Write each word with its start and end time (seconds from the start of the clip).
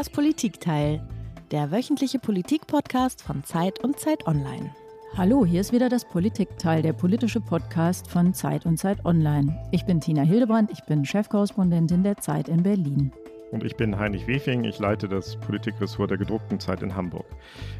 Das 0.00 0.08
Politikteil, 0.08 1.06
der 1.50 1.70
wöchentliche 1.70 2.18
Politikpodcast 2.18 3.20
von 3.20 3.44
Zeit 3.44 3.84
und 3.84 4.00
Zeit 4.00 4.26
Online. 4.26 4.74
Hallo, 5.14 5.44
hier 5.44 5.60
ist 5.60 5.74
wieder 5.74 5.90
das 5.90 6.06
Politikteil, 6.06 6.80
der 6.80 6.94
politische 6.94 7.42
Podcast 7.42 8.08
von 8.08 8.32
Zeit 8.32 8.64
und 8.64 8.78
Zeit 8.78 9.04
Online. 9.04 9.62
Ich 9.72 9.84
bin 9.84 10.00
Tina 10.00 10.22
Hildebrand, 10.22 10.70
ich 10.70 10.82
bin 10.84 11.04
Chefkorrespondentin 11.04 12.02
der 12.02 12.16
Zeit 12.16 12.48
in 12.48 12.62
Berlin. 12.62 13.12
Und 13.50 13.64
ich 13.64 13.76
bin 13.76 13.98
Heinrich 13.98 14.28
Wefing, 14.28 14.62
ich 14.62 14.78
leite 14.78 15.08
das 15.08 15.36
Politikressort 15.36 16.10
der 16.10 16.18
gedruckten 16.18 16.60
Zeit 16.60 16.82
in 16.82 16.94
Hamburg. 16.94 17.26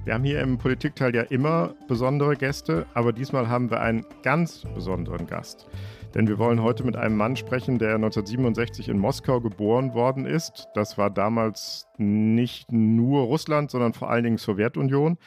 Wir 0.04 0.14
haben 0.14 0.24
hier 0.24 0.40
im 0.40 0.58
Politikteil 0.58 1.14
ja 1.14 1.22
immer 1.22 1.74
besondere 1.86 2.34
Gäste, 2.34 2.86
aber 2.94 3.12
diesmal 3.12 3.48
haben 3.48 3.70
wir 3.70 3.80
einen 3.80 4.04
ganz 4.22 4.64
besonderen 4.74 5.28
Gast. 5.28 5.68
Denn 6.14 6.26
wir 6.26 6.38
wollen 6.38 6.60
heute 6.60 6.82
mit 6.82 6.96
einem 6.96 7.16
Mann 7.16 7.36
sprechen, 7.36 7.78
der 7.78 7.94
1967 7.94 8.88
in 8.88 8.98
Moskau 8.98 9.40
geboren 9.40 9.94
worden 9.94 10.26
ist. 10.26 10.66
Das 10.74 10.98
war 10.98 11.08
damals 11.08 11.86
nicht 11.98 12.72
nur 12.72 13.22
Russland, 13.22 13.70
sondern 13.70 13.92
vor 13.92 14.10
allen 14.10 14.24
Dingen 14.24 14.38
Sowjetunion. 14.38 15.18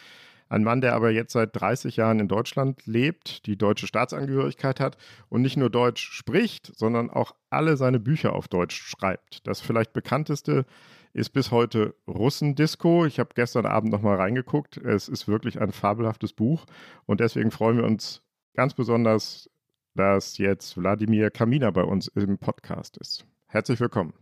Ein 0.53 0.63
Mann, 0.63 0.81
der 0.81 0.93
aber 0.93 1.09
jetzt 1.09 1.33
seit 1.33 1.59
30 1.59 1.95
Jahren 1.95 2.19
in 2.19 2.27
Deutschland 2.27 2.85
lebt, 2.85 3.47
die 3.47 3.57
deutsche 3.57 3.87
Staatsangehörigkeit 3.87 4.79
hat 4.79 4.97
und 5.27 5.41
nicht 5.41 5.57
nur 5.57 5.71
Deutsch 5.71 6.11
spricht, 6.11 6.71
sondern 6.77 7.09
auch 7.09 7.33
alle 7.49 7.75
seine 7.75 7.99
Bücher 7.99 8.33
auf 8.33 8.47
Deutsch 8.47 8.79
schreibt. 8.79 9.47
Das 9.47 9.61
vielleicht 9.61 9.93
bekannteste 9.93 10.67
ist 11.11 11.31
bis 11.31 11.49
heute 11.49 11.95
Russendisco. 12.07 13.03
Ich 13.07 13.17
habe 13.17 13.31
gestern 13.33 13.65
Abend 13.65 13.91
nochmal 13.91 14.17
reingeguckt. 14.17 14.77
Es 14.77 15.09
ist 15.09 15.27
wirklich 15.27 15.59
ein 15.59 15.71
fabelhaftes 15.71 16.33
Buch 16.33 16.65
und 17.07 17.19
deswegen 17.19 17.49
freuen 17.49 17.77
wir 17.77 17.85
uns 17.85 18.21
ganz 18.53 18.75
besonders, 18.75 19.49
dass 19.95 20.37
jetzt 20.37 20.77
Wladimir 20.77 21.31
Kamina 21.31 21.71
bei 21.71 21.83
uns 21.83 22.09
im 22.09 22.37
Podcast 22.37 22.97
ist. 22.97 23.25
Herzlich 23.47 23.79
willkommen. 23.79 24.13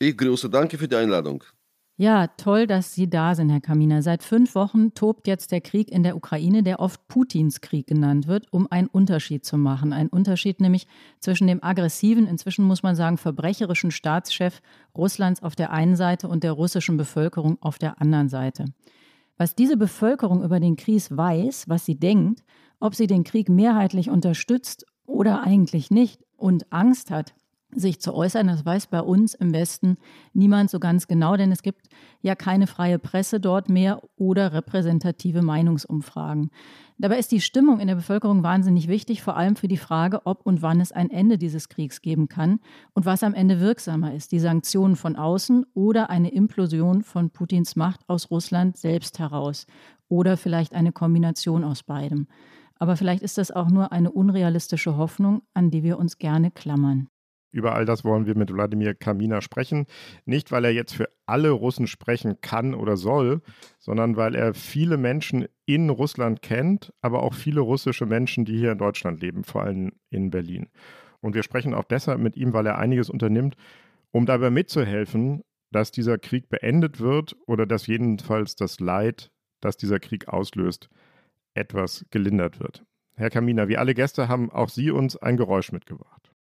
Ich 0.00 0.16
grüße, 0.16 0.50
danke 0.50 0.78
für 0.78 0.88
die 0.88 0.96
Einladung. 0.96 1.44
Ja, 1.98 2.26
toll, 2.26 2.66
dass 2.66 2.92
Sie 2.92 3.08
da 3.08 3.34
sind, 3.34 3.48
Herr 3.48 3.62
Kamina. 3.62 4.02
Seit 4.02 4.22
fünf 4.22 4.54
Wochen 4.54 4.92
tobt 4.92 5.26
jetzt 5.26 5.50
der 5.50 5.62
Krieg 5.62 5.90
in 5.90 6.02
der 6.02 6.14
Ukraine, 6.14 6.62
der 6.62 6.78
oft 6.78 7.08
Putins 7.08 7.62
Krieg 7.62 7.86
genannt 7.86 8.26
wird, 8.26 8.52
um 8.52 8.70
einen 8.70 8.88
Unterschied 8.88 9.46
zu 9.46 9.56
machen. 9.56 9.94
Ein 9.94 10.08
Unterschied 10.08 10.60
nämlich 10.60 10.86
zwischen 11.20 11.46
dem 11.46 11.64
aggressiven, 11.64 12.26
inzwischen 12.26 12.66
muss 12.66 12.82
man 12.82 12.96
sagen, 12.96 13.16
verbrecherischen 13.16 13.90
Staatschef 13.90 14.60
Russlands 14.94 15.42
auf 15.42 15.56
der 15.56 15.70
einen 15.70 15.96
Seite 15.96 16.28
und 16.28 16.44
der 16.44 16.52
russischen 16.52 16.98
Bevölkerung 16.98 17.56
auf 17.62 17.78
der 17.78 17.98
anderen 17.98 18.28
Seite. 18.28 18.66
Was 19.38 19.54
diese 19.54 19.78
Bevölkerung 19.78 20.44
über 20.44 20.60
den 20.60 20.76
Krieg 20.76 21.04
weiß, 21.08 21.66
was 21.66 21.86
sie 21.86 21.98
denkt, 21.98 22.44
ob 22.78 22.94
sie 22.94 23.06
den 23.06 23.24
Krieg 23.24 23.48
mehrheitlich 23.48 24.10
unterstützt 24.10 24.84
oder 25.06 25.44
eigentlich 25.44 25.90
nicht 25.90 26.22
und 26.36 26.70
Angst 26.70 27.10
hat, 27.10 27.34
sich 27.80 28.00
zu 28.00 28.14
äußern. 28.14 28.46
Das 28.46 28.64
weiß 28.64 28.88
bei 28.88 29.00
uns 29.00 29.34
im 29.34 29.52
Westen 29.52 29.96
niemand 30.32 30.70
so 30.70 30.78
ganz 30.78 31.06
genau, 31.06 31.36
denn 31.36 31.52
es 31.52 31.62
gibt 31.62 31.88
ja 32.22 32.34
keine 32.34 32.66
freie 32.66 32.98
Presse 32.98 33.40
dort 33.40 33.68
mehr 33.68 34.02
oder 34.16 34.52
repräsentative 34.52 35.42
Meinungsumfragen. 35.42 36.50
Dabei 36.98 37.18
ist 37.18 37.32
die 37.32 37.40
Stimmung 37.40 37.78
in 37.78 37.88
der 37.88 37.94
Bevölkerung 37.94 38.42
wahnsinnig 38.42 38.88
wichtig, 38.88 39.22
vor 39.22 39.36
allem 39.36 39.56
für 39.56 39.68
die 39.68 39.76
Frage, 39.76 40.22
ob 40.24 40.46
und 40.46 40.62
wann 40.62 40.80
es 40.80 40.92
ein 40.92 41.10
Ende 41.10 41.36
dieses 41.36 41.68
Kriegs 41.68 42.00
geben 42.00 42.28
kann 42.28 42.60
und 42.94 43.04
was 43.04 43.22
am 43.22 43.34
Ende 43.34 43.60
wirksamer 43.60 44.14
ist, 44.14 44.32
die 44.32 44.40
Sanktionen 44.40 44.96
von 44.96 45.16
außen 45.16 45.66
oder 45.74 46.08
eine 46.08 46.32
Implosion 46.32 47.02
von 47.02 47.30
Putins 47.30 47.76
Macht 47.76 48.08
aus 48.08 48.30
Russland 48.30 48.76
selbst 48.76 49.18
heraus 49.18 49.66
oder 50.08 50.36
vielleicht 50.36 50.74
eine 50.74 50.92
Kombination 50.92 51.64
aus 51.64 51.82
beidem. 51.82 52.28
Aber 52.78 52.96
vielleicht 52.96 53.22
ist 53.22 53.38
das 53.38 53.50
auch 53.50 53.70
nur 53.70 53.92
eine 53.92 54.12
unrealistische 54.12 54.96
Hoffnung, 54.96 55.42
an 55.54 55.70
die 55.70 55.82
wir 55.82 55.98
uns 55.98 56.18
gerne 56.18 56.50
klammern. 56.50 57.08
Über 57.50 57.74
all 57.74 57.84
das 57.84 58.04
wollen 58.04 58.26
wir 58.26 58.36
mit 58.36 58.52
Wladimir 58.52 58.94
Kamina 58.94 59.40
sprechen. 59.40 59.86
Nicht, 60.24 60.52
weil 60.52 60.64
er 60.64 60.72
jetzt 60.72 60.94
für 60.94 61.08
alle 61.24 61.50
Russen 61.50 61.86
sprechen 61.86 62.40
kann 62.40 62.74
oder 62.74 62.96
soll, 62.96 63.40
sondern 63.78 64.16
weil 64.16 64.34
er 64.34 64.54
viele 64.54 64.96
Menschen 64.96 65.46
in 65.64 65.90
Russland 65.90 66.42
kennt, 66.42 66.92
aber 67.00 67.22
auch 67.22 67.34
viele 67.34 67.60
russische 67.60 68.06
Menschen, 68.06 68.44
die 68.44 68.58
hier 68.58 68.72
in 68.72 68.78
Deutschland 68.78 69.20
leben, 69.20 69.44
vor 69.44 69.62
allem 69.62 69.92
in 70.10 70.30
Berlin. 70.30 70.68
Und 71.20 71.34
wir 71.34 71.42
sprechen 71.42 71.74
auch 71.74 71.84
deshalb 71.84 72.20
mit 72.20 72.36
ihm, 72.36 72.52
weil 72.52 72.66
er 72.66 72.78
einiges 72.78 73.10
unternimmt, 73.10 73.56
um 74.12 74.26
dabei 74.26 74.50
mitzuhelfen, 74.50 75.42
dass 75.72 75.90
dieser 75.90 76.18
Krieg 76.18 76.48
beendet 76.48 77.00
wird 77.00 77.36
oder 77.46 77.66
dass 77.66 77.86
jedenfalls 77.86 78.56
das 78.56 78.80
Leid, 78.80 79.30
das 79.60 79.76
dieser 79.76 79.98
Krieg 79.98 80.28
auslöst, 80.28 80.88
etwas 81.54 82.06
gelindert 82.10 82.60
wird. 82.60 82.84
Herr 83.16 83.30
Kamina, 83.30 83.66
wie 83.68 83.78
alle 83.78 83.94
Gäste 83.94 84.28
haben 84.28 84.50
auch 84.50 84.68
Sie 84.68 84.90
uns 84.90 85.16
ein 85.16 85.36
Geräusch 85.36 85.72
mitgebracht. 85.72 86.32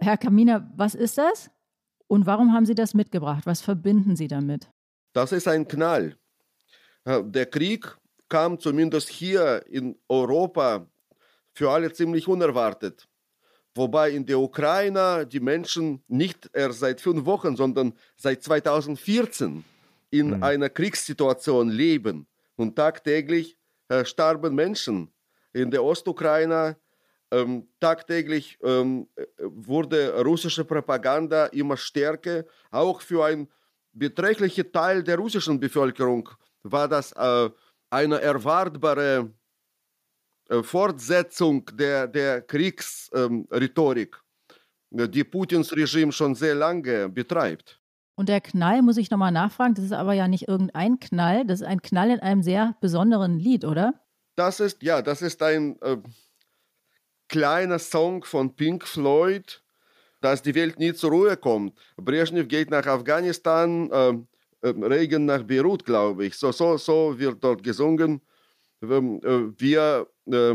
Herr 0.00 0.18
Kamina, 0.18 0.70
was 0.76 0.94
ist 0.94 1.16
das? 1.16 1.50
Und 2.06 2.26
warum 2.26 2.52
haben 2.52 2.66
Sie 2.66 2.74
das 2.74 2.92
mitgebracht? 2.92 3.46
Was 3.46 3.62
verbinden 3.62 4.16
Sie 4.16 4.28
damit? 4.28 4.70
Das 5.12 5.32
ist 5.32 5.48
ein 5.48 5.66
Knall. 5.68 6.16
Der 7.06 7.46
Krieg 7.46 7.96
kam 8.32 8.58
zumindest 8.58 9.10
hier 9.10 9.62
in 9.68 9.94
Europa 10.08 10.86
für 11.52 11.70
alle 11.70 11.92
ziemlich 11.92 12.26
unerwartet. 12.26 13.06
Wobei 13.74 14.10
in 14.12 14.24
der 14.24 14.38
Ukraine 14.38 15.26
die 15.26 15.40
Menschen 15.40 16.02
nicht 16.08 16.48
erst 16.54 16.78
seit 16.78 17.02
fünf 17.02 17.26
Wochen, 17.26 17.56
sondern 17.56 17.92
seit 18.16 18.42
2014 18.42 19.62
in 20.08 20.28
mhm. 20.28 20.42
einer 20.42 20.70
Kriegssituation 20.70 21.68
leben. 21.68 22.26
Und 22.56 22.74
tagtäglich 22.74 23.58
äh, 23.88 24.02
starben 24.06 24.54
Menschen. 24.54 25.10
In 25.52 25.70
der 25.70 25.84
Ostukraine 25.84 26.76
ähm, 27.30 27.68
tagtäglich 27.80 28.58
ähm, 28.62 29.08
wurde 29.38 30.22
russische 30.22 30.64
Propaganda 30.64 31.46
immer 31.46 31.76
stärker. 31.76 32.44
Auch 32.70 33.02
für 33.02 33.26
einen 33.26 33.48
beträchtlichen 33.92 34.72
Teil 34.72 35.02
der 35.02 35.18
russischen 35.18 35.60
Bevölkerung 35.60 36.30
war 36.62 36.88
das 36.88 37.12
äh, 37.12 37.50
eine 37.92 38.20
erwartbare 38.20 39.32
äh, 40.48 40.62
Fortsetzung 40.62 41.66
der, 41.74 42.08
der 42.08 42.40
Kriegsrhetorik, 42.40 44.16
ähm, 44.92 45.10
die 45.10 45.24
Putins 45.24 45.72
Regime 45.72 46.10
schon 46.10 46.34
sehr 46.34 46.54
lange 46.54 47.08
betreibt. 47.08 47.78
Und 48.14 48.28
der 48.28 48.40
Knall, 48.40 48.82
muss 48.82 48.96
ich 48.96 49.10
nochmal 49.10 49.32
nachfragen, 49.32 49.74
das 49.74 49.84
ist 49.84 49.92
aber 49.92 50.14
ja 50.14 50.26
nicht 50.26 50.48
irgendein 50.48 51.00
Knall, 51.00 51.46
das 51.46 51.60
ist 51.60 51.66
ein 51.66 51.82
Knall 51.82 52.10
in 52.10 52.20
einem 52.20 52.42
sehr 52.42 52.76
besonderen 52.80 53.38
Lied, 53.38 53.64
oder? 53.64 53.94
Das 54.36 54.60
ist, 54.60 54.82
ja, 54.82 55.02
das 55.02 55.20
ist 55.20 55.42
ein 55.42 55.80
äh, 55.82 55.98
kleiner 57.28 57.78
Song 57.78 58.24
von 58.24 58.56
Pink 58.56 58.86
Floyd, 58.86 59.62
dass 60.20 60.40
die 60.40 60.54
Welt 60.54 60.78
nie 60.78 60.94
zur 60.94 61.10
Ruhe 61.10 61.36
kommt. 61.36 61.78
Brezhnev 61.96 62.48
geht 62.48 62.70
nach 62.70 62.86
Afghanistan, 62.86 63.90
äh, 63.90 64.14
Regen 64.62 65.24
nach 65.24 65.42
Beirut, 65.42 65.84
glaube 65.84 66.26
ich. 66.26 66.34
So, 66.34 66.52
so, 66.52 66.76
so 66.76 67.18
wird 67.18 67.42
dort 67.42 67.62
gesungen. 67.62 68.20
Ähm, 68.82 69.20
äh, 69.22 69.60
wir 69.60 70.06
äh, 70.26 70.54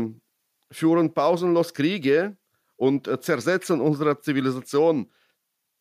führen 0.70 1.12
pausenlos 1.12 1.72
Kriege 1.74 2.36
und 2.76 3.08
äh, 3.08 3.20
zersetzen 3.20 3.80
unsere 3.80 4.20
Zivilisation. 4.20 5.10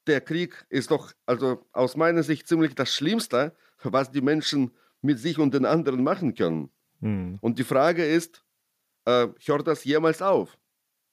Der 0.07 0.21
Krieg 0.21 0.65
ist 0.69 0.91
doch, 0.91 1.11
also 1.25 1.65
aus 1.73 1.95
meiner 1.95 2.23
Sicht, 2.23 2.47
ziemlich 2.47 2.75
das 2.75 2.93
Schlimmste, 2.93 3.55
was 3.83 4.11
die 4.11 4.21
Menschen 4.21 4.71
mit 5.01 5.19
sich 5.19 5.37
und 5.37 5.53
den 5.53 5.65
anderen 5.65 6.03
machen 6.03 6.33
können. 6.33 6.69
Hm. 7.01 7.37
Und 7.41 7.59
die 7.59 7.63
Frage 7.63 8.05
ist, 8.05 8.43
äh, 9.05 9.27
hört 9.45 9.67
das 9.67 9.83
jemals 9.83 10.21
auf? 10.21 10.57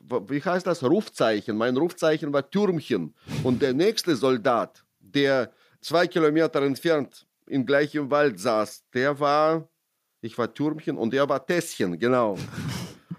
wie 0.00 0.42
heißt 0.42 0.66
das, 0.66 0.82
Rufzeichen, 0.82 1.56
mein 1.56 1.76
Rufzeichen 1.76 2.32
war 2.32 2.48
Türmchen. 2.48 3.14
Und 3.42 3.60
der 3.62 3.74
nächste 3.74 4.16
Soldat, 4.16 4.84
der 4.98 5.52
zwei 5.80 6.06
Kilometer 6.06 6.62
entfernt 6.62 7.26
im 7.46 7.66
gleichen 7.66 8.10
Wald 8.10 8.40
saß, 8.40 8.84
der 8.94 9.18
war, 9.18 9.68
ich 10.20 10.38
war 10.38 10.52
Türmchen 10.52 10.96
und 10.96 11.12
der 11.12 11.28
war 11.28 11.44
Tässchen, 11.44 11.98
genau. 11.98 12.38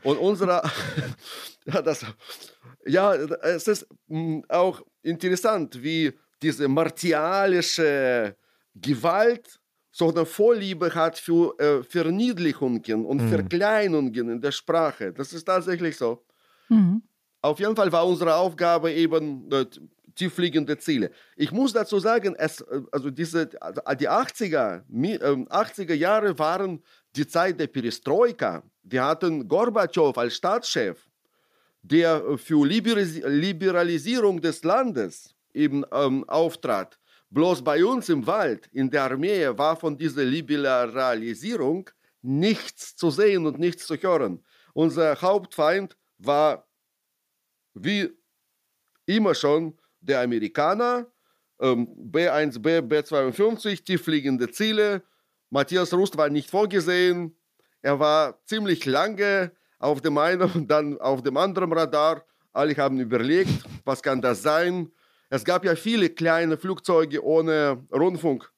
Und 0.04 0.18
unserer, 0.18 0.64
ja, 1.66 1.82
das, 1.82 2.06
ja, 2.86 3.14
es 3.14 3.68
ist 3.68 3.88
hm, 4.08 4.44
auch 4.50 4.82
interessant, 5.02 5.82
wie 5.82 6.14
diese 6.44 6.68
martialische 6.68 8.36
Gewalt 8.76 9.60
so 9.92 10.10
eine 10.10 10.26
Vorliebe 10.26 10.94
hat 10.94 11.18
für 11.20 11.58
äh, 11.60 11.84
Verniedlichungen 11.84 13.06
und 13.06 13.22
mhm. 13.22 13.30
Verkleinungen 13.30 14.30
in 14.30 14.42
der 14.42 14.52
Sprache. 14.52 15.14
Das 15.14 15.32
ist 15.34 15.46
tatsächlich 15.46 15.96
so. 15.96 16.26
Mhm. 16.70 17.04
Auf 17.42 17.60
jeden 17.60 17.76
Fall 17.76 17.92
war 17.92 18.08
unsere 18.08 18.36
Aufgabe 18.36 18.92
eben 18.92 19.52
äh, 19.52 19.66
tiefliegende 20.16 20.78
Ziele. 20.80 21.12
Ich 21.36 21.52
muss 21.52 21.74
dazu 21.74 22.00
sagen, 22.00 22.36
es, 22.38 22.62
äh, 22.62 22.82
also 22.92 23.12
diese, 23.12 23.50
also 23.62 23.82
die 24.00 24.10
80er, 24.10 24.84
80er 24.90 25.92
ähm, 25.92 26.00
Jahre 26.00 26.40
waren 26.40 26.82
die 27.16 27.28
Zeit 27.28 27.60
der 27.60 27.68
Perestroika. 27.68 28.64
Wir 28.82 29.06
hatten 29.06 29.48
Gorbatschow 29.48 30.18
als 30.18 30.36
Staatschef, 30.36 31.08
der 31.84 32.38
für 32.38 32.66
Liberalisierung 32.66 34.42
des 34.42 34.64
Landes 34.64 35.36
eben 35.54 35.84
ähm, 35.92 36.28
auftrat. 36.28 37.00
Bloß 37.30 37.64
bei 37.64 37.84
uns 37.84 38.10
im 38.10 38.28
Wald, 38.28 38.68
in 38.74 38.90
der 38.90 39.04
Armee, 39.04 39.48
war 39.58 39.76
von 39.76 39.98
dieser 39.98 40.24
Liberalisierung 40.24 41.90
nichts 42.22 42.96
zu 42.96 43.10
sehen 43.10 43.46
und 43.46 43.60
nichts 43.60 43.88
zu 43.88 43.96
hören. 43.96 44.44
Unser 44.74 45.20
Hauptfeind 45.22 45.98
war 46.20 46.68
wie 47.74 48.10
immer 49.06 49.34
schon 49.36 49.78
der 50.00 50.22
Amerikaner, 50.22 51.08
B1B, 51.60 52.70
ähm, 52.70 52.90
B52, 52.90 53.84
tieffliegende 53.84 54.52
Ziele. 54.52 55.04
Matthias 55.50 55.94
Rust 55.94 56.18
war 56.18 56.30
nicht 56.30 56.50
vorgesehen. 56.50 57.38
Er 57.82 58.00
war 58.00 58.44
ziemlich 58.46 58.86
lange 58.86 59.52
auf 59.80 60.02
dem 60.02 60.18
einen 60.18 60.42
und 60.52 60.70
dann 60.70 61.00
auf 61.00 61.22
dem 61.22 61.38
anderen 61.38 61.72
Radar. 61.74 62.26
Alle 62.52 62.76
haben 62.78 63.00
überlegt, 63.00 63.64
was 63.86 64.02
kann 64.02 64.22
das 64.22 64.42
sein? 64.42 64.92
Es 65.34 65.44
gab 65.44 65.66
ja 65.66 65.76
viele 65.76 66.12
kleine 66.12 66.60
Flugzeuge 66.60 67.26
ohne 67.26 67.84
Rundfunk, 67.92 68.54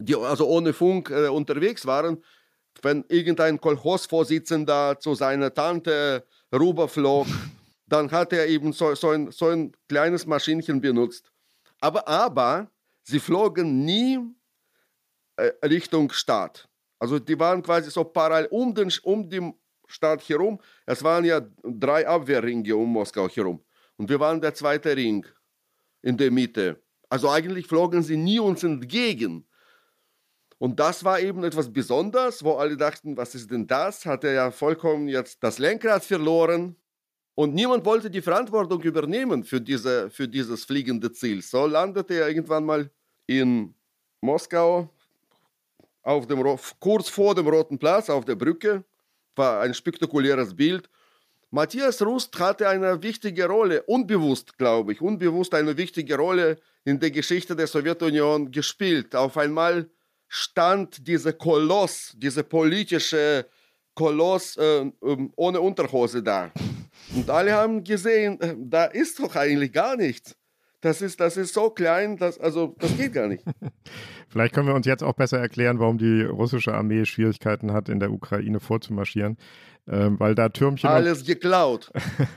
die 0.00 0.16
also 0.16 0.48
ohne 0.48 0.72
Funk 0.72 1.08
äh, 1.10 1.28
unterwegs 1.28 1.86
waren. 1.86 2.24
Wenn 2.82 3.04
irgendein 3.06 3.60
Kolchosvorsitzender 3.60 4.98
zu 4.98 5.14
seiner 5.14 5.54
Tante 5.54 6.26
rüberflog, 6.52 7.28
dann 7.86 8.10
hat 8.10 8.32
er 8.32 8.48
eben 8.48 8.72
so, 8.72 8.92
so, 8.96 9.10
ein, 9.10 9.30
so 9.30 9.50
ein 9.50 9.70
kleines 9.88 10.26
Maschinchen 10.26 10.80
benutzt. 10.80 11.30
Aber, 11.80 12.08
aber 12.08 12.68
sie 13.04 13.20
flogen 13.20 13.84
nie 13.84 14.18
äh, 15.36 15.52
Richtung 15.64 16.10
Stadt. 16.10 16.68
Also 16.98 17.20
die 17.20 17.38
waren 17.38 17.62
quasi 17.62 17.88
so 17.92 18.02
parallel 18.02 18.48
um, 18.50 18.74
den, 18.74 18.92
um 19.04 19.30
die 19.30 19.54
Stadt 19.86 20.28
herum. 20.28 20.60
Es 20.86 21.04
waren 21.04 21.24
ja 21.24 21.40
drei 21.62 22.04
Abwehrringe 22.04 22.74
um 22.74 22.92
Moskau 22.92 23.28
herum. 23.28 23.64
Und 23.96 24.08
wir 24.08 24.18
waren 24.18 24.40
der 24.40 24.54
zweite 24.54 24.96
Ring 24.96 25.24
in 26.02 26.16
der 26.16 26.30
Mitte. 26.30 26.82
Also 27.08 27.30
eigentlich 27.30 27.66
flogen 27.66 28.02
sie 28.02 28.16
nie 28.16 28.38
uns 28.38 28.62
entgegen. 28.62 29.46
Und 30.58 30.80
das 30.80 31.04
war 31.04 31.20
eben 31.20 31.44
etwas 31.44 31.72
Besonderes, 31.72 32.42
wo 32.42 32.54
alle 32.54 32.76
dachten, 32.76 33.16
was 33.16 33.34
ist 33.34 33.50
denn 33.50 33.66
das? 33.66 34.04
Hat 34.04 34.24
er 34.24 34.32
ja 34.32 34.50
vollkommen 34.50 35.08
jetzt 35.08 35.42
das 35.42 35.58
Lenkrad 35.58 36.04
verloren. 36.04 36.76
Und 37.36 37.54
niemand 37.54 37.84
wollte 37.84 38.10
die 38.10 38.20
Verantwortung 38.20 38.82
übernehmen 38.82 39.44
für, 39.44 39.60
diese, 39.60 40.10
für 40.10 40.26
dieses 40.26 40.64
fliegende 40.64 41.12
Ziel. 41.12 41.40
So 41.42 41.66
landete 41.66 42.14
er 42.14 42.28
irgendwann 42.28 42.64
mal 42.64 42.90
in 43.26 43.74
Moskau, 44.20 44.90
auf 46.02 46.26
dem, 46.26 46.42
kurz 46.80 47.08
vor 47.08 47.34
dem 47.34 47.46
Roten 47.46 47.78
Platz, 47.78 48.10
auf 48.10 48.24
der 48.24 48.34
Brücke. 48.34 48.82
War 49.36 49.60
ein 49.60 49.74
spektakuläres 49.74 50.56
Bild. 50.56 50.90
Matthias 51.50 52.02
Rust 52.02 52.38
hatte 52.38 52.68
eine 52.68 53.02
wichtige 53.02 53.46
Rolle, 53.46 53.82
unbewusst, 53.84 54.58
glaube 54.58 54.92
ich, 54.92 55.00
unbewusst 55.00 55.54
eine 55.54 55.76
wichtige 55.76 56.16
Rolle 56.16 56.58
in 56.84 57.00
der 57.00 57.10
Geschichte 57.10 57.56
der 57.56 57.66
Sowjetunion 57.66 58.50
gespielt. 58.50 59.16
Auf 59.16 59.38
einmal 59.38 59.88
stand 60.28 61.06
dieser 61.06 61.32
Koloss, 61.32 62.12
dieser 62.16 62.42
politische 62.42 63.46
Koloss 63.94 64.56
äh, 64.58 64.90
ohne 65.36 65.60
Unterhose 65.60 66.22
da. 66.22 66.52
Und 67.14 67.30
alle 67.30 67.52
haben 67.52 67.82
gesehen, 67.82 68.38
äh, 68.40 68.54
da 68.58 68.84
ist 68.84 69.18
doch 69.18 69.34
eigentlich 69.34 69.72
gar 69.72 69.96
nichts. 69.96 70.36
Das 70.80 71.02
ist, 71.02 71.18
das 71.18 71.36
ist 71.36 71.54
so 71.54 71.70
klein, 71.70 72.16
dass, 72.16 72.38
also, 72.38 72.76
das 72.78 72.96
geht 72.96 73.12
gar 73.12 73.26
nicht. 73.26 73.42
Vielleicht 74.28 74.54
können 74.54 74.68
wir 74.68 74.74
uns 74.74 74.86
jetzt 74.86 75.02
auch 75.02 75.14
besser 75.14 75.38
erklären, 75.38 75.80
warum 75.80 75.98
die 75.98 76.22
russische 76.22 76.74
Armee 76.74 77.04
Schwierigkeiten 77.04 77.72
hat, 77.72 77.88
in 77.88 77.98
der 77.98 78.12
Ukraine 78.12 78.60
vorzumarschieren. 78.60 79.38
Ähm, 79.90 80.20
weil 80.20 80.34
da 80.34 80.50
Türmchen. 80.50 80.90
Alles 80.90 81.20
und, 81.20 81.26
geklaut. 81.26 81.90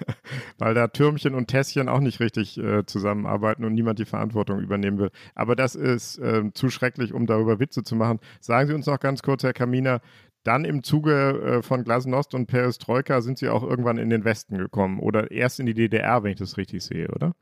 weil 0.58 0.74
da 0.74 0.88
Türmchen 0.88 1.36
und 1.36 1.48
Tässchen 1.48 1.90
auch 1.90 2.00
nicht 2.00 2.22
richtig 2.22 2.58
äh, 2.58 2.86
zusammenarbeiten 2.86 3.66
und 3.66 3.74
niemand 3.74 4.00
die 4.00 4.06
Verantwortung 4.06 4.62
übernehmen 4.62 4.98
will. 5.00 5.12
Aber 5.36 5.58
das 5.58 5.76
ist 5.76 6.18
äh, 6.20 6.44
zu 6.54 6.70
schrecklich, 6.70 7.14
um 7.14 7.26
darüber 7.26 7.60
Witze 7.60 7.84
zu 7.84 7.96
machen. 7.96 8.20
Sagen 8.40 8.68
Sie 8.68 8.74
uns 8.74 8.86
noch 8.86 9.00
ganz 9.00 9.22
kurz, 9.22 9.44
Herr 9.44 9.54
Kaminer, 9.54 10.00
dann 10.44 10.64
im 10.66 10.82
Zuge 10.84 11.58
äh, 11.58 11.62
von 11.62 11.84
Glasnost 11.84 12.34
und 12.34 12.48
Perestroika 12.48 13.22
sind 13.22 13.38
Sie 13.38 13.50
auch 13.50 13.64
irgendwann 13.64 13.98
in 13.98 14.10
den 14.10 14.24
Westen 14.24 14.58
gekommen 14.58 15.00
oder 15.00 15.32
erst 15.32 15.60
in 15.60 15.66
die 15.66 15.74
DDR, 15.74 16.24
wenn 16.24 16.32
ich 16.32 16.40
das 16.40 16.58
richtig 16.58 16.84
sehe, 16.84 17.10
oder? 17.10 17.34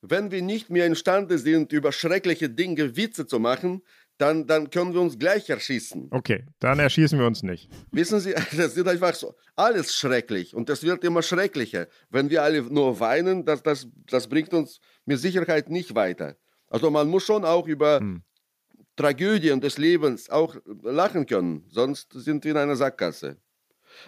Wenn 0.00 0.30
wir 0.30 0.42
nicht 0.42 0.70
mehr 0.70 0.86
imstande 0.86 1.38
sind, 1.38 1.72
über 1.72 1.90
schreckliche 1.90 2.48
Dinge 2.48 2.96
Witze 2.96 3.26
zu 3.26 3.40
machen, 3.40 3.82
dann, 4.18 4.46
dann 4.46 4.70
können 4.70 4.92
wir 4.92 5.00
uns 5.00 5.18
gleich 5.18 5.48
erschießen. 5.48 6.08
Okay, 6.10 6.44
dann 6.58 6.78
erschießen 6.78 7.18
wir 7.18 7.26
uns 7.26 7.42
nicht. 7.42 7.70
Wissen 7.92 8.20
Sie, 8.20 8.34
das 8.56 8.76
ist 8.76 8.86
einfach 8.86 9.14
so. 9.14 9.34
Alles 9.56 9.94
schrecklich 9.94 10.54
und 10.54 10.68
das 10.68 10.82
wird 10.82 11.04
immer 11.04 11.22
schrecklicher. 11.22 11.86
Wenn 12.10 12.28
wir 12.28 12.42
alle 12.42 12.62
nur 12.62 13.00
weinen, 13.00 13.44
das, 13.44 13.62
das, 13.62 13.86
das 14.06 14.28
bringt 14.28 14.52
uns 14.52 14.80
mit 15.04 15.20
Sicherheit 15.20 15.70
nicht 15.70 15.94
weiter. 15.94 16.36
Also 16.68 16.90
man 16.90 17.08
muss 17.08 17.24
schon 17.24 17.44
auch 17.44 17.66
über 17.66 18.00
hm. 18.00 18.22
Tragödien 18.96 19.60
des 19.60 19.78
Lebens 19.78 20.28
auch 20.28 20.56
lachen 20.82 21.24
können, 21.24 21.64
sonst 21.68 22.12
sind 22.12 22.44
wir 22.44 22.50
in 22.50 22.56
einer 22.56 22.76
Sackgasse. 22.76 23.36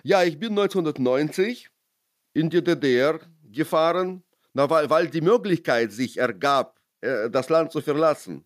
Ja, 0.02 0.25
ich 0.25 0.38
bin 0.38 0.50
1990 0.50 1.71
in 2.35 2.50
die 2.50 2.62
DDR 2.62 3.21
gefahren, 3.45 4.25
na, 4.52 4.69
weil, 4.69 4.90
weil 4.90 5.09
die 5.09 5.21
Möglichkeit 5.21 5.93
sich 5.93 6.19
ergab, 6.19 6.81
äh, 7.00 7.31
das 7.31 7.49
Land 7.49 7.71
zu 7.71 7.81
verlassen. 7.81 8.45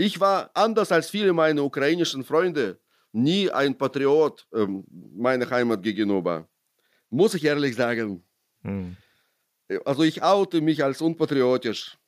Ich 0.00 0.20
war 0.20 0.48
anders 0.54 0.92
als 0.92 1.10
viele 1.10 1.32
meiner 1.32 1.64
ukrainischen 1.64 2.22
Freunde 2.22 2.78
nie 3.10 3.50
ein 3.50 3.76
Patriot 3.76 4.46
ähm, 4.54 4.84
meiner 5.16 5.50
Heimat 5.50 5.82
gegenüber. 5.82 6.48
Muss 7.10 7.34
ich 7.34 7.44
ehrlich 7.44 7.74
sagen. 7.74 8.22
Hm. 8.62 8.96
Also 9.84 10.04
ich 10.04 10.22
oute 10.22 10.60
mich 10.60 10.84
als 10.84 11.02
unpatriotisch 11.02 11.98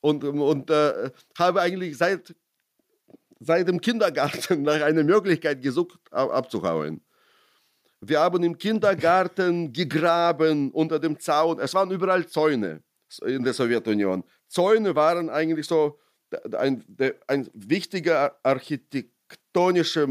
und, 0.00 0.24
und 0.24 0.68
äh, 0.68 1.12
habe 1.38 1.60
eigentlich 1.60 1.96
seit, 1.96 2.34
seit 3.38 3.68
dem 3.68 3.80
Kindergarten 3.80 4.62
nach 4.68 4.82
einer 4.82 5.04
Möglichkeit 5.04 5.62
gesucht, 5.62 6.00
abzuhauen. 6.10 7.00
Wir 8.00 8.18
haben 8.18 8.42
im 8.42 8.58
Kindergarten 8.58 9.72
gegraben 9.80 10.72
unter 10.72 10.98
dem 10.98 11.16
Zaun. 11.20 11.60
Es 11.60 11.72
waren 11.72 11.92
überall 11.92 12.26
Zäune 12.26 12.82
in 13.24 13.44
der 13.44 13.54
Sowjetunion. 13.54 14.24
Zäune 14.48 14.92
waren 14.96 15.30
eigentlich 15.30 15.68
so 15.68 16.00
ein, 16.56 16.84
ein 17.26 17.48
wichtiger 17.54 18.38
architektonisches 18.42 20.08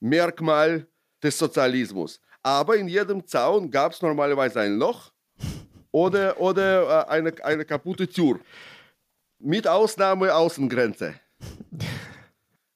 Merkmal 0.00 0.86
des 1.22 1.38
Sozialismus. 1.38 2.20
Aber 2.42 2.76
in 2.76 2.88
jedem 2.88 3.26
Zaun 3.26 3.70
gab 3.70 3.92
es 3.92 4.00
normalerweise 4.00 4.60
ein 4.60 4.76
Loch 4.76 5.12
oder, 5.90 6.40
oder 6.40 7.06
äh, 7.06 7.10
eine, 7.10 7.44
eine 7.44 7.64
kaputte 7.64 8.08
Tür. 8.08 8.40
Mit 9.38 9.66
Ausnahme 9.66 10.34
Außengrenze. 10.34 11.14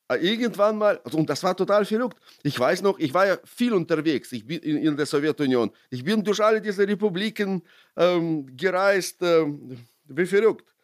äh, 0.09 0.17
irgendwann 0.17 0.77
mal, 0.77 1.01
also, 1.05 1.19
und 1.19 1.29
das 1.29 1.43
war 1.43 1.57
total 1.57 1.85
verrückt. 1.85 2.19
Ich 2.43 2.59
weiß 2.59 2.83
noch, 2.83 2.99
ich 2.99 3.13
war 3.15 3.27
ja 3.27 3.39
viel 3.45 3.73
unterwegs 3.73 4.33
ich 4.33 4.47
bin 4.47 4.61
in, 4.61 4.77
in 4.79 4.97
der 4.97 5.07
Sowjetunion. 5.07 5.71
Ich 5.91 6.05
bin 6.05 6.23
durch 6.23 6.43
alle 6.43 6.61
diese 6.61 6.87
Republiken 6.87 7.63
ähm, 7.97 8.55
gereist, 8.57 9.23
ähm, 9.23 9.79
wie 10.05 10.27
verrückt. 10.27 10.75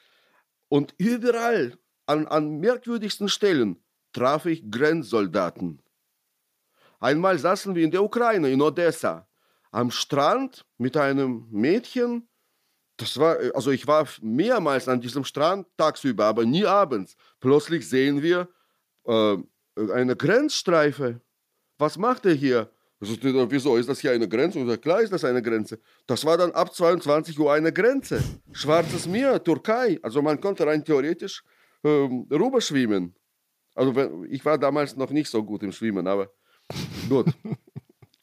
Und 0.68 0.94
überall, 0.98 1.76
an, 2.10 2.26
an 2.26 2.58
merkwürdigsten 2.58 3.28
Stellen, 3.28 3.76
traf 4.12 4.46
ich 4.46 4.68
Grenzsoldaten. 4.68 5.80
Einmal 6.98 7.38
saßen 7.38 7.74
wir 7.74 7.84
in 7.84 7.90
der 7.92 8.02
Ukraine, 8.02 8.50
in 8.50 8.60
Odessa, 8.60 9.28
am 9.70 9.90
Strand 9.92 10.66
mit 10.76 10.96
einem 10.96 11.46
Mädchen. 11.50 12.28
Das 12.96 13.16
war, 13.16 13.38
also 13.54 13.70
ich 13.70 13.86
war 13.86 14.06
mehrmals 14.20 14.88
an 14.88 15.00
diesem 15.00 15.24
Strand 15.24 15.66
tagsüber, 15.76 16.24
aber 16.26 16.44
nie 16.44 16.66
abends. 16.66 17.16
Plötzlich 17.38 17.88
sehen 17.88 18.20
wir 18.20 18.48
äh, 19.06 19.36
eine 19.76 20.16
Grenzstreife. 20.16 21.20
Was 21.78 21.96
macht 21.96 22.26
er 22.26 22.34
hier? 22.34 22.70
Also, 23.00 23.16
wieso 23.22 23.76
ist 23.76 23.88
das 23.88 24.00
hier 24.00 24.10
eine 24.10 24.28
Grenze? 24.28 24.66
Sagt, 24.66 24.82
klar 24.82 25.00
ist 25.00 25.12
das 25.12 25.24
eine 25.24 25.40
Grenze. 25.40 25.78
Das 26.06 26.22
war 26.26 26.36
dann 26.36 26.50
ab 26.50 26.74
22 26.74 27.38
Uhr 27.38 27.50
eine 27.50 27.72
Grenze. 27.72 28.22
Schwarzes 28.52 29.06
Meer, 29.06 29.42
Türkei. 29.42 29.98
Also 30.02 30.20
man 30.20 30.38
konnte 30.38 30.66
rein 30.66 30.84
theoretisch 30.84 31.42
ähm, 31.84 32.26
rüberschwimmen. 32.30 33.14
Also 33.74 34.24
ich 34.28 34.44
war 34.44 34.58
damals 34.58 34.96
noch 34.96 35.10
nicht 35.10 35.30
so 35.30 35.42
gut 35.42 35.62
im 35.62 35.72
Schwimmen, 35.72 36.06
aber 36.06 36.30
gut. 37.08 37.26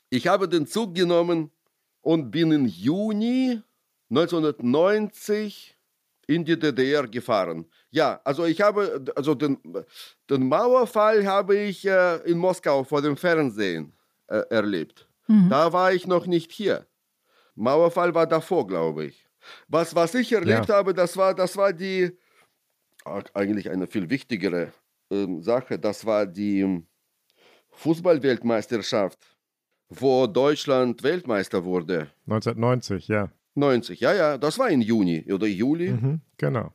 Ich 0.10 0.26
habe 0.26 0.48
den 0.48 0.66
Zug 0.66 0.96
genommen 0.96 1.52
und 2.00 2.32
bin 2.32 2.54
im 2.54 2.66
Juni 2.66 3.62
1990 4.10 5.78
in 6.28 6.46
die 6.46 6.58
DDR 6.58 7.08
gefahren. 7.08 7.66
Ja, 7.90 8.22
also 8.24 8.46
ich 8.46 8.62
habe, 8.62 9.04
also 9.16 9.36
den, 9.36 9.58
den 10.30 10.48
Mauerfall 10.48 11.26
habe 11.26 11.58
ich 11.58 11.86
äh, 11.86 12.18
in 12.30 12.38
Moskau 12.38 12.86
vor 12.86 13.02
dem 13.02 13.18
Fernsehen 13.18 13.94
äh, 14.28 14.44
erlebt. 14.50 15.08
Mhm. 15.28 15.50
Da 15.50 15.74
war 15.74 15.94
ich 15.94 16.08
noch 16.08 16.26
nicht 16.26 16.52
hier. 16.52 16.86
Mauerfall 17.56 18.14
war 18.14 18.28
davor, 18.28 18.68
glaube 18.68 19.06
ich. 19.06 19.28
Was, 19.68 19.96
was 19.96 20.14
ich 20.16 20.32
erlebt 20.32 20.68
ja. 20.70 20.76
habe, 20.76 20.94
das 20.94 21.16
war, 21.18 21.34
das 21.34 21.56
war 21.58 21.74
die, 21.74 22.18
eigentlich 23.34 23.70
eine 23.70 23.88
viel 23.88 24.10
wichtigere 24.10 24.74
äh, 25.10 25.26
Sache, 25.42 25.80
das 25.80 26.06
war 26.06 26.26
die 26.26 26.84
Fußballweltmeisterschaft, 27.72 29.20
wo 29.90 30.28
Deutschland 30.28 31.04
Weltmeister 31.04 31.64
wurde. 31.64 32.12
1990, 32.26 33.08
ja. 33.08 33.32
90, 33.56 34.00
ja, 34.00 34.14
ja, 34.14 34.38
das 34.38 34.60
war 34.60 34.70
im 34.70 34.82
Juni 34.82 35.26
oder 35.32 35.48
Juli. 35.48 35.92
Mhm, 35.92 36.22
genau. 36.38 36.74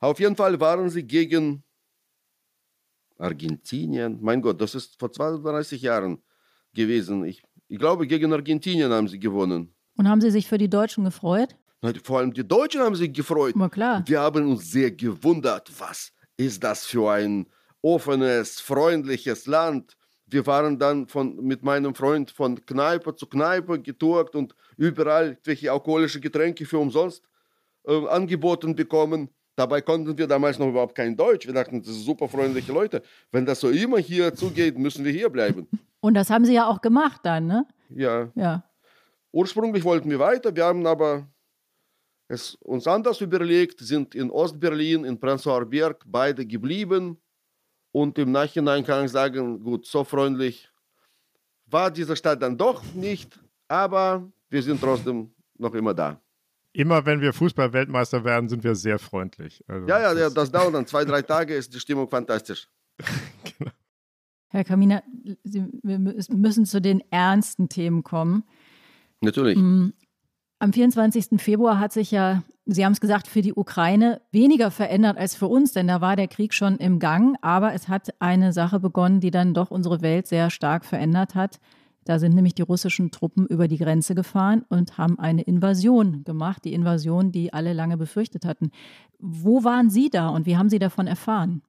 Auf 0.00 0.18
jeden 0.18 0.34
Fall 0.34 0.58
waren 0.60 0.90
sie 0.90 1.04
gegen 1.04 1.62
Argentinien. 3.18 4.18
Mein 4.20 4.42
Gott, 4.42 4.60
das 4.60 4.74
ist 4.74 4.98
vor 4.98 5.12
32 5.12 5.80
Jahren 5.82 6.22
gewesen. 6.74 7.24
Ich, 7.24 7.42
ich 7.68 7.78
glaube, 7.78 8.06
gegen 8.06 8.32
Argentinien 8.32 8.90
haben 8.90 9.08
sie 9.08 9.20
gewonnen. 9.20 9.74
Und 9.96 10.08
haben 10.08 10.20
Sie 10.20 10.30
sich 10.30 10.48
für 10.48 10.58
die 10.58 10.70
Deutschen 10.70 11.04
gefreut? 11.04 11.56
Vor 12.04 12.18
allem 12.18 12.32
die 12.32 12.46
Deutschen 12.46 12.80
haben 12.80 12.94
sich 12.94 13.12
gefreut. 13.12 13.54
Na 13.56 13.68
klar. 13.68 14.02
Wir 14.06 14.20
haben 14.20 14.50
uns 14.50 14.70
sehr 14.70 14.90
gewundert, 14.92 15.70
was 15.78 16.12
ist 16.36 16.62
das 16.62 16.86
für 16.86 17.10
ein 17.10 17.46
offenes, 17.82 18.60
freundliches 18.60 19.46
Land. 19.46 19.96
Wir 20.26 20.46
waren 20.46 20.78
dann 20.78 21.08
von, 21.08 21.36
mit 21.44 21.62
meinem 21.62 21.94
Freund 21.94 22.30
von 22.30 22.64
Kneipe 22.64 23.14
zu 23.16 23.26
Kneipe 23.26 23.80
getourt 23.80 24.34
und 24.34 24.54
überall 24.76 25.36
welche 25.44 25.72
alkoholische 25.72 26.20
Getränke 26.20 26.64
für 26.64 26.78
umsonst 26.78 27.24
äh, 27.84 28.06
angeboten 28.06 28.74
bekommen. 28.74 29.28
Dabei 29.56 29.82
konnten 29.82 30.16
wir 30.16 30.26
damals 30.26 30.58
noch 30.58 30.68
überhaupt 30.68 30.94
kein 30.94 31.16
Deutsch. 31.16 31.46
Wir 31.46 31.52
dachten, 31.52 31.80
das 31.80 31.88
sind 31.88 32.04
super 32.04 32.28
freundliche 32.28 32.72
Leute. 32.72 33.02
Wenn 33.32 33.44
das 33.44 33.60
so 33.60 33.68
immer 33.68 33.98
hier 33.98 34.34
zugeht, 34.34 34.78
müssen 34.78 35.04
wir 35.04 35.12
hier 35.12 35.28
bleiben. 35.28 35.68
Und 36.00 36.14
das 36.14 36.30
haben 36.30 36.44
Sie 36.44 36.54
ja 36.54 36.66
auch 36.66 36.80
gemacht 36.80 37.20
dann, 37.24 37.46
ne? 37.46 37.66
Ja. 37.90 38.28
Ja. 38.34 38.64
Ursprünglich 39.32 39.84
wollten 39.84 40.10
wir 40.10 40.18
weiter, 40.18 40.54
wir 40.54 40.64
haben 40.64 40.86
aber 40.86 41.26
es 42.32 42.54
uns 42.56 42.86
anders 42.86 43.20
überlegt, 43.20 43.80
sind 43.80 44.14
in 44.14 44.30
Ostberlin, 44.30 45.04
in 45.04 45.20
Prenzlauer 45.20 45.66
Berg 45.66 46.02
beide 46.06 46.46
geblieben. 46.46 47.18
Und 47.92 48.18
im 48.18 48.32
Nachhinein 48.32 48.84
kann 48.84 49.04
ich 49.04 49.10
sagen, 49.10 49.62
gut, 49.62 49.86
so 49.86 50.02
freundlich 50.02 50.70
war 51.66 51.90
diese 51.90 52.16
Stadt 52.16 52.40
dann 52.40 52.56
doch 52.56 52.82
nicht, 52.94 53.38
aber 53.68 54.30
wir 54.48 54.62
sind 54.62 54.80
trotzdem 54.80 55.30
noch 55.58 55.74
immer 55.74 55.92
da. 55.92 56.20
Immer 56.72 57.04
wenn 57.04 57.20
wir 57.20 57.34
Fußball-Weltmeister 57.34 58.24
werden, 58.24 58.48
sind 58.48 58.64
wir 58.64 58.74
sehr 58.74 58.98
freundlich. 58.98 59.62
Also 59.68 59.86
ja, 59.86 60.00
ja, 60.00 60.14
das, 60.14 60.32
das 60.32 60.50
dauert 60.50 60.74
dann 60.74 60.86
zwei, 60.86 61.04
drei 61.04 61.20
Tage, 61.20 61.54
ist 61.54 61.74
die 61.74 61.80
Stimmung 61.80 62.08
fantastisch. 62.08 62.66
genau. 63.58 63.72
Herr 64.48 64.64
Kaminer, 64.64 65.02
wir 65.44 65.98
müssen 65.98 66.64
zu 66.64 66.80
den 66.80 67.02
ernsten 67.10 67.68
Themen 67.68 68.02
kommen. 68.02 68.44
Natürlich. 69.20 69.56
Am 70.62 70.72
24. 70.72 71.40
Februar 71.42 71.80
hat 71.80 71.92
sich 71.92 72.12
ja, 72.12 72.44
Sie 72.66 72.84
haben 72.84 72.92
es 72.92 73.00
gesagt, 73.00 73.26
für 73.26 73.42
die 73.42 73.52
Ukraine 73.52 74.20
weniger 74.30 74.70
verändert 74.70 75.18
als 75.18 75.34
für 75.34 75.48
uns, 75.48 75.72
denn 75.72 75.88
da 75.88 76.00
war 76.00 76.14
der 76.14 76.28
Krieg 76.28 76.54
schon 76.54 76.76
im 76.76 77.00
Gang. 77.00 77.36
Aber 77.42 77.74
es 77.74 77.88
hat 77.88 78.14
eine 78.20 78.52
Sache 78.52 78.78
begonnen, 78.78 79.18
die 79.18 79.32
dann 79.32 79.54
doch 79.54 79.72
unsere 79.72 80.02
Welt 80.02 80.28
sehr 80.28 80.50
stark 80.50 80.84
verändert 80.84 81.34
hat. 81.34 81.58
Da 82.04 82.20
sind 82.20 82.36
nämlich 82.36 82.54
die 82.54 82.62
russischen 82.62 83.10
Truppen 83.10 83.48
über 83.48 83.66
die 83.66 83.76
Grenze 83.76 84.14
gefahren 84.14 84.64
und 84.68 84.98
haben 84.98 85.18
eine 85.18 85.42
Invasion 85.42 86.22
gemacht, 86.22 86.64
die 86.64 86.74
Invasion, 86.74 87.32
die 87.32 87.52
alle 87.52 87.72
lange 87.72 87.96
befürchtet 87.96 88.44
hatten. 88.44 88.70
Wo 89.18 89.64
waren 89.64 89.90
Sie 89.90 90.10
da 90.10 90.28
und 90.28 90.46
wie 90.46 90.56
haben 90.56 90.70
Sie 90.70 90.78
davon 90.78 91.08
erfahren? 91.08 91.62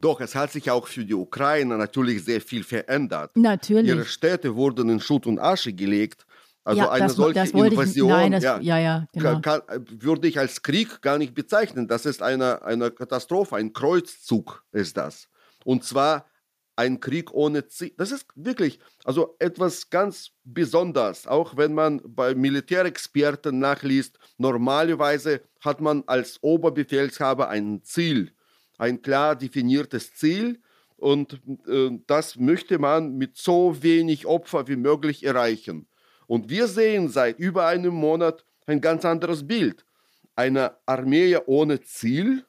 Doch, 0.00 0.22
es 0.22 0.34
hat 0.34 0.52
sich 0.52 0.70
auch 0.70 0.86
für 0.86 1.04
die 1.04 1.14
Ukraine 1.14 1.76
natürlich 1.76 2.24
sehr 2.24 2.40
viel 2.40 2.62
verändert. 2.62 3.36
Natürlich. 3.36 3.88
Ihre 3.88 4.06
Städte 4.06 4.56
wurden 4.56 4.88
in 4.88 5.00
Schutt 5.00 5.26
und 5.26 5.38
Asche 5.38 5.74
gelegt. 5.74 6.24
Also 6.68 6.82
ja, 6.82 6.90
eine 6.90 7.06
das, 7.06 7.16
solche 7.16 7.40
das 7.40 7.50
Invasion 7.52 8.10
ich, 8.10 8.14
nein, 8.14 8.32
das, 8.32 8.42
ja, 8.42 8.58
ja, 8.60 8.78
ja 8.78 9.06
genau. 9.14 9.40
kann, 9.40 9.62
würde 9.88 10.28
ich 10.28 10.38
als 10.38 10.62
Krieg 10.62 11.00
gar 11.00 11.16
nicht 11.16 11.32
bezeichnen. 11.32 11.88
Das 11.88 12.04
ist 12.04 12.20
eine, 12.22 12.60
eine 12.60 12.90
Katastrophe, 12.90 13.56
ein 13.56 13.72
Kreuzzug 13.72 14.62
ist 14.72 14.98
das. 14.98 15.30
Und 15.64 15.84
zwar 15.84 16.26
ein 16.76 17.00
Krieg 17.00 17.32
ohne 17.32 17.68
Ziel. 17.68 17.94
Das 17.96 18.12
ist 18.12 18.26
wirklich 18.34 18.80
also 19.04 19.34
etwas 19.38 19.88
ganz 19.88 20.32
Besonderes, 20.44 21.26
auch 21.26 21.56
wenn 21.56 21.72
man 21.72 22.02
bei 22.04 22.34
Militärexperten 22.34 23.58
nachliest. 23.58 24.18
Normalerweise 24.36 25.40
hat 25.60 25.80
man 25.80 26.04
als 26.06 26.36
Oberbefehlshaber 26.42 27.48
ein 27.48 27.82
Ziel 27.82 28.34
ein 28.76 29.00
klar 29.00 29.36
definiertes 29.36 30.14
Ziel 30.16 30.60
und 30.96 31.40
äh, 31.66 31.98
das 32.06 32.36
möchte 32.36 32.78
man 32.78 33.16
mit 33.16 33.38
so 33.38 33.82
wenig 33.82 34.26
Opfer 34.26 34.68
wie 34.68 34.76
möglich 34.76 35.24
erreichen. 35.24 35.88
Und 36.28 36.48
wir 36.48 36.68
sehen 36.68 37.08
seit 37.08 37.40
über 37.40 37.66
einem 37.66 37.94
Monat 37.94 38.44
ein 38.66 38.80
ganz 38.80 39.04
anderes 39.04 39.44
Bild. 39.44 39.84
Eine 40.36 40.76
Armee 40.86 41.36
ohne 41.46 41.80
Ziel, 41.80 42.44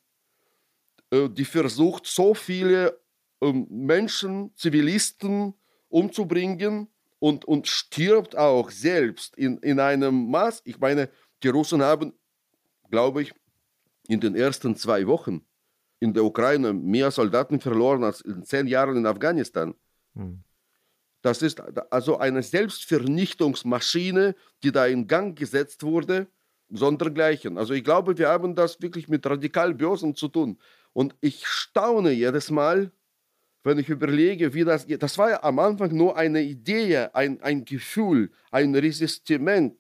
äh, 1.12 1.30
die 1.30 1.46
versucht, 1.46 2.06
so 2.06 2.36
viele 2.36 3.00
äh, 3.42 3.52
Menschen, 3.70 4.52
Zivilisten 4.56 5.56
umzubringen 5.88 6.88
und, 7.20 7.46
und 7.46 7.68
stirbt 7.68 8.38
auch 8.38 8.70
selbst 8.70 9.36
in, 9.38 9.58
in 9.60 9.80
einem 9.80 10.30
Maß. 10.30 10.62
Ich 10.66 10.78
meine, 10.80 11.10
die 11.42 11.48
Russen 11.48 11.82
haben, 11.82 12.14
glaube 12.92 13.22
ich, 13.24 13.34
in 14.08 14.20
den 14.20 14.36
ersten 14.36 14.76
zwei 14.76 15.08
Wochen 15.08 15.42
in 16.02 16.14
der 16.14 16.26
Ukraine 16.26 16.74
mehr 16.74 17.12
Soldaten 17.12 17.60
verloren 17.62 18.04
als 18.04 18.22
in 18.22 18.44
zehn 18.44 18.68
Jahren 18.68 18.98
in 18.98 19.06
Afghanistan. 19.06 19.74
Hm. 20.16 20.44
Das 21.22 21.42
ist 21.42 21.62
also 21.92 22.18
eine 22.18 22.44
Selbstvernichtungsmaschine, 22.44 24.36
die 24.64 24.72
da 24.72 24.86
in 24.86 25.08
Gang 25.08 25.38
gesetzt 25.38 25.84
wurde, 25.84 26.28
sondergleichen. 26.70 27.58
Also 27.58 27.74
ich 27.74 27.84
glaube, 27.84 28.18
wir 28.18 28.30
haben 28.30 28.56
das 28.56 28.82
wirklich 28.82 29.08
mit 29.10 29.26
radikal 29.26 29.74
Bösen 29.74 30.16
zu 30.16 30.28
tun. 30.28 30.58
Und 30.94 31.16
ich 31.22 31.46
staune 31.46 32.12
jedes 32.12 32.52
Mal, 32.52 32.92
wenn 33.64 33.80
ich 33.80 33.90
überlege, 33.90 34.54
wie 34.54 34.64
das 34.64 34.88
geht. 34.88 35.04
Das 35.04 35.18
war 35.18 35.30
ja 35.32 35.44
am 35.44 35.60
Anfang 35.60 35.96
nur 35.96 36.16
eine 36.16 36.42
Idee, 36.42 37.10
ein, 37.14 37.42
ein 37.42 37.66
Gefühl, 37.66 38.32
ein 38.52 38.74
Resistiment 38.74 39.76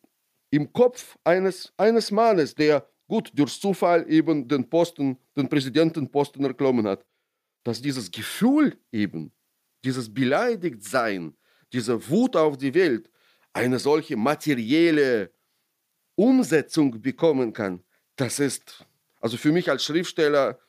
im 0.51 0.73
Kopf 0.73 1.17
eines, 1.23 1.71
eines 1.77 2.11
Mannes, 2.11 2.55
der 2.55 2.87
gut 3.07 3.31
durch 3.33 3.59
Zufall 3.59 4.05
eben 4.11 4.47
den 4.47 4.69
Posten, 4.69 5.17
den 5.37 5.47
Präsidentenposten 5.47 6.43
erklommen 6.43 6.87
hat, 6.87 7.05
dass 7.63 7.81
dieses 7.81 8.11
Gefühl 8.11 8.77
eben, 8.91 9.31
dieses 9.83 10.13
Beleidigtsein, 10.13 11.35
diese 11.73 12.09
Wut 12.09 12.35
auf 12.35 12.57
die 12.57 12.73
Welt 12.73 13.09
eine 13.53 13.79
solche 13.79 14.15
materielle 14.17 15.31
Umsetzung 16.15 17.01
bekommen 17.01 17.53
kann, 17.53 17.83
das 18.15 18.39
ist, 18.39 18.85
also 19.21 19.37
für 19.37 19.51
mich 19.51 19.69
als 19.69 19.83
Schriftsteller, 19.83 20.59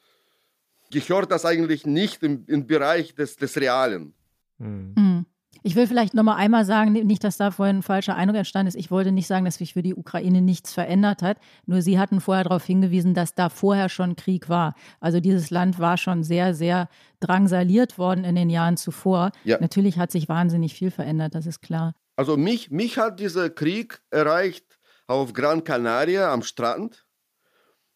gehört 0.91 1.31
das 1.31 1.45
eigentlich 1.45 1.87
nicht 1.87 2.23
im, 2.23 2.45
im 2.47 2.67
Bereich 2.67 3.15
des, 3.15 3.37
des 3.37 3.57
Realen. 3.57 4.15
Mhm. 4.59 5.27
Ich 5.63 5.77
will 5.77 5.87
vielleicht 5.87 6.15
noch 6.15 6.23
mal 6.23 6.37
einmal 6.37 6.65
sagen, 6.65 6.93
nicht, 6.93 7.23
dass 7.23 7.37
da 7.37 7.51
vorhin 7.51 7.79
ein 7.79 7.83
falscher 7.83 8.17
Eindruck 8.17 8.39
entstanden 8.39 8.69
ist. 8.69 8.77
Ich 8.77 8.91
wollte 8.91 9.13
nicht 9.13 9.27
sagen, 9.27 9.45
dass 9.45 9.57
sich 9.57 9.75
für 9.75 9.83
die 9.83 9.95
Ukraine 9.95 10.41
nichts 10.41 10.73
verändert 10.73 11.23
hat. 11.23 11.39
Nur 11.67 11.83
Sie 11.83 11.99
hatten 11.99 12.21
vorher 12.21 12.45
darauf 12.45 12.65
hingewiesen, 12.65 13.15
dass 13.15 13.35
da 13.35 13.49
vorher 13.49 13.89
schon 13.89 14.17
Krieg 14.17 14.49
war. 14.49 14.75
Also 15.01 15.21
dieses 15.21 15.51
Land 15.51 15.79
war 15.79 15.97
schon 15.97 16.23
sehr, 16.23 16.55
sehr 16.55 16.89
drangsaliert 17.21 17.99
worden 17.99 18.25
in 18.25 18.35
den 18.35 18.51
Jahren 18.51 18.77
zuvor. 18.77 19.33
Ja. 19.45 19.59
Natürlich 19.61 19.99
hat 19.99 20.11
sich 20.11 20.29
wahnsinnig 20.29 20.75
viel 20.75 20.91
verändert, 20.91 21.35
das 21.35 21.47
ist 21.47 21.61
klar. 21.61 21.95
Also 22.17 22.37
mich, 22.37 22.71
mich 22.71 22.99
hat 22.99 23.21
dieser 23.21 23.51
Krieg 23.51 24.01
erreicht 24.11 24.79
auf 25.07 25.33
Gran 25.33 25.65
Canaria 25.65 26.33
am 26.33 26.43
Strand. 26.43 27.05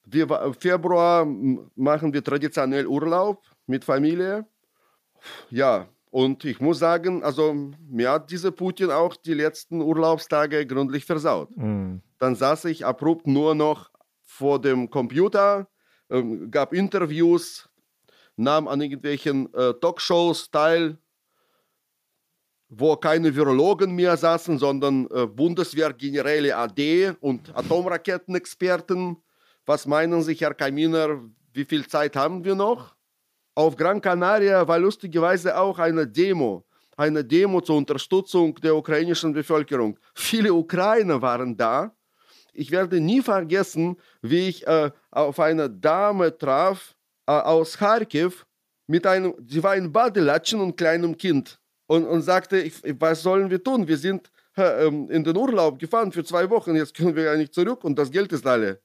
Wir, 0.05 0.31
Im 0.31 0.55
Februar 0.55 1.25
machen 1.75 2.13
wir 2.13 2.23
traditionell 2.23 2.87
Urlaub 2.87 3.45
mit 3.67 3.85
Familie. 3.85 4.47
Ja, 5.51 5.89
und 6.15 6.45
ich 6.45 6.61
muss 6.61 6.79
sagen, 6.79 7.25
also 7.25 7.73
mir 7.91 8.13
hat 8.13 8.31
dieser 8.31 8.53
Putin 8.53 8.93
auch 8.93 9.17
die 9.17 9.35
letzten 9.35 9.81
Urlaubstage 9.81 10.65
gründlich 10.65 11.05
versaut. 11.05 11.51
Mhm. 11.57 12.03
Dann 12.21 12.37
saß 12.37 12.67
ich 12.67 12.87
abrupt 12.87 13.27
nur 13.27 13.57
noch 13.57 13.91
vor 14.23 14.61
dem 14.61 14.91
Computer, 14.91 15.67
äh, 16.11 16.23
gab 16.53 16.73
Interviews, 16.73 17.69
nahm 18.37 18.69
an 18.69 18.81
irgendwelchen 18.81 19.53
äh, 19.55 19.75
Talkshows 19.81 20.53
teil, 20.53 20.99
wo 22.69 22.95
keine 22.95 23.35
Virologen 23.35 23.97
mehr 23.97 24.17
saßen, 24.17 24.57
sondern 24.57 25.09
äh, 25.11 25.27
Bundeswehrgeneräle 25.27 26.57
AD 26.57 27.15
und 27.19 27.53
Atomraketenexperten. 27.57 29.17
Was 29.67 29.85
meinen 29.85 30.23
Sie, 30.23 30.35
Herr 30.35 30.55
Kaminer, 30.55 31.25
wie 31.53 31.65
viel 31.65 31.89
Zeit 31.89 32.15
haben 32.15 32.45
wir 32.45 32.55
noch? 32.55 32.94
Auf 33.57 33.77
Gran 33.77 34.01
Canaria 34.01 34.67
war 34.67 34.79
lustigerweise 34.81 35.57
auch 35.57 35.79
eine 35.79 36.07
Demo, 36.07 36.65
eine 36.97 37.25
Demo 37.25 37.61
zur 37.61 37.77
Unterstützung 37.77 38.57
der 38.57 38.75
ukrainischen 38.75 39.33
Bevölkerung. 39.33 39.97
Viele 40.15 40.53
Ukrainer 40.53 41.23
waren 41.23 41.57
da. 41.57 41.95
Ich 42.53 42.71
werde 42.73 43.01
nie 43.01 43.23
vergessen, 43.23 43.97
wie 44.23 44.49
ich 44.49 44.67
äh, 44.67 44.91
auf 45.11 45.39
eine 45.39 45.71
Dame 45.71 46.37
traf 46.37 46.97
äh, 47.27 47.33
aus 47.33 47.79
Kharkiv 47.79 48.45
mit 48.87 49.07
einem, 49.07 49.35
sie 49.47 49.63
war 49.63 49.77
in 49.77 49.93
Badelatschen 49.93 50.61
und 50.61 50.77
kleinem 50.77 51.17
Kind 51.17 51.61
und, 51.87 52.05
und 52.07 52.23
sagte, 52.23 52.59
ich, 52.59 52.75
was 52.99 53.23
sollen 53.23 53.51
wir 53.51 53.63
tun? 53.63 53.87
Wir 53.87 53.97
sind 53.97 54.31
äh, 54.57 54.87
in 54.87 55.23
den 55.23 55.37
Urlaub 55.37 55.79
gefahren 55.79 56.11
für 56.11 56.25
zwei 56.25 56.51
Wochen, 56.51 56.75
jetzt 56.75 56.95
können 56.95 57.15
wir 57.15 57.25
ja 57.25 57.37
nicht 57.37 57.55
zurück 57.55 57.85
und 57.85 57.99
das 57.99 58.11
Geld 58.11 58.33
ist 58.33 58.47
alle. 58.47 58.81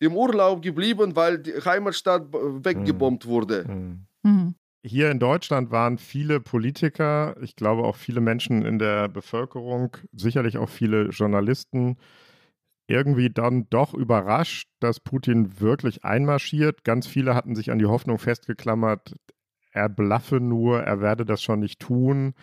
Im 0.00 0.16
Urlaub 0.16 0.60
geblieben, 0.60 1.14
weil 1.14 1.38
die 1.38 1.52
Heimatstadt 1.52 2.26
weggebombt 2.32 3.26
wurde. 3.26 3.64
Mhm. 3.66 4.06
Mhm. 4.24 4.54
Hier 4.86 5.10
in 5.10 5.18
Deutschland 5.18 5.70
waren 5.70 5.96
viele 5.96 6.40
Politiker, 6.40 7.36
ich 7.40 7.56
glaube 7.56 7.84
auch 7.84 7.96
viele 7.96 8.20
Menschen 8.20 8.66
in 8.66 8.78
der 8.78 9.08
Bevölkerung, 9.08 9.96
sicherlich 10.12 10.58
auch 10.58 10.68
viele 10.68 11.08
Journalisten, 11.08 11.96
irgendwie 12.86 13.30
dann 13.30 13.66
doch 13.70 13.94
überrascht, 13.94 14.68
dass 14.80 15.00
Putin 15.00 15.58
wirklich 15.58 16.04
einmarschiert. 16.04 16.84
Ganz 16.84 17.06
viele 17.06 17.34
hatten 17.34 17.54
sich 17.54 17.70
an 17.70 17.78
die 17.78 17.86
Hoffnung 17.86 18.18
festgeklammert, 18.18 19.14
er 19.72 19.88
blaffe 19.88 20.38
nur, 20.38 20.82
er 20.82 21.00
werde 21.00 21.24
das 21.24 21.42
schon 21.42 21.60
nicht 21.60 21.80
tun. 21.80 22.34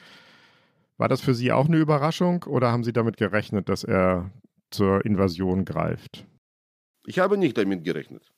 War 0.98 1.08
das 1.08 1.22
für 1.22 1.34
Sie 1.34 1.52
auch 1.52 1.68
eine 1.68 1.78
Überraschung 1.78 2.44
oder 2.44 2.72
haben 2.72 2.84
Sie 2.84 2.94
damit 2.94 3.18
gerechnet, 3.18 3.70
dass 3.70 3.84
er 3.84 4.32
zur 4.72 5.06
Invasion 5.06 5.64
greift? 5.64 6.26
Ich 7.06 7.20
habe 7.20 7.38
nicht 7.38 7.58
damit 7.58 7.84
gerechnet. 7.84 8.32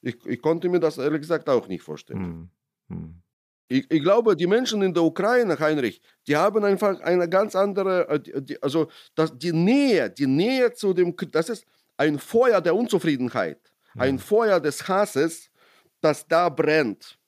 Ich, 0.00 0.16
ich 0.26 0.40
konnte 0.40 0.68
mir 0.68 0.80
das 0.80 0.98
ehrlich 0.98 1.20
gesagt 1.22 1.48
auch 1.48 1.68
nicht 1.68 1.82
vorstellen. 1.82 2.20
Hm. 2.20 2.48
Hm. 2.88 3.22
Ich, 3.70 3.90
ich, 3.90 4.02
glaube, 4.02 4.34
die 4.34 4.46
Menschen 4.46 4.80
in 4.82 4.94
der 4.94 5.02
Ukraine, 5.02 5.58
Heinrich, 5.58 6.00
die 6.26 6.36
haben 6.36 6.64
einfach 6.64 7.00
eine 7.00 7.28
ganz 7.28 7.54
andere, 7.54 8.08
äh, 8.08 8.56
also 8.62 8.88
das, 9.14 9.36
die 9.36 9.52
Nähe, 9.52 10.08
die 10.08 10.26
Nähe 10.26 10.72
zu 10.72 10.94
dem, 10.94 11.14
das 11.30 11.50
ist 11.50 11.66
ein 11.96 12.18
Feuer 12.18 12.60
der 12.60 12.74
Unzufriedenheit, 12.74 13.60
hm. 13.92 14.00
ein 14.00 14.18
Feuer 14.18 14.60
des 14.60 14.88
Hasses, 14.88 15.50
das 16.00 16.26
da 16.26 16.48
brennt, 16.48 17.18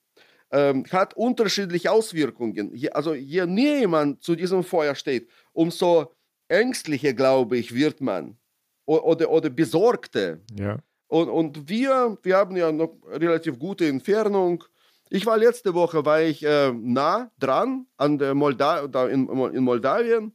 ähm, 0.51 0.85
hat 0.91 1.13
unterschiedliche 1.13 1.91
Auswirkungen. 1.91 2.73
Je, 2.73 2.89
also 2.89 3.13
je 3.13 3.45
näher 3.45 3.87
man 3.87 4.19
zu 4.19 4.35
diesem 4.35 4.63
Feuer 4.63 4.95
steht, 4.95 5.29
umso 5.53 6.13
ängstlicher, 6.47 7.13
glaube 7.13 7.57
ich, 7.57 7.73
wird 7.73 8.01
man 8.01 8.37
oder, 8.85 9.29
oder 9.29 9.49
besorgter. 9.49 10.39
Ja. 10.57 10.79
Und, 11.11 11.27
und 11.27 11.67
wir, 11.67 12.17
wir 12.23 12.37
haben 12.37 12.55
ja 12.55 12.71
noch 12.71 12.93
relativ 13.05 13.59
gute 13.59 13.85
Entfernung. 13.85 14.63
Ich 15.09 15.25
war 15.25 15.37
letzte 15.37 15.73
Woche, 15.73 16.05
war 16.05 16.21
ich 16.21 16.41
äh, 16.41 16.71
nah 16.71 17.29
dran 17.37 17.85
an 17.97 18.17
der 18.17 18.33
Molda 18.33 18.87
da 18.87 19.09
in, 19.09 19.27
in 19.27 19.61
Moldawien. 19.61 20.31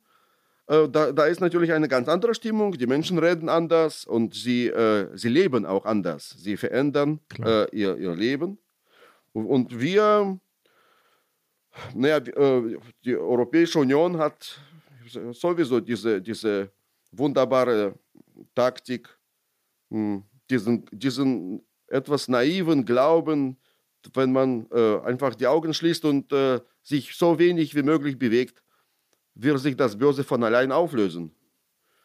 Äh, 0.67 0.87
da, 0.91 1.13
da 1.13 1.25
ist 1.25 1.41
natürlich 1.41 1.73
eine 1.73 1.89
ganz 1.89 2.09
andere 2.09 2.35
Stimmung. 2.35 2.73
Die 2.73 2.87
Menschen 2.87 3.19
reden 3.19 3.49
anders 3.49 4.05
und 4.05 4.35
sie, 4.35 4.67
äh, 4.67 5.09
sie 5.17 5.31
leben 5.31 5.65
auch 5.65 5.87
anders. 5.87 6.35
Sie 6.37 6.59
verändern 6.59 7.21
äh, 7.43 7.75
ihr, 7.75 7.97
ihr 7.97 8.15
Leben. 8.15 8.59
Und, 9.33 9.81
wir, 9.81 10.39
naja, 11.95 12.21
die, 12.21 12.33
äh, 12.33 12.79
die 13.03 13.17
Europäische 13.17 13.79
Union 13.79 14.19
hat 14.19 14.61
sowieso 15.33 15.81
diese, 15.81 16.21
diese 16.21 16.71
wunderbare 17.13 17.95
Taktik, 18.55 19.09
hm, 19.91 20.23
diesen, 20.51 20.87
diesen 20.93 21.67
etwas 21.89 22.29
naiven 22.29 22.85
Glauben, 22.85 23.59
wenn 24.15 24.33
man 24.33 24.67
äh, 24.71 25.01
einfach 25.01 25.35
die 25.35 25.47
Augen 25.47 25.75
schließt 25.75 26.05
und 26.05 26.33
äh, 26.33 26.61
sich 26.83 27.17
so 27.17 27.39
wenig 27.39 27.75
wie 27.75 27.83
möglich 27.83 28.19
bewegt, 28.19 28.63
wird 29.35 29.59
sich 29.61 29.77
das 29.77 29.99
Böse 29.99 30.25
von 30.25 30.43
allein 30.45 30.73
auflösen. 30.73 31.35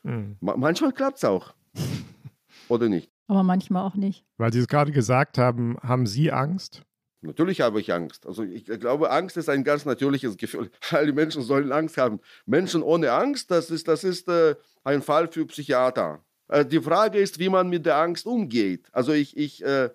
Mhm. 0.04 0.38
Ma 0.40 0.56
manchmal 0.58 0.92
klappt 0.92 1.18
es 1.18 1.24
auch. 1.24 1.54
Oder 2.68 2.90
nicht? 2.90 3.12
Aber 3.28 3.44
manchmal 3.44 3.86
auch 3.86 3.96
nicht. 3.96 4.26
Weil 4.38 4.52
Sie 4.52 4.60
es 4.60 4.68
gerade 4.68 4.92
gesagt 4.92 5.38
haben, 5.38 5.78
haben 5.82 6.06
Sie 6.06 6.32
Angst? 6.32 6.84
Natürlich 7.22 7.62
habe 7.62 7.80
ich 7.80 7.94
Angst. 7.94 8.26
Also 8.26 8.44
ich 8.44 8.66
glaube, 8.66 9.12
Angst 9.12 9.38
ist 9.38 9.48
ein 9.48 9.64
ganz 9.64 9.86
natürliches 9.86 10.38
Gefühl. 10.38 10.72
Alle 10.92 11.14
Menschen 11.14 11.44
sollen 11.44 11.72
Angst 11.72 11.98
haben. 11.98 12.20
Menschen 12.46 12.82
ohne 12.82 13.12
Angst, 13.12 13.52
das 13.52 13.70
ist, 13.70 13.88
das 13.88 14.04
ist 14.04 14.28
äh, 14.28 14.56
ein 14.84 15.02
Fall 15.02 15.28
für 15.28 15.46
Psychiater. 15.46 16.24
Äh, 16.52 16.66
die 16.66 16.82
Frage 16.82 17.18
ist, 17.18 17.40
wie 17.40 17.50
man 17.50 17.70
mit 17.70 17.86
der 17.86 17.98
Angst 17.98 18.28
umgeht. 18.28 18.88
Also 18.92 19.14
ich, 19.14 19.36
ich, 19.36 19.64
äh, 19.64 19.90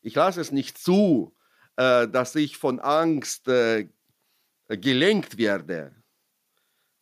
ich 0.00 0.14
lasse 0.14 0.40
es 0.40 0.52
nicht 0.52 0.78
zu, 0.78 1.34
äh, 1.76 2.08
dass 2.08 2.34
ich 2.36 2.56
von 2.56 2.78
Angst 2.78 3.50
gelenkt 4.68 5.36
werde. 5.36 5.92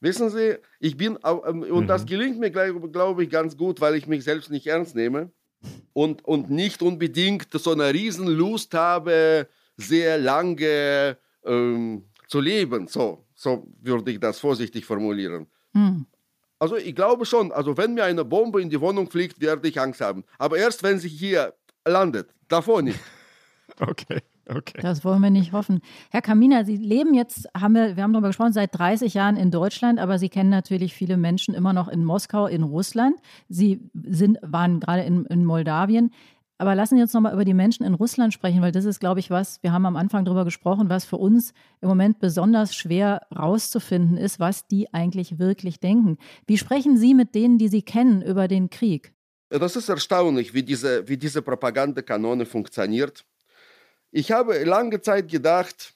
Wissen 0.01 0.31
Sie, 0.31 0.57
ich 0.81 0.97
bin, 0.97 1.19
ähm, 1.25 1.63
und 1.63 1.85
mhm. 1.85 1.87
das 1.87 2.07
gelingt 2.07 2.39
mir, 2.39 2.51
glaube 2.51 3.25
ich, 3.25 3.31
ganz 3.31 3.57
gut, 3.57 3.81
weil 3.81 3.95
ich 3.95 4.07
mich 4.07 4.25
selbst 4.25 4.51
nicht 4.51 4.67
ernst 4.67 4.95
nehme 4.95 5.31
und, 5.93 6.25
und 6.25 6.51
nicht 6.51 6.81
unbedingt 6.81 7.49
so 7.53 7.73
eine 7.73 7.93
Riesenlust 7.93 8.73
habe, 8.73 9.49
sehr 9.77 10.19
lange 10.19 11.19
ähm, 11.45 12.05
zu 12.27 12.41
leben. 12.41 12.87
So, 12.87 13.27
so 13.35 13.67
würde 13.83 14.13
ich 14.13 14.21
das 14.21 14.41
vorsichtig 14.41 14.87
formulieren. 14.87 15.47
Mhm. 15.75 16.07
Also 16.59 16.77
ich 16.77 16.95
glaube 16.95 17.25
schon, 17.25 17.53
also 17.53 17.77
wenn 17.77 17.95
mir 17.95 18.05
eine 18.05 18.25
Bombe 18.25 18.61
in 18.61 18.71
die 18.71 18.81
Wohnung 18.81 19.09
fliegt, 19.11 19.41
werde 19.41 19.69
ich 19.69 19.81
Angst 19.81 20.01
haben. 20.01 20.25
Aber 20.39 20.57
erst 20.57 20.83
wenn 20.83 20.99
sie 20.99 21.09
hier 21.09 21.55
landet, 21.87 22.35
davor 22.49 22.83
nicht. 22.83 22.99
okay. 23.81 24.21
Okay. 24.51 24.81
Das 24.81 25.05
wollen 25.05 25.21
wir 25.21 25.29
nicht 25.29 25.53
hoffen. 25.53 25.83
Herr 26.11 26.23
Kaminer, 26.23 26.65
Sie 26.65 26.77
leben 26.77 27.13
jetzt, 27.13 27.47
haben 27.55 27.75
wir, 27.75 27.97
wir 27.97 28.03
haben 28.03 28.15
darüber 28.15 28.29
gesprochen, 28.29 28.55
seit 28.55 28.77
30 28.79 29.13
Jahren 29.13 29.37
in 29.37 29.51
Deutschland, 29.51 29.99
aber 29.99 30.19
Sie 30.19 30.31
kennen 30.31 30.49
natürlich 30.49 30.95
viele 30.95 31.19
Menschen 31.19 31.55
immer 31.55 31.75
noch 31.75 31.87
in 31.87 32.03
Moskau, 32.03 32.47
in 32.47 32.63
Russland. 32.63 33.17
Sie 33.51 33.91
sind, 33.93 34.39
waren 34.41 34.81
gerade 34.81 35.03
in, 35.03 35.27
in 35.27 35.45
Moldawien. 35.45 36.13
Aber 36.61 36.75
lassen 36.75 36.97
Sie 36.97 37.03
uns 37.03 37.13
nochmal 37.13 37.33
über 37.33 37.45
die 37.45 37.55
Menschen 37.55 37.87
in 37.87 37.95
Russland 37.95 38.35
sprechen, 38.35 38.61
weil 38.61 38.73
das 38.73 38.85
ist, 38.85 38.99
glaube 38.99 39.21
ich, 39.21 39.31
was, 39.31 39.63
wir 39.63 39.73
haben 39.73 39.87
am 39.87 39.97
Anfang 39.97 40.25
darüber 40.25 40.45
gesprochen, 40.45 40.91
was 40.91 41.05
für 41.05 41.17
uns 41.17 41.53
im 41.81 41.89
Moment 41.89 42.19
besonders 42.19 42.75
schwer 42.75 43.27
rauszufinden 43.35 44.17
ist, 44.17 44.41
was 44.41 44.67
die 44.67 44.93
eigentlich 44.93 45.39
wirklich 45.39 45.79
denken. 45.79 46.19
Wie 46.49 46.59
sprechen 46.59 46.99
Sie 46.99 47.15
mit 47.15 47.37
denen, 47.37 47.59
die 47.59 47.69
Sie 47.69 47.83
kennen, 47.83 48.23
über 48.23 48.49
den 48.49 48.71
Krieg? 48.71 49.15
Das 49.51 49.77
ist 49.77 49.89
erstaunlich, 49.89 50.53
wie 50.53 50.65
diese, 50.65 51.09
wie 51.09 51.17
diese 51.17 51.43
Propagandakanone 51.43 52.45
funktioniert. 52.45 53.25
Ich 54.11 54.33
habe 54.33 54.65
lange 54.65 55.01
Zeit 55.01 55.29
gedacht, 55.31 55.95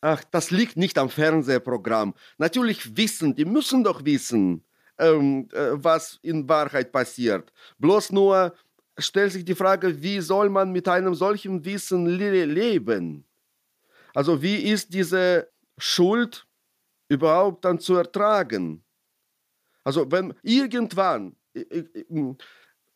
ach, 0.00 0.24
das 0.24 0.50
liegt 0.50 0.76
nicht 0.76 0.98
am 0.98 1.10
Fernsehprogramm. 1.10 2.14
Natürlich 2.38 2.96
wissen, 2.96 3.36
die 3.36 3.44
müssen 3.44 3.84
doch 3.84 4.04
wissen, 4.04 4.64
ähm, 4.98 5.48
äh, 5.52 5.70
was 5.72 6.18
in 6.22 6.48
Wahrheit 6.48 6.92
passiert. 6.92 7.52
Bloß 7.78 8.12
nur, 8.12 8.54
stellt 8.98 9.32
sich 9.32 9.44
die 9.44 9.54
Frage, 9.54 10.02
wie 10.02 10.20
soll 10.20 10.48
man 10.48 10.72
mit 10.72 10.88
einem 10.88 11.14
solchen 11.14 11.64
Wissen 11.64 12.06
le 12.06 12.44
leben? 12.44 13.24
Also 14.14 14.40
wie 14.40 14.56
ist 14.56 14.92
diese 14.92 15.48
Schuld 15.78 16.46
überhaupt 17.08 17.64
dann 17.64 17.78
zu 17.78 17.96
ertragen? 17.96 18.82
Also 19.84 20.10
wenn 20.10 20.34
irgendwann 20.42 21.36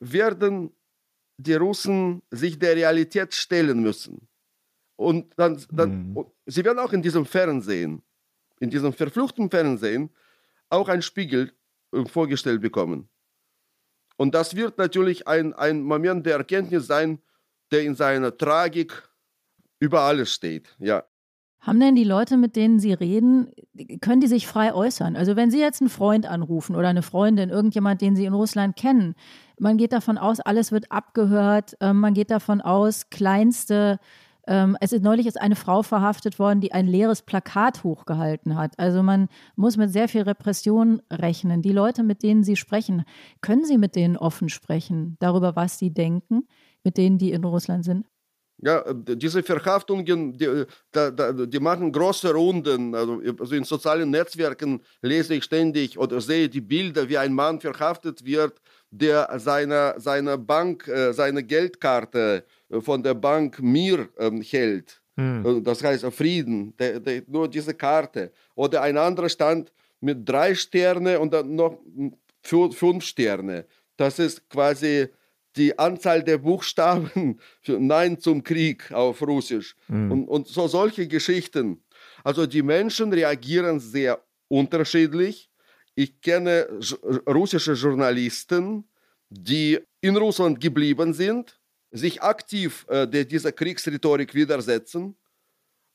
werden 0.00 0.72
die 1.36 1.54
Russen 1.54 2.22
sich 2.30 2.58
der 2.58 2.76
Realität 2.76 3.34
stellen 3.34 3.80
müssen. 3.80 4.26
Und 4.96 5.32
dann, 5.36 5.62
dann 5.70 6.12
mhm. 6.12 6.26
sie 6.46 6.64
werden 6.64 6.78
auch 6.78 6.92
in 6.92 7.00
diesem 7.00 7.24
Fernsehen 7.24 8.02
in 8.60 8.70
diesem 8.70 8.92
verfluchten 8.92 9.50
Fernsehen 9.50 10.10
auch 10.68 10.88
einen 10.88 11.02
Spiegel 11.02 11.52
äh, 11.92 12.04
vorgestellt 12.04 12.60
bekommen. 12.60 13.08
Und 14.20 14.34
das 14.34 14.54
wird 14.54 14.76
natürlich 14.76 15.26
ein, 15.26 15.54
ein 15.54 15.80
Moment 15.80 16.26
der 16.26 16.36
Erkenntnis 16.36 16.86
sein, 16.86 17.20
der 17.72 17.84
in 17.84 17.94
seiner 17.94 18.36
Tragik 18.36 19.08
über 19.78 20.02
alles 20.02 20.34
steht. 20.34 20.76
Ja. 20.78 21.04
Haben 21.60 21.80
denn 21.80 21.94
die 21.94 22.04
Leute, 22.04 22.36
mit 22.36 22.54
denen 22.54 22.80
Sie 22.80 22.92
reden, 22.92 23.50
können 24.02 24.20
die 24.20 24.26
sich 24.26 24.46
frei 24.46 24.74
äußern? 24.74 25.16
Also 25.16 25.36
wenn 25.36 25.50
Sie 25.50 25.58
jetzt 25.58 25.80
einen 25.80 25.88
Freund 25.88 26.26
anrufen 26.26 26.76
oder 26.76 26.88
eine 26.88 27.00
Freundin, 27.00 27.48
irgendjemand, 27.48 28.02
den 28.02 28.14
Sie 28.14 28.26
in 28.26 28.34
Russland 28.34 28.76
kennen, 28.76 29.14
man 29.58 29.78
geht 29.78 29.94
davon 29.94 30.18
aus, 30.18 30.38
alles 30.40 30.70
wird 30.70 30.92
abgehört, 30.92 31.78
ähm, 31.80 31.98
man 32.00 32.12
geht 32.12 32.30
davon 32.30 32.60
aus, 32.60 33.08
kleinste 33.08 34.00
ähm, 34.50 34.76
es 34.80 34.92
ist 34.92 35.04
neulich 35.04 35.26
ist 35.26 35.40
eine 35.40 35.54
Frau 35.54 35.82
verhaftet 35.84 36.40
worden, 36.40 36.60
die 36.60 36.72
ein 36.72 36.88
leeres 36.88 37.22
Plakat 37.22 37.84
hochgehalten 37.84 38.56
hat. 38.56 38.76
Also 38.78 39.02
man 39.02 39.28
muss 39.54 39.76
mit 39.76 39.92
sehr 39.92 40.08
viel 40.08 40.22
Repression 40.22 41.00
rechnen. 41.10 41.62
Die 41.62 41.72
Leute, 41.72 42.02
mit 42.02 42.24
denen 42.24 42.42
Sie 42.42 42.56
sprechen, 42.56 43.04
können 43.40 43.64
Sie 43.64 43.78
mit 43.78 43.94
denen 43.94 44.16
offen 44.16 44.48
sprechen 44.48 45.16
darüber, 45.20 45.54
was 45.54 45.78
sie 45.78 45.94
denken, 45.94 46.48
mit 46.82 46.98
denen, 46.98 47.16
die 47.16 47.30
in 47.30 47.44
Russland 47.44 47.84
sind? 47.84 48.06
Ja, 48.62 48.84
diese 48.92 49.42
Verhaftungen, 49.42 50.36
die, 50.36 50.66
die, 51.46 51.60
machen 51.60 51.92
große 51.92 52.34
Runden. 52.34 52.94
Also, 52.94 53.22
also 53.38 53.54
in 53.54 53.64
sozialen 53.64 54.10
Netzwerken 54.10 54.82
lese 55.00 55.34
ich 55.34 55.44
ständig 55.44 55.96
oder 55.96 56.20
sehe 56.20 56.48
die 56.48 56.60
Bilder, 56.60 57.08
wie 57.08 57.16
ein 57.16 57.32
Mann 57.32 57.60
verhaftet 57.60 58.24
wird, 58.24 58.60
der 58.90 59.38
seine, 59.38 59.94
seine 59.98 60.36
Bank, 60.36 60.88
äh, 60.88 61.12
seine 61.12 61.42
Geldkarte 61.42 62.44
von 62.80 63.02
der 63.02 63.14
Bank 63.14 63.60
Mir 63.60 64.08
ähm, 64.18 64.42
hält. 64.42 65.00
Mhm. 65.16 65.62
Das 65.64 65.82
heißt 65.82 66.04
Frieden, 66.12 66.74
der, 66.78 67.00
der, 67.00 67.22
nur 67.26 67.48
diese 67.48 67.74
Karte. 67.74 68.32
Oder 68.54 68.82
ein 68.82 68.96
anderer 68.96 69.28
stand 69.28 69.72
mit 70.00 70.28
drei 70.28 70.54
Sterne 70.54 71.20
und 71.20 71.32
dann 71.32 71.54
noch 71.54 71.78
fünf 72.42 73.04
Sterne. 73.04 73.66
Das 73.96 74.18
ist 74.18 74.48
quasi 74.48 75.08
die 75.56 75.78
Anzahl 75.78 76.22
der 76.22 76.38
Buchstaben 76.38 77.38
für 77.60 77.78
Nein 77.78 78.18
zum 78.18 78.42
Krieg 78.42 78.90
auf 78.92 79.20
Russisch. 79.22 79.76
Mhm. 79.88 80.12
Und, 80.12 80.28
und 80.28 80.48
so 80.48 80.68
solche 80.68 81.06
Geschichten. 81.06 81.82
Also 82.24 82.46
die 82.46 82.62
Menschen 82.62 83.12
reagieren 83.12 83.80
sehr 83.80 84.22
unterschiedlich. 84.48 85.49
Ich 85.94 86.20
kenne 86.20 86.68
russische 87.26 87.72
Journalisten, 87.72 88.84
die 89.28 89.78
in 90.00 90.16
Russland 90.16 90.60
geblieben 90.60 91.12
sind 91.12 91.60
sich 91.90 92.22
aktiv 92.22 92.86
äh, 92.88 93.06
dieser 93.06 93.52
Kriegsrhetorik 93.52 94.34
widersetzen 94.34 95.16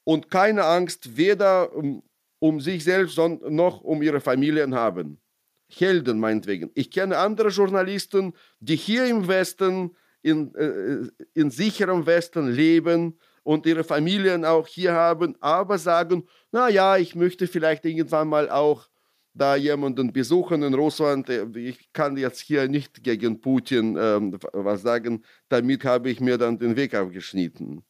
und 0.04 0.30
keine 0.30 0.66
Angst 0.66 1.18
weder 1.18 1.74
um, 1.74 2.04
um 2.40 2.60
sich 2.60 2.84
selbst 2.84 3.18
noch 3.18 3.82
um 3.82 4.02
ihre 4.02 4.20
Familien 4.20 4.76
haben. 4.76 5.20
Helden 5.68 6.20
meinetwegen. 6.20 6.70
Ich 6.76 6.92
kenne 6.92 7.18
andere 7.18 7.50
Journalisten, 7.50 8.34
die 8.60 8.76
hier 8.76 9.06
im 9.06 9.28
Westen, 9.28 9.96
in, 10.22 10.54
äh, 10.56 11.08
in 11.34 11.50
sicherem 11.50 12.06
Westen 12.06 12.50
leben 12.50 13.18
und 13.44 13.66
ihre 13.66 13.84
Familien 13.84 14.46
auch 14.46 14.68
hier 14.68 14.94
haben, 14.94 15.36
aber 15.40 15.78
sagen, 15.78 16.28
na 16.52 16.70
ja, 16.70 16.98
ich 16.98 17.16
möchte 17.16 17.48
vielleicht 17.48 17.86
irgendwann 17.86 18.28
mal 18.28 18.50
auch 18.50 18.90
da 19.36 19.56
jemanden 19.56 20.12
besuchen 20.14 20.64
in 20.64 20.74
Russland. 20.74 21.30
Äh, 21.30 21.46
ich 21.56 21.92
kann 21.94 22.18
jetzt 22.18 22.40
hier 22.40 22.68
nicht 22.68 23.04
gegen 23.04 23.42
Putin 23.42 23.98
ähm, 24.00 24.38
was 24.54 24.82
sagen. 24.82 25.24
Damit 25.50 25.84
habe 25.86 26.10
ich 26.10 26.20
mir 26.20 26.38
dann 26.38 26.58
den 26.58 26.76
Weg 26.76 26.94
abgeschnitten. 26.94 27.84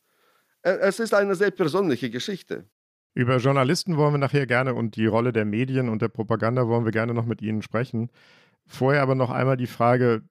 Es 0.61 0.99
ist 0.99 1.13
eine 1.13 1.35
sehr 1.35 1.51
persönliche 1.51 2.09
Geschichte. 2.09 2.65
Über 3.13 3.37
Journalisten 3.37 3.95
wollen 3.97 4.15
wir 4.15 4.17
nachher 4.17 4.47
gerne 4.47 4.73
und 4.73 4.95
die 4.95 5.05
Rolle 5.05 5.31
der 5.31 5.45
Medien 5.45 5.87
und 5.89 6.01
der 6.01 6.09
Propaganda 6.09 6.67
wollen 6.67 6.85
wir 6.85 6.91
gerne 6.91 7.13
noch 7.13 7.25
mit 7.25 7.41
Ihnen 7.41 7.61
sprechen. 7.61 8.09
Vorher 8.65 9.03
aber 9.03 9.15
noch 9.15 9.29
einmal 9.29 9.57
die 9.57 9.67
Frage, 9.67 10.23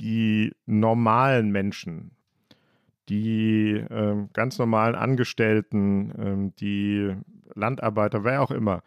die 0.00 0.52
normalen 0.64 1.50
Menschen, 1.50 2.12
die 3.08 3.72
äh, 3.74 4.26
ganz 4.32 4.58
normalen 4.58 4.94
Angestellten, 4.94 6.10
äh, 6.50 6.58
die 6.58 7.14
Landarbeiter, 7.54 8.24
wer 8.24 8.42
auch 8.42 8.50
immer, 8.50 8.82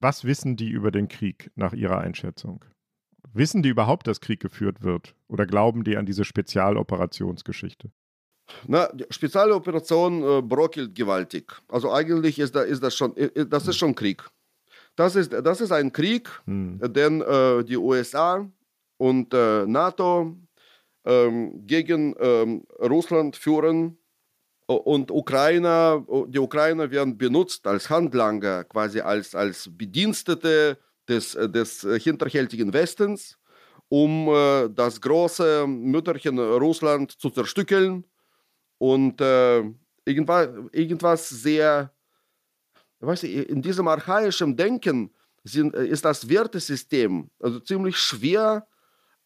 was 0.00 0.24
wissen 0.24 0.56
die 0.56 0.68
über 0.68 0.90
den 0.90 1.08
Krieg 1.08 1.50
nach 1.54 1.72
Ihrer 1.72 1.98
Einschätzung? 1.98 2.64
Wissen 3.32 3.62
die 3.62 3.68
überhaupt, 3.68 4.06
dass 4.06 4.20
Krieg 4.20 4.40
geführt 4.40 4.82
wird? 4.82 5.14
Oder 5.28 5.46
glauben 5.46 5.84
die 5.84 5.96
an 5.96 6.06
diese 6.06 6.24
Spezialoperationsgeschichte? 6.24 7.90
Na, 8.66 8.88
die 8.92 9.04
Spezialoperation 9.10 10.22
äh, 10.22 10.42
brockelt 10.42 10.94
gewaltig. 10.94 11.52
Also 11.68 11.92
eigentlich 11.92 12.38
ist, 12.38 12.56
da, 12.56 12.62
ist 12.62 12.82
das 12.82 12.96
schon, 12.96 13.14
das 13.48 13.68
ist 13.68 13.76
schon 13.76 13.94
Krieg. 13.94 14.28
Das 14.96 15.14
ist, 15.14 15.32
das 15.32 15.60
ist 15.60 15.70
ein 15.70 15.92
Krieg, 15.92 16.28
hm. 16.46 16.80
den 16.92 17.20
äh, 17.20 17.64
die 17.64 17.76
USA 17.76 18.50
und 18.96 19.32
äh, 19.32 19.66
NATO 19.66 20.36
ähm, 21.04 21.66
gegen 21.66 22.14
ähm, 22.18 22.64
Russland 22.80 23.36
führen 23.36 23.99
und 24.74 25.10
Ukrainer, 25.10 26.04
die 26.28 26.38
Ukrainer 26.38 26.90
werden 26.90 27.18
benutzt 27.18 27.66
als 27.66 27.90
Handlanger, 27.90 28.64
quasi 28.64 29.00
als, 29.00 29.34
als 29.34 29.68
Bedienstete 29.70 30.78
des, 31.08 31.32
des 31.32 31.86
hinterhältigen 32.02 32.72
Westens, 32.72 33.36
um 33.88 34.28
äh, 34.28 34.68
das 34.68 35.00
große 35.00 35.66
Mütterchen 35.66 36.38
Russland 36.38 37.10
zu 37.10 37.30
zerstückeln 37.30 38.04
und 38.78 39.20
äh, 39.20 39.62
irgendwas, 40.04 40.48
irgendwas 40.72 41.28
sehr, 41.28 41.92
weiß 43.00 43.24
ich, 43.24 43.48
in 43.48 43.62
diesem 43.62 43.88
archaischen 43.88 44.56
Denken 44.56 45.10
sind, 45.42 45.74
ist 45.74 46.04
das 46.04 46.28
Wertesystem 46.28 47.28
also 47.40 47.58
ziemlich 47.60 47.96
schwer 47.96 48.68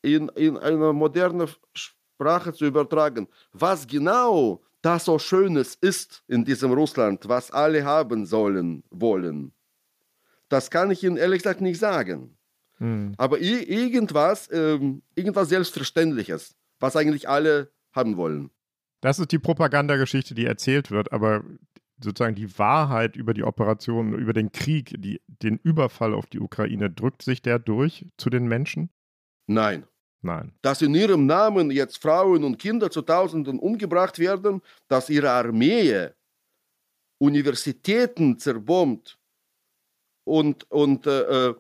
in, 0.01 0.29
in 0.31 0.57
eine 0.57 0.93
moderne 0.93 1.49
Sprache 1.75 2.53
zu 2.53 2.65
übertragen. 2.65 3.29
Was 3.53 3.87
genau 3.87 4.63
das 4.85 5.05
so 5.05 5.19
Schönes 5.19 5.75
ist 5.75 6.23
in 6.29 6.45
diesem 6.45 6.73
Russland, 6.73 7.29
was 7.29 7.51
alle 7.51 7.85
haben 7.85 8.27
sollen, 8.27 8.85
wollen. 8.91 9.53
Das 10.49 10.71
kann 10.71 10.91
ich 10.91 11.03
Ihnen 11.03 11.17
ehrlich 11.17 11.43
gesagt 11.43 11.61
nicht 11.61 11.79
sagen. 11.79 12.37
Hm. 12.79 13.15
Aber 13.17 13.41
irgendwas, 13.41 14.49
ähm, 14.53 15.03
irgendwas 15.15 15.49
Selbstverständliches, 15.49 16.55
was 16.81 16.97
eigentlich 16.97 17.29
alle 17.29 17.73
haben 17.93 18.17
wollen. 18.17 18.51
Das 19.01 19.19
ist 19.19 19.33
die 19.33 19.39
Propagandageschichte, 19.39 20.35
die 20.35 20.45
erzählt 20.45 20.91
wird, 20.91 21.13
aber 21.13 21.45
sozusagen 22.03 22.35
die 22.35 22.59
Wahrheit 22.59 23.17
über 23.17 23.33
die 23.33 23.45
Operation, 23.45 24.15
über 24.15 24.33
den 24.33 24.53
Krieg, 24.53 24.95
die, 24.99 25.21
den 25.27 25.59
Überfall 25.59 26.15
auf 26.15 26.27
die 26.27 26.41
Ukraine, 26.41 26.91
drückt 26.91 27.23
sich 27.23 27.41
der 27.41 27.59
durch 27.59 28.07
zu 28.17 28.31
den 28.31 28.47
Menschen? 28.47 28.91
Nein. 29.47 29.85
Nein. 30.25 30.53
Dass 30.63 30.81
in 30.81 30.95
ihrem 30.95 31.27
Namen 31.27 31.71
jetzt 31.71 32.01
Frauen 32.01 32.45
und 32.45 32.59
Kinder 32.59 32.91
zu 32.91 33.03
Tausenden 33.03 33.59
umgebracht 33.59 34.19
werden, 34.19 34.63
dass 34.89 35.11
ihre 35.11 35.31
Armee 35.31 36.09
Universitäten 37.19 38.39
zerbombt 38.39 39.19
und, 40.25 40.69
und 40.71 41.07
äh, 41.07 41.49
äh 41.49 41.55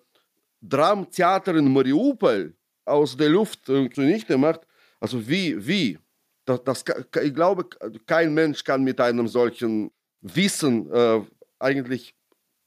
Dramtheater 0.66 1.56
in 1.56 1.70
Mariupol 1.70 2.54
aus 2.86 3.14
der 3.18 3.28
Luft 3.28 3.68
äh, 3.68 3.90
zunichte 3.90 4.38
macht. 4.38 4.62
Also 4.98 5.28
wie, 5.28 5.66
wie? 5.66 5.98
Das, 6.46 6.64
das, 6.64 6.84
ich 7.22 7.34
glaube, 7.34 7.68
kein 8.06 8.32
Mensch 8.32 8.64
kann 8.64 8.82
mit 8.82 8.98
einem 8.98 9.28
solchen 9.28 9.90
Wissen 10.22 10.90
äh, 10.90 11.20
eigentlich 11.58 12.14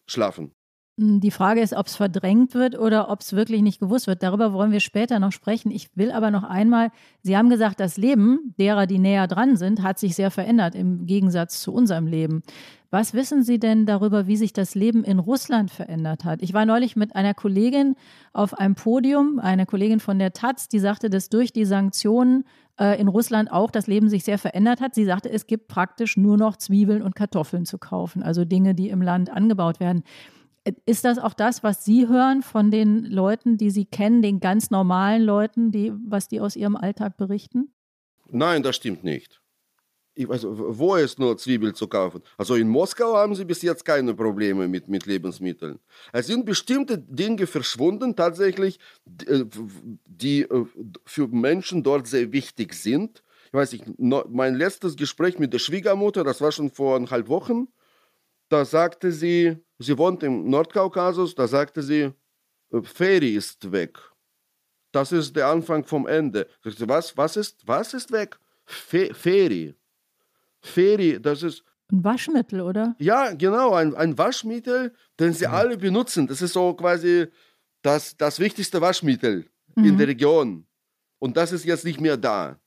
schlafen. 0.06 0.54
Hm, 1.00 1.20
die 1.20 1.32
Frage 1.32 1.62
ist, 1.62 1.74
ob 1.74 1.88
es 1.88 1.96
verdrängt 1.96 2.56
wird 2.56 2.78
oder 2.78 3.10
ob 3.10 3.22
es 3.22 3.34
wirklich 3.34 3.62
nicht 3.62 3.80
gewusst 3.80 4.08
wird. 4.08 4.24
Darüber 4.24 4.52
wollen 4.54 4.72
wir 4.72 4.80
später 4.80 5.20
noch 5.20 5.32
sprechen. 5.32 5.72
Ich 5.72 5.96
will 5.96 6.12
aber 6.12 6.32
noch 6.32 6.44
einmal, 6.44 6.90
Sie 7.22 7.38
haben 7.38 7.50
gesagt, 7.50 7.80
das 7.80 7.98
Leben 7.98 8.56
derer, 8.58 8.88
die 8.88 8.98
näher 8.98 9.28
dran 9.28 9.58
sind, 9.58 9.84
hat 9.84 10.00
sich 10.00 10.16
sehr 10.16 10.32
verändert 10.32 10.76
im 10.76 11.06
Gegensatz 11.06 11.62
zu 11.62 11.72
unserem 11.74 12.08
Leben. 12.08 12.42
Was 12.90 13.14
wissen 13.14 13.44
Sie 13.44 13.60
denn 13.60 13.86
darüber, 13.86 14.28
wie 14.28 14.38
sich 14.38 14.54
das 14.54 14.74
Leben 14.74 15.04
in 15.04 15.20
Russland 15.20 15.72
verändert 15.72 16.24
hat? 16.24 16.42
Ich 16.42 16.54
war 16.54 16.66
neulich 16.66 16.96
mit 16.96 17.16
einer 17.16 17.34
Kollegin 17.34 17.96
auf 18.32 18.54
einem 18.54 18.76
Podium, 18.76 19.40
eine 19.40 19.66
Kollegin 19.66 20.00
von 20.00 20.18
der 20.20 20.32
Taz, 20.32 20.70
die 20.70 20.80
sagte, 20.80 21.10
dass 21.10 21.28
durch 21.28 21.52
die 21.52 21.66
Sanktionen 21.66 22.46
äh, 22.80 23.00
in 23.00 23.10
Russland 23.10 23.52
auch 23.52 23.72
das 23.72 23.88
Leben 23.88 24.08
sich 24.08 24.24
sehr 24.24 24.38
verändert 24.38 24.80
hat. 24.80 24.96
Sie 24.96 25.04
sagte, 25.04 25.30
es 25.30 25.48
gibt 25.48 25.68
praktisch 25.68 26.16
nur 26.16 26.38
noch 26.38 26.56
Zwiebeln 26.56 27.02
und 27.02 27.14
Kartoffeln 27.14 27.66
zu 27.66 27.78
kaufen, 27.78 28.24
also 28.24 28.46
Dinge, 28.46 28.74
die 28.74 28.90
im 28.90 29.02
Land 29.02 29.30
angebaut 29.30 29.82
werden. 29.82 30.04
Ist 30.86 31.06
das 31.06 31.18
auch 31.18 31.34
das, 31.34 31.64
was 31.64 31.86
Sie 31.86 32.08
hören 32.08 32.42
von 32.42 32.72
den 32.72 33.06
Leuten, 33.06 33.58
die 33.58 33.70
Sie 33.70 33.86
kennen, 33.86 34.22
den 34.22 34.40
ganz 34.40 34.70
normalen 34.70 35.24
Leuten, 35.24 35.72
die, 35.72 35.94
was 36.06 36.28
die 36.28 36.42
aus 36.42 36.56
ihrem 36.56 36.76
Alltag 36.76 37.18
berichten? 37.18 37.74
Nein, 38.30 38.64
das 38.64 38.76
stimmt 38.76 39.04
nicht. 39.04 39.42
Ich 40.18 40.28
weiß, 40.28 40.46
wo 40.48 40.96
ist 40.96 41.20
nur 41.20 41.38
Zwiebeln 41.38 41.76
zu 41.76 41.88
kaufen? 41.88 42.24
Also 42.38 42.56
in 42.56 42.68
Moskau 42.68 43.16
haben 43.16 43.36
sie 43.36 43.46
bis 43.46 43.62
jetzt 43.62 43.86
keine 43.86 44.16
Probleme 44.16 44.68
mit, 44.68 44.88
mit 44.88 45.06
Lebensmitteln. 45.06 45.80
Es 46.12 46.26
sind 46.26 46.44
bestimmte 46.44 46.98
Dinge 46.98 47.46
verschwunden, 47.46 48.16
tatsächlich, 48.16 48.80
äh, 49.28 49.46
die 50.08 50.42
äh, 50.42 50.66
für 51.06 51.28
Menschen 51.28 51.84
dort 51.84 52.08
sehr 52.08 52.32
wichtig 52.32 52.74
sind. 52.74 53.24
Ich 53.46 53.54
weiß 53.54 53.72
nicht, 53.74 53.86
mein 54.00 54.56
letztes 54.56 54.96
Gespräch 54.96 55.38
mit 55.38 55.54
der 55.54 55.60
Schwiegermutter, 55.60 56.24
das 56.24 56.42
war 56.42 56.52
schon 56.52 56.72
vor 56.72 56.96
eineinhalb 56.96 57.30
Wochen, 57.30 57.68
da 58.50 58.66
sagte 58.66 59.12
sie, 59.12 59.58
sie 59.80 59.98
wohnt 59.98 60.24
im 60.24 60.50
Nordkaukasus, 60.50 61.36
da 61.36 61.48
sagte 61.48 61.82
sie, 61.82 62.12
Feri 62.84 63.36
ist 63.36 63.72
weg. 63.72 63.98
Das 64.92 65.12
ist 65.12 65.36
der 65.36 65.48
Anfang 65.48 65.84
vom 65.84 66.08
Ende. 66.08 66.48
Was, 66.64 67.16
was, 67.16 67.38
ist, 67.38 67.68
was 67.68 67.94
ist 67.94 68.12
weg? 68.12 68.40
Fe 68.66 69.14
Feri. 69.14 69.76
Feri, 70.62 71.22
das 71.22 71.44
ist. 71.44 71.64
Ein 71.92 72.04
Waschmittel, 72.04 72.62
oder? 72.62 72.96
Ja, 73.00 73.34
genau, 73.34 73.74
ein, 73.74 73.96
ein 73.96 74.18
Waschmittel, 74.18 74.94
den 75.20 75.34
sie 75.34 75.46
ja. 75.46 75.52
alle 75.52 75.78
benutzen. 75.78 76.28
Das 76.28 76.42
ist 76.42 76.54
so 76.54 76.74
quasi 76.74 77.28
das, 77.82 78.18
das 78.18 78.40
wichtigste 78.40 78.82
Waschmittel 78.82 79.46
mhm. 79.76 79.86
in 79.86 79.98
der 79.98 80.08
Region. 80.08 80.66
Und 81.20 81.38
das 81.38 81.52
ist 81.52 81.64
jetzt 81.64 81.86
nicht 81.86 82.02
mehr 82.02 82.18
da. 82.18 82.60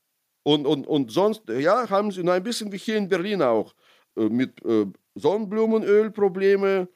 Und, 0.43 0.65
und, 0.65 0.87
und 0.87 1.11
sonst, 1.11 1.43
ja, 1.49 1.87
haben 1.89 2.11
sie 2.11 2.23
noch 2.23 2.33
ein 2.33 2.43
bisschen 2.43 2.71
wie 2.71 2.77
hier 2.77 2.97
in 2.97 3.07
Berlin 3.07 3.41
auch 3.43 3.75
äh, 4.17 4.27
mit 4.27 4.63
äh, 4.65 4.87
Sonnenblumenöl 5.15 6.11
Probleme, 6.11 6.87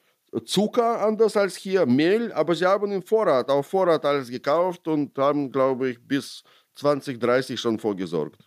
Zucker 0.44 1.00
anders 1.06 1.36
als 1.36 1.56
hier, 1.56 1.86
Mehl, 1.86 2.32
aber 2.32 2.54
sie 2.54 2.66
haben 2.66 2.92
im 2.92 3.02
Vorrat, 3.02 3.48
auf 3.48 3.66
Vorrat 3.66 4.04
alles 4.04 4.28
gekauft 4.28 4.86
und 4.88 5.16
haben, 5.18 5.50
glaube 5.50 5.90
ich, 5.90 5.98
bis 6.06 6.42
2030 6.74 7.58
schon 7.58 7.78
vorgesorgt. 7.78 8.46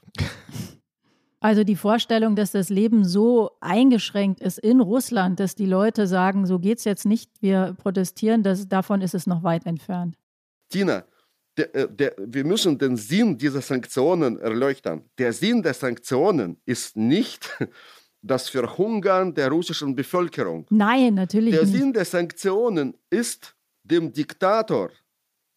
Also 1.41 1.63
die 1.63 1.77
Vorstellung, 1.77 2.35
dass 2.35 2.51
das 2.51 2.69
Leben 2.69 3.05
so 3.05 3.51
eingeschränkt 3.61 4.41
ist 4.41 4.59
in 4.59 4.81
Russland, 4.81 5.39
dass 5.39 5.55
die 5.55 5.65
Leute 5.65 6.05
sagen, 6.05 6.45
so 6.45 6.59
geht 6.59 6.79
es 6.79 6.83
jetzt 6.83 7.05
nicht, 7.05 7.31
wir 7.39 7.77
protestieren, 7.81 8.43
das, 8.43 8.67
davon 8.67 9.01
ist 9.01 9.15
es 9.15 9.25
noch 9.25 9.41
weit 9.43 9.65
entfernt. 9.65 10.17
Tina, 10.69 11.05
der, 11.57 11.75
äh, 11.75 11.87
der, 11.89 12.15
wir 12.17 12.43
müssen 12.43 12.77
den 12.77 12.97
Sinn 12.97 13.37
dieser 13.37 13.61
Sanktionen 13.61 14.37
erleuchten. 14.39 15.03
Der 15.17 15.31
Sinn 15.31 15.63
der 15.63 15.73
Sanktionen 15.73 16.57
ist 16.65 16.97
nicht 16.97 17.49
das 18.21 18.49
Verhungern 18.49 19.33
der 19.33 19.49
russischen 19.49 19.95
Bevölkerung. 19.95 20.65
Nein, 20.69 21.13
natürlich 21.15 21.53
der 21.53 21.63
nicht. 21.63 21.73
Der 21.73 21.79
Sinn 21.79 21.93
der 21.93 22.05
Sanktionen 22.05 22.93
ist, 23.09 23.55
dem 23.83 24.11
Diktator 24.11 24.91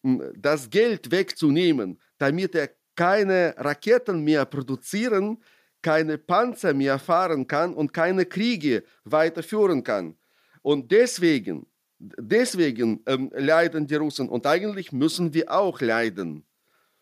hm, 0.02 0.32
das 0.36 0.70
Geld 0.70 1.10
wegzunehmen, 1.10 1.98
damit 2.18 2.54
er 2.54 2.70
keine 2.94 3.54
Raketen 3.58 4.22
mehr 4.22 4.44
produzieren 4.44 5.38
keine 5.82 6.16
Panzer 6.16 6.72
mehr 6.72 6.98
fahren 6.98 7.46
kann 7.46 7.74
und 7.74 7.92
keine 7.92 8.24
Kriege 8.24 8.84
weiterführen 9.04 9.82
kann. 9.82 10.16
Und 10.62 10.92
deswegen, 10.92 11.66
deswegen 11.98 13.02
ähm, 13.06 13.30
leiden 13.34 13.86
die 13.86 13.96
Russen 13.96 14.28
und 14.28 14.46
eigentlich 14.46 14.92
müssen 14.92 15.34
wir 15.34 15.50
auch 15.50 15.80
leiden. 15.80 16.46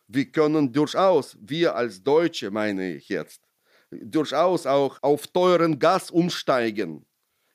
Wir 0.09 0.25
können 0.25 0.73
durchaus, 0.73 1.37
wir 1.41 1.77
als 1.77 2.03
Deutsche 2.03 2.51
meine 2.51 2.95
ich 2.95 3.09
jetzt, 3.11 3.43
durchaus 3.91 4.67
auch 4.67 4.99
auf 5.03 5.27
teuren 5.27 5.79
Gas 5.79 6.11
umsteigen, 6.11 7.05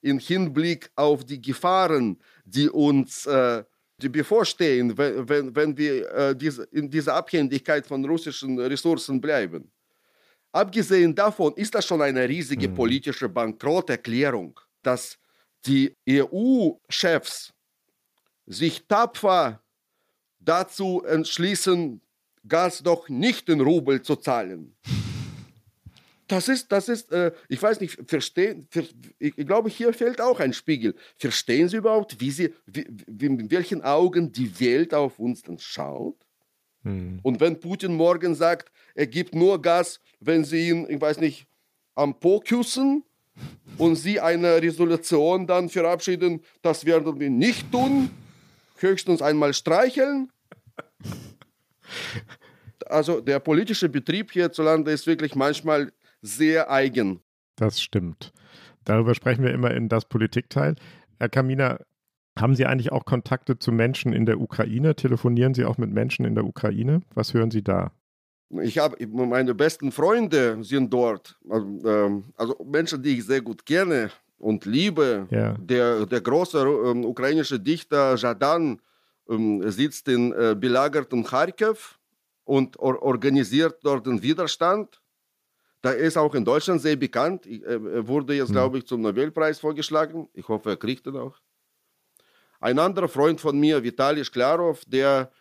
im 0.02 0.20
Hinblick 0.20 0.90
auf 0.96 1.24
die 1.24 1.42
Gefahren, 1.42 2.20
die 2.46 2.70
uns 2.70 3.26
äh, 3.26 3.64
die 3.98 4.10
bevorstehen, 4.10 4.98
wenn, 4.98 5.28
wenn, 5.30 5.56
wenn 5.56 5.78
wir 5.78 6.12
äh, 6.12 6.36
diese, 6.36 6.64
in 6.72 6.90
dieser 6.90 7.16
Abhängigkeit 7.16 7.88
von 7.88 8.04
russischen 8.06 8.60
Ressourcen 8.60 9.22
bleiben. 9.22 9.72
Abgesehen 10.52 11.14
davon 11.14 11.54
ist 11.56 11.76
das 11.76 11.86
schon 11.86 12.02
eine 12.02 12.28
riesige 12.28 12.70
mhm. 12.70 12.76
politische 12.76 13.30
Bankrotterklärung, 13.30 14.60
dass 14.82 15.18
die 15.66 15.96
EU-Chefs 16.08 17.54
sich 18.46 18.86
tapfer 18.88 19.62
dazu 20.40 21.04
entschließen, 21.06 22.02
Gas 22.48 22.84
doch 22.84 23.10
nicht 23.10 23.50
in 23.50 23.60
Rubel 23.60 24.04
zu 24.04 24.16
zahlen. 24.18 24.76
Das 26.28 26.48
ist, 26.50 26.72
das 26.72 26.90
ist, 26.90 27.12
äh, 27.12 27.32
ich 27.50 27.62
weiß 27.62 27.80
nicht, 27.80 28.00
verstehen, 28.08 28.68
ver, 28.72 28.84
ich, 29.20 29.38
ich, 29.38 29.46
glaube, 29.46 29.70
hier 29.70 29.94
fehlt 29.94 30.20
auch 30.20 30.40
ein 30.40 30.54
Spiegel. 30.54 30.96
Verstehen 31.18 31.70
Sie 31.70 31.78
überhaupt, 31.78 32.20
wie 32.20 32.32
Sie, 32.32 32.54
wie, 32.66 32.88
wie, 33.08 33.26
in 33.28 33.52
welchen 33.52 33.84
Augen 33.84 34.32
die 34.32 34.60
Welt 34.60 34.94
auf 34.94 35.20
uns 35.20 35.44
dann 35.44 35.60
schaut? 35.60 36.18
Mhm. 36.86 37.20
Und 37.22 37.40
wenn 37.40 37.60
Putin 37.60 37.96
morgen 37.96 38.34
sagt, 38.34 38.72
er 38.94 39.08
gibt 39.08 39.36
nur 39.36 39.62
Gas, 39.62 40.00
wenn 40.20 40.46
sie 40.46 40.70
ihn, 40.70 40.88
ich 40.90 41.02
weiß 41.02 41.20
nicht, 41.20 41.48
am 41.96 42.20
Po 42.20 42.40
küssen 42.40 43.04
und 43.78 43.96
sie 43.96 44.20
eine 44.20 44.62
Resolution 44.62 45.46
dann 45.46 45.70
verabschieden, 45.70 46.42
das 46.62 46.86
werden 46.86 47.20
wir 47.20 47.30
nicht 47.30 47.72
tun, 47.72 48.10
höchstens 48.78 49.22
einmal 49.22 49.54
streicheln. 49.54 50.32
Also 52.88 53.20
der 53.20 53.40
politische 53.40 53.90
Betrieb 53.90 54.32
hierzulande 54.32 54.92
ist 54.92 55.08
wirklich 55.08 55.34
manchmal 55.34 55.92
sehr 56.26 56.72
eigen. 56.72 57.22
Das 57.56 57.82
stimmt. 57.82 58.34
Darüber 58.84 59.16
sprechen 59.16 59.44
wir 59.44 59.54
immer 59.54 59.72
in 59.72 59.90
das 59.90 60.06
Politikteil. 60.06 60.76
Herr 61.20 61.30
Kamina, 61.30 61.80
haben 62.38 62.56
Sie 62.56 62.66
eigentlich 62.66 62.92
auch 62.92 63.06
Kontakte 63.06 63.58
zu 63.58 63.72
Menschen 63.72 64.12
in 64.12 64.26
der 64.26 64.42
Ukraine? 64.42 64.96
Telefonieren 64.96 65.54
Sie 65.54 65.66
auch 65.66 65.78
mit 65.78 65.92
Menschen 65.92 66.26
in 66.26 66.36
der 66.36 66.46
Ukraine? 66.46 67.02
Was 67.14 67.34
hören 67.34 67.50
Sie 67.50 67.64
da? 67.64 67.92
Ich 68.62 68.78
habe 68.78 68.98
meine 69.08 69.56
besten 69.56 69.92
Freunde 69.92 70.64
sind 70.64 70.94
dort, 70.94 71.40
also, 71.50 71.66
ähm, 71.88 72.24
also, 72.36 72.56
Menschen, 72.64 73.02
die 73.02 73.18
ich 73.18 73.26
sehr 73.26 73.42
gut 73.42 73.66
kenne 73.66 74.12
und 74.38 74.66
liebe. 74.66 75.28
Ja. 75.32 75.54
Der, 75.58 76.06
der 76.06 76.22
große 76.22 76.60
ähm, 76.60 77.06
ukrainische 77.06 77.60
Dichter 77.60 78.16
Jadan 78.16 78.80
ähm, 79.30 79.68
sitzt 79.72 80.08
in 80.08 80.32
äh, 80.34 80.56
belagerten 80.58 81.24
Kharkiv 81.24 81.98
und 82.44 82.78
or 82.78 83.02
organisiert 83.02 83.80
dort 83.84 84.06
den 84.06 84.22
Widerstand. 84.22 85.02
Da 85.86 85.92
ist 85.92 86.18
auch 86.18 86.34
in 86.34 86.44
Deutschland 86.44 86.82
sehr 86.82 86.96
bekannt. 86.96 87.46
Äh, 87.46 87.60
er 87.60 88.08
wurde 88.08 88.34
jetzt, 88.34 88.50
mhm. 88.50 88.54
glaube 88.54 88.80
ich, 88.80 88.88
zum 88.88 89.02
Nobelpreis 89.02 89.60
vorgeschlagen. 89.60 90.28
Ich 90.34 90.48
hoffe, 90.48 90.72
er 90.72 90.78
kriegt 90.78 91.06
ihn 91.06 91.16
auch. 91.16 91.38
Ein 92.60 92.80
anderer 92.80 93.08
Freund 93.08 93.40
von 93.40 93.60
mir, 93.60 93.84
Vitali 93.84 94.24
Sklarov, 94.24 94.82
der 94.88 95.32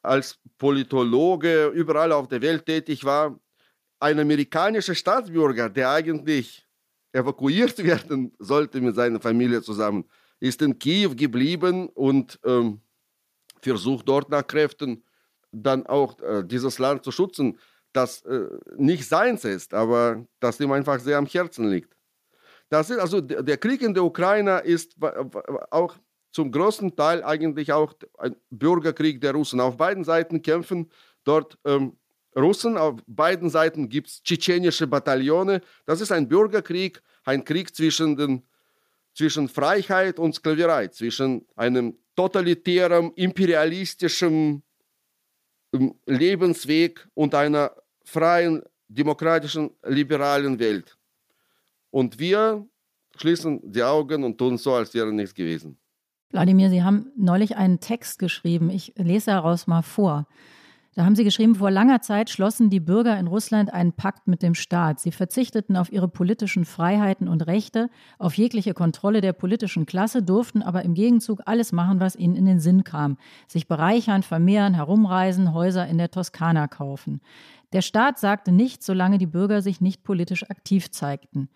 als 0.00 0.38
Politologe 0.56 1.66
überall 1.66 2.12
auf 2.12 2.28
der 2.28 2.40
Welt 2.40 2.64
tätig 2.64 3.04
war, 3.04 3.38
ein 4.00 4.18
amerikanischer 4.18 4.94
Staatsbürger, 4.94 5.68
der 5.68 5.90
eigentlich 5.90 6.66
evakuiert 7.12 7.76
werden 7.84 8.32
sollte 8.38 8.80
mit 8.80 8.94
seiner 8.94 9.20
Familie 9.20 9.60
zusammen, 9.60 10.08
ist 10.40 10.62
in 10.62 10.78
Kiew 10.78 11.14
geblieben 11.14 11.90
und 11.90 12.40
ähm, 12.46 12.80
versucht 13.60 14.08
dort 14.08 14.30
nach 14.30 14.46
Kräften 14.46 15.04
dann 15.52 15.86
auch 15.86 16.18
äh, 16.20 16.42
dieses 16.42 16.78
Land 16.78 17.04
zu 17.04 17.12
schützen, 17.12 17.58
das 17.94 18.22
äh, 18.22 18.48
nicht 18.76 19.08
seins 19.08 19.44
ist, 19.44 19.72
aber 19.72 20.26
das 20.40 20.60
ihm 20.60 20.72
einfach 20.72 21.00
sehr 21.00 21.16
am 21.16 21.26
Herzen 21.26 21.68
liegt. 21.68 21.96
Das 22.68 22.90
ist 22.90 22.98
also 22.98 23.20
der 23.20 23.56
Krieg 23.56 23.82
in 23.82 23.94
der 23.94 24.04
Ukraine 24.04 24.58
ist 24.60 24.96
auch 25.70 25.94
zum 26.32 26.50
größten 26.50 26.96
Teil 26.96 27.22
eigentlich 27.22 27.72
auch 27.72 27.94
ein 28.18 28.34
Bürgerkrieg 28.50 29.20
der 29.20 29.32
Russen. 29.32 29.60
Auf 29.60 29.76
beiden 29.76 30.02
Seiten 30.02 30.42
kämpfen 30.42 30.90
dort 31.22 31.56
ähm, 31.64 31.96
Russen, 32.36 32.76
auf 32.76 33.00
beiden 33.06 33.48
Seiten 33.48 33.88
gibt 33.88 34.08
es 34.08 34.22
tschetschenische 34.22 34.88
Bataillone. 34.88 35.60
Das 35.86 36.00
ist 36.00 36.10
ein 36.10 36.28
Bürgerkrieg, 36.28 37.00
ein 37.24 37.44
Krieg 37.44 37.74
zwischen, 37.76 38.16
den, 38.16 38.42
zwischen 39.14 39.48
Freiheit 39.48 40.18
und 40.18 40.34
Sklaverei, 40.34 40.88
zwischen 40.88 41.46
einem 41.54 41.96
totalitären, 42.16 43.12
imperialistischen 43.14 44.64
ähm, 45.72 45.94
Lebensweg 46.06 47.06
und 47.14 47.36
einer 47.36 47.70
freien, 48.04 48.62
demokratischen, 48.88 49.70
liberalen 49.84 50.58
Welt. 50.58 50.96
Und 51.90 52.18
wir 52.18 52.66
schließen 53.16 53.60
die 53.64 53.82
Augen 53.82 54.24
und 54.24 54.38
tun 54.38 54.58
so, 54.58 54.74
als 54.74 54.92
wäre 54.94 55.12
nichts 55.12 55.34
gewesen. 55.34 55.78
Wladimir, 56.30 56.68
Sie 56.68 56.82
haben 56.82 57.12
neulich 57.16 57.56
einen 57.56 57.78
Text 57.78 58.18
geschrieben. 58.18 58.70
Ich 58.70 58.92
lese 58.96 59.26
daraus 59.26 59.66
mal 59.66 59.82
vor. 59.82 60.26
Da 60.96 61.04
haben 61.04 61.16
Sie 61.16 61.24
geschrieben, 61.24 61.56
vor 61.56 61.72
langer 61.72 62.02
Zeit 62.02 62.30
schlossen 62.30 62.70
die 62.70 62.78
Bürger 62.78 63.18
in 63.18 63.26
Russland 63.26 63.72
einen 63.72 63.92
Pakt 63.92 64.28
mit 64.28 64.42
dem 64.42 64.54
Staat. 64.54 65.00
Sie 65.00 65.10
verzichteten 65.10 65.76
auf 65.76 65.90
ihre 65.90 66.06
politischen 66.06 66.64
Freiheiten 66.64 67.26
und 67.26 67.48
Rechte, 67.48 67.90
auf 68.18 68.34
jegliche 68.34 68.74
Kontrolle 68.74 69.20
der 69.20 69.32
politischen 69.32 69.86
Klasse, 69.86 70.22
durften 70.22 70.62
aber 70.62 70.82
im 70.82 70.94
Gegenzug 70.94 71.42
alles 71.46 71.72
machen, 71.72 71.98
was 71.98 72.14
ihnen 72.14 72.36
in 72.36 72.46
den 72.46 72.60
Sinn 72.60 72.84
kam. 72.84 73.16
Sich 73.48 73.66
bereichern, 73.66 74.22
vermehren, 74.22 74.74
herumreisen, 74.74 75.52
Häuser 75.52 75.86
in 75.88 75.98
der 75.98 76.12
Toskana 76.12 76.68
kaufen. 76.68 77.20
Der 77.74 77.82
Staat 77.82 78.20
sagte 78.20 78.52
nichts, 78.52 78.86
solange 78.86 79.18
die 79.18 79.26
Bürger 79.26 79.60
sich 79.60 79.80
nicht 79.80 80.04
politisch 80.04 80.48
aktiv 80.48 80.92
zeigten. 80.92 81.48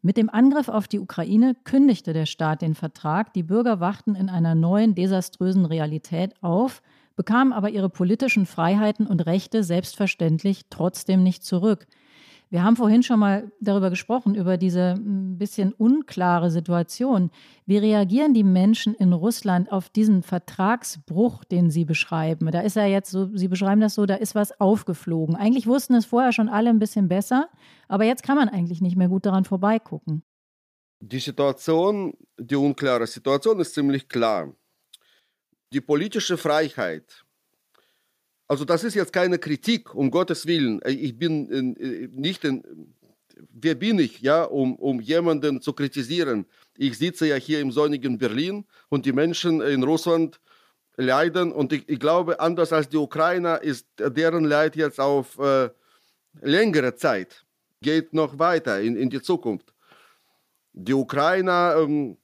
Mit 0.00 0.16
dem 0.16 0.30
Angriff 0.30 0.70
auf 0.70 0.88
die 0.88 0.98
Ukraine 0.98 1.54
kündigte 1.64 2.14
der 2.14 2.24
Staat 2.24 2.62
den 2.62 2.74
Vertrag. 2.74 3.34
Die 3.34 3.42
Bürger 3.42 3.78
wachten 3.78 4.14
in 4.14 4.30
einer 4.30 4.54
neuen, 4.54 4.94
desaströsen 4.94 5.66
Realität 5.66 6.32
auf, 6.42 6.80
bekamen 7.14 7.52
aber 7.52 7.68
ihre 7.68 7.90
politischen 7.90 8.46
Freiheiten 8.46 9.06
und 9.06 9.26
Rechte 9.26 9.62
selbstverständlich 9.62 10.62
trotzdem 10.70 11.22
nicht 11.22 11.44
zurück. 11.44 11.86
Wir 12.48 12.62
haben 12.62 12.76
vorhin 12.76 13.02
schon 13.02 13.18
mal 13.18 13.50
darüber 13.60 13.90
gesprochen, 13.90 14.36
über 14.36 14.56
diese 14.56 14.94
ein 14.96 15.36
bisschen 15.36 15.72
unklare 15.72 16.50
Situation. 16.50 17.30
Wie 17.66 17.78
reagieren 17.78 18.34
die 18.34 18.44
Menschen 18.44 18.94
in 18.94 19.12
Russland 19.12 19.72
auf 19.72 19.88
diesen 19.88 20.22
Vertragsbruch, 20.22 21.42
den 21.42 21.70
Sie 21.70 21.84
beschreiben? 21.84 22.50
Da 22.52 22.60
ist 22.60 22.76
ja 22.76 22.86
jetzt 22.86 23.10
so, 23.10 23.36
Sie 23.36 23.48
beschreiben 23.48 23.80
das 23.80 23.94
so, 23.94 24.06
da 24.06 24.14
ist 24.14 24.36
was 24.36 24.60
aufgeflogen. 24.60 25.34
Eigentlich 25.34 25.66
wussten 25.66 25.94
es 25.94 26.06
vorher 26.06 26.32
schon 26.32 26.48
alle 26.48 26.70
ein 26.70 26.78
bisschen 26.78 27.08
besser, 27.08 27.48
aber 27.88 28.04
jetzt 28.04 28.22
kann 28.22 28.36
man 28.36 28.48
eigentlich 28.48 28.80
nicht 28.80 28.96
mehr 28.96 29.08
gut 29.08 29.26
daran 29.26 29.44
vorbeigucken. 29.44 30.22
Die 31.00 31.18
Situation, 31.18 32.14
die 32.38 32.56
unklare 32.56 33.08
Situation 33.08 33.58
ist 33.58 33.74
ziemlich 33.74 34.08
klar. 34.08 34.54
Die 35.72 35.80
politische 35.80 36.38
Freiheit, 36.38 37.25
also 38.48 38.64
das 38.64 38.84
ist 38.84 38.94
jetzt 38.94 39.12
keine 39.12 39.38
Kritik, 39.38 39.94
um 39.94 40.10
Gottes 40.10 40.46
Willen. 40.46 40.80
Ich 40.86 41.18
bin 41.18 41.76
äh, 41.78 42.08
nicht 42.12 42.44
in, 42.44 42.62
wer 43.50 43.74
bin 43.74 43.98
ich, 43.98 44.20
ja, 44.20 44.44
um, 44.44 44.76
um 44.76 45.00
jemanden 45.00 45.60
zu 45.60 45.72
kritisieren? 45.72 46.46
Ich 46.76 46.98
sitze 46.98 47.26
ja 47.26 47.36
hier 47.36 47.60
im 47.60 47.72
sonnigen 47.72 48.18
Berlin 48.18 48.64
und 48.88 49.06
die 49.06 49.12
Menschen 49.12 49.60
in 49.60 49.82
Russland 49.82 50.40
leiden 50.96 51.52
und 51.52 51.72
ich, 51.72 51.88
ich 51.88 51.98
glaube, 51.98 52.40
anders 52.40 52.72
als 52.72 52.88
die 52.88 52.96
Ukrainer 52.96 53.62
ist 53.62 53.86
deren 53.98 54.44
Leid 54.44 54.76
jetzt 54.76 55.00
auf 55.00 55.38
äh, 55.38 55.70
längere 56.40 56.94
Zeit, 56.94 57.44
geht 57.82 58.14
noch 58.14 58.38
weiter 58.38 58.80
in, 58.80 58.96
in 58.96 59.10
die 59.10 59.20
Zukunft. 59.20 59.74
Die 60.72 60.94
Ukrainer 60.94 61.76
ähm, 61.78 62.16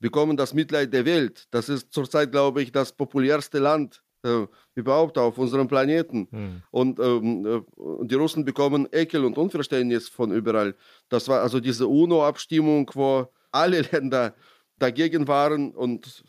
bekommen 0.00 0.36
das 0.36 0.54
Mitleid 0.54 0.92
der 0.92 1.04
Welt. 1.04 1.46
Das 1.50 1.68
ist 1.68 1.92
zurzeit, 1.92 2.30
glaube 2.30 2.62
ich, 2.62 2.72
das 2.72 2.92
populärste 2.92 3.58
Land 3.58 4.02
äh, 4.24 4.46
überhaupt 4.74 5.18
auf 5.18 5.38
unserem 5.38 5.68
Planeten. 5.68 6.28
Mhm. 6.30 6.62
Und 6.70 6.98
ähm, 6.98 7.46
äh, 7.46 8.06
die 8.06 8.14
Russen 8.14 8.44
bekommen 8.44 8.88
Ekel 8.92 9.24
und 9.24 9.38
Unverständnis 9.38 10.08
von 10.08 10.32
überall. 10.32 10.74
Das 11.08 11.28
war 11.28 11.40
also 11.40 11.60
diese 11.60 11.86
UNO-Abstimmung, 11.86 12.90
wo 12.94 13.26
alle 13.52 13.80
Länder 13.92 14.34
dagegen 14.78 15.26
waren 15.26 15.72
und 15.72 16.24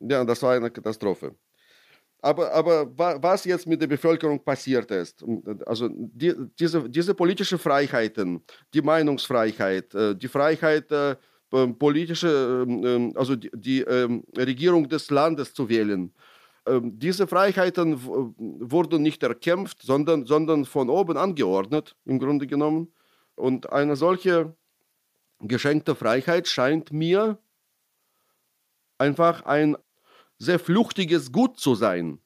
ja, 0.00 0.24
das 0.24 0.42
war 0.42 0.54
eine 0.54 0.70
Katastrophe. 0.70 1.34
Aber, 2.22 2.52
aber 2.52 3.22
was 3.22 3.44
jetzt 3.44 3.66
mit 3.66 3.80
der 3.80 3.86
Bevölkerung 3.86 4.42
passiert 4.42 4.90
ist, 4.90 5.24
also 5.64 5.88
die, 5.92 6.34
diese, 6.58 6.88
diese 6.88 7.14
politischen 7.14 7.58
Freiheiten, 7.58 8.42
die 8.74 8.82
Meinungsfreiheit, 8.82 9.94
äh, 9.94 10.16
die 10.16 10.28
Freiheit, 10.28 10.90
äh, 10.90 11.14
ähm, 11.52 11.78
politische, 11.78 12.64
ähm, 12.66 12.84
ähm, 12.84 13.12
also 13.14 13.36
die, 13.36 13.50
die 13.54 13.80
Regierung 13.80 14.88
des 14.88 15.08
Landes 15.10 15.54
zu 15.54 15.68
wählen, 15.68 16.12
diese 16.82 17.26
Freiheiten 17.26 18.00
wurden 18.04 19.02
nicht 19.02 19.22
erkämpft, 19.22 19.82
sondern, 19.82 20.26
sondern 20.26 20.64
von 20.64 20.90
oben 20.90 21.16
angeordnet, 21.16 21.96
im 22.04 22.18
Grunde 22.18 22.46
genommen. 22.46 22.92
Und 23.36 23.70
eine 23.72 23.96
solche 23.96 24.54
geschenkte 25.40 25.94
Freiheit 25.94 26.48
scheint 26.48 26.92
mir 26.92 27.38
einfach 28.98 29.44
ein 29.44 29.76
sehr 30.38 30.58
fluchtiges 30.58 31.30
Gut 31.30 31.58
zu 31.58 31.74
sein. 31.74 32.18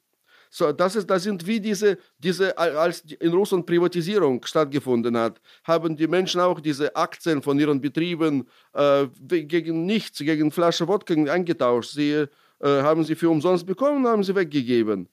So, 0.53 0.73
das, 0.73 0.97
ist, 0.97 1.09
das 1.09 1.23
sind 1.23 1.47
wie 1.47 1.61
diese, 1.61 1.97
diese, 2.17 2.57
als 2.57 3.01
in 3.01 3.31
Russland 3.31 3.65
Privatisierung 3.65 4.45
stattgefunden 4.45 5.15
hat, 5.17 5.39
haben 5.63 5.95
die 5.95 6.07
Menschen 6.07 6.41
auch 6.41 6.59
diese 6.59 6.93
Aktien 6.93 7.41
von 7.41 7.57
ihren 7.57 7.79
Betrieben 7.79 8.45
äh, 8.73 9.07
gegen 9.21 9.85
nichts, 9.85 10.19
gegen 10.19 10.51
Flasche 10.51 10.89
Wodka 10.89 11.13
eingetauscht. 11.13 11.91
Sie 11.91 12.25
äh, 12.61 12.81
haben 12.81 13.03
sie 13.03 13.15
für 13.15 13.29
umsonst 13.29 13.65
bekommen, 13.65 14.05
haben 14.07 14.23
sie 14.23 14.35
weggegeben. 14.35 15.09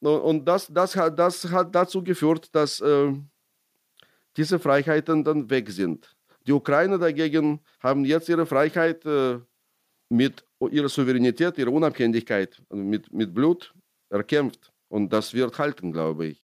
Und 0.00 0.46
das, 0.46 0.66
das, 0.68 0.96
hat, 0.96 1.18
das 1.18 1.50
hat 1.50 1.74
dazu 1.74 2.02
geführt, 2.02 2.48
dass 2.54 2.80
äh, 2.80 3.12
diese 4.36 4.58
Freiheiten 4.58 5.24
dann 5.24 5.50
weg 5.50 5.70
sind. 5.70 6.16
Die 6.46 6.52
Ukrainer 6.52 6.98
dagegen 6.98 7.60
haben 7.80 8.04
jetzt 8.04 8.28
ihre 8.28 8.46
Freiheit 8.46 9.04
äh, 9.04 9.38
mit 10.08 10.44
ihrer 10.70 10.88
Souveränität, 10.88 11.58
ihrer 11.58 11.72
Unabhängigkeit 11.72 12.62
mit, 12.72 13.12
mit 13.12 13.34
Blut 13.34 13.74
erkämpft. 14.08 14.72
Und 14.88 15.12
das 15.12 15.34
wird 15.34 15.58
halten, 15.58 15.92
glaube 15.92 16.26
ich. 16.26 16.42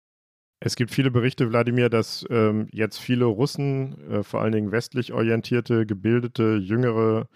Es 0.62 0.76
gibt 0.76 0.92
viele 0.92 1.10
Berichte, 1.10 1.50
Wladimir, 1.50 1.90
dass 1.90 2.26
ähm, 2.30 2.68
jetzt 2.72 3.00
viele 3.00 3.26
Russen, 3.26 3.98
äh, 4.12 4.24
vor 4.24 4.42
allen 4.42 4.52
Dingen 4.52 4.72
westlich 4.72 5.12
orientierte, 5.14 5.86
gebildete, 5.86 6.58
jüngere 6.62 7.28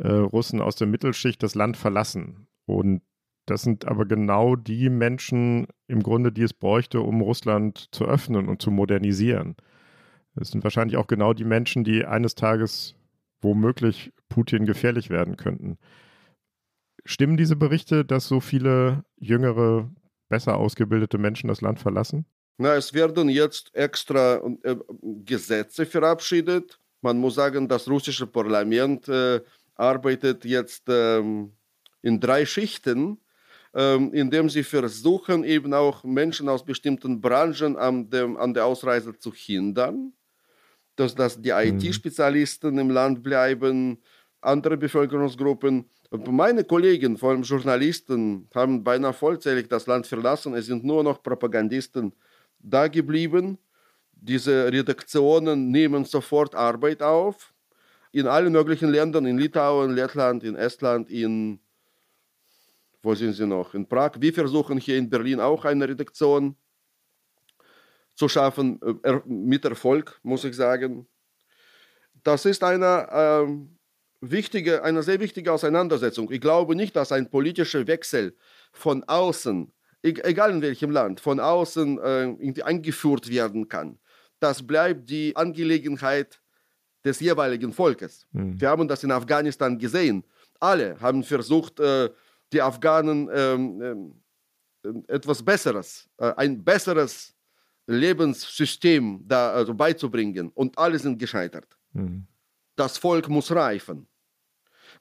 äh, 0.00 0.08
Russen 0.12 0.60
aus 0.60 0.76
der 0.76 0.86
Mittelschicht 0.86 1.42
das 1.42 1.54
Land 1.54 1.76
verlassen. 1.76 2.46
Und 2.66 3.02
das 3.46 3.62
sind 3.62 3.86
aber 3.86 4.06
genau 4.06 4.56
die 4.56 4.88
Menschen 4.88 5.66
im 5.88 6.02
Grunde, 6.02 6.32
die 6.32 6.42
es 6.42 6.54
bräuchte, 6.54 7.00
um 7.00 7.20
Russland 7.20 7.88
zu 7.92 8.04
öffnen 8.04 8.48
und 8.48 8.62
zu 8.62 8.70
modernisieren. 8.70 9.56
Es 10.40 10.48
sind 10.50 10.64
wahrscheinlich 10.64 10.96
auch 10.96 11.06
genau 11.06 11.32
die 11.34 11.44
Menschen, 11.44 11.84
die 11.84 12.04
eines 12.04 12.34
Tages 12.34 12.94
womöglich 13.40 14.12
Putin 14.28 14.66
gefährlich 14.66 15.10
werden 15.10 15.36
könnten. 15.36 15.78
Stimmen 17.04 17.36
diese 17.36 17.56
Berichte, 17.56 18.04
dass 18.04 18.28
so 18.28 18.40
viele 18.40 19.04
jüngere, 19.18 19.90
besser 20.28 20.56
ausgebildete 20.56 21.18
Menschen 21.18 21.48
das 21.48 21.60
Land 21.60 21.80
verlassen? 21.80 22.26
Na, 22.58 22.74
es 22.74 22.94
werden 22.94 23.28
jetzt 23.28 23.74
extra 23.74 24.36
äh, 24.62 24.76
Gesetze 25.24 25.86
verabschiedet. 25.86 26.78
Man 27.00 27.18
muss 27.18 27.34
sagen, 27.34 27.68
das 27.68 27.88
russische 27.88 28.26
Parlament 28.26 29.08
äh, 29.08 29.40
arbeitet 29.80 30.44
jetzt 30.44 30.84
ähm, 30.88 31.52
in 32.02 32.20
drei 32.20 32.46
Schichten, 32.46 33.18
ähm, 33.74 34.12
indem 34.12 34.48
sie 34.50 34.62
versuchen, 34.62 35.44
eben 35.44 35.74
auch 35.74 36.04
Menschen 36.04 36.48
aus 36.48 36.64
bestimmten 36.64 37.20
Branchen 37.20 37.76
an, 37.76 38.10
dem, 38.10 38.36
an 38.36 38.54
der 38.54 38.66
Ausreise 38.66 39.18
zu 39.18 39.32
hindern 39.32 40.12
dass, 41.00 41.14
dass 41.14 41.40
die 41.40 41.52
mhm. 41.52 41.78
IT-Spezialisten 41.78 42.78
im 42.78 42.90
Land 42.90 43.22
bleiben, 43.22 43.98
andere 44.40 44.76
Bevölkerungsgruppen. 44.76 45.88
Meine 46.10 46.64
Kollegen, 46.64 47.16
vor 47.16 47.30
allem 47.30 47.42
Journalisten, 47.42 48.48
haben 48.54 48.84
beinahe 48.84 49.12
vollzählig 49.12 49.68
das 49.68 49.86
Land 49.86 50.06
verlassen. 50.06 50.54
Es 50.54 50.66
sind 50.66 50.84
nur 50.84 51.02
noch 51.02 51.22
Propagandisten 51.22 52.12
da 52.58 52.88
geblieben. 52.88 53.58
Diese 54.12 54.70
Redaktionen 54.70 55.70
nehmen 55.70 56.04
sofort 56.04 56.54
Arbeit 56.54 57.02
auf. 57.02 57.52
In 58.12 58.26
allen 58.26 58.52
möglichen 58.52 58.90
Ländern, 58.90 59.26
in 59.26 59.38
Litauen, 59.38 59.94
Lettland, 59.94 60.42
in 60.42 60.56
Estland, 60.56 61.10
in, 61.10 61.60
wo 63.02 63.14
sind 63.14 63.34
sie 63.34 63.46
noch? 63.46 63.74
In 63.74 63.86
Prag. 63.86 64.12
Wir 64.18 64.34
versuchen 64.34 64.78
hier 64.78 64.96
in 64.96 65.08
Berlin 65.08 65.40
auch 65.40 65.64
eine 65.64 65.88
Redaktion 65.88 66.56
zu 68.16 68.28
schaffen, 68.28 68.80
äh, 69.04 69.20
mit 69.24 69.64
Erfolg, 69.64 70.18
muss 70.22 70.44
ich 70.44 70.56
sagen. 70.56 71.06
Das 72.22 72.44
ist 72.44 72.62
eine, 72.64 73.08
äh, 73.10 73.80
wichtige, 74.20 74.82
eine 74.82 75.02
sehr 75.02 75.20
wichtige 75.20 75.52
Auseinandersetzung. 75.52 76.30
Ich 76.30 76.40
glaube 76.40 76.76
nicht, 76.76 76.94
dass 76.96 77.12
ein 77.12 77.30
politischer 77.30 77.86
Wechsel 77.86 78.36
von 78.72 79.04
außen, 79.04 79.72
egal 80.02 80.50
in 80.50 80.62
welchem 80.62 80.90
Land, 80.90 81.20
von 81.20 81.40
außen 81.40 81.98
äh, 81.98 82.62
eingeführt 82.62 83.30
werden 83.30 83.68
kann. 83.68 83.98
Das 84.38 84.66
bleibt 84.66 85.10
die 85.10 85.36
Angelegenheit 85.36 86.39
des 87.04 87.20
jeweiligen 87.20 87.72
Volkes. 87.72 88.26
Mhm. 88.32 88.60
Wir 88.60 88.68
haben 88.68 88.88
das 88.88 89.04
in 89.04 89.10
Afghanistan 89.10 89.78
gesehen. 89.78 90.24
Alle 90.58 91.00
haben 91.00 91.22
versucht, 91.22 91.80
äh, 91.80 92.10
die 92.52 92.60
Afghanen 92.60 93.28
ähm, 93.32 94.14
äh, 94.82 94.88
etwas 95.08 95.42
Besseres, 95.42 96.08
äh, 96.18 96.32
ein 96.36 96.62
besseres 96.62 97.34
Lebenssystem 97.86 99.22
da 99.26 99.52
also 99.52 99.74
beizubringen 99.74 100.50
und 100.54 100.76
alle 100.78 100.98
sind 100.98 101.18
gescheitert. 101.18 101.76
Mhm. 101.92 102.26
Das 102.76 102.98
Volk 102.98 103.28
muss 103.28 103.50
reifen. 103.50 104.06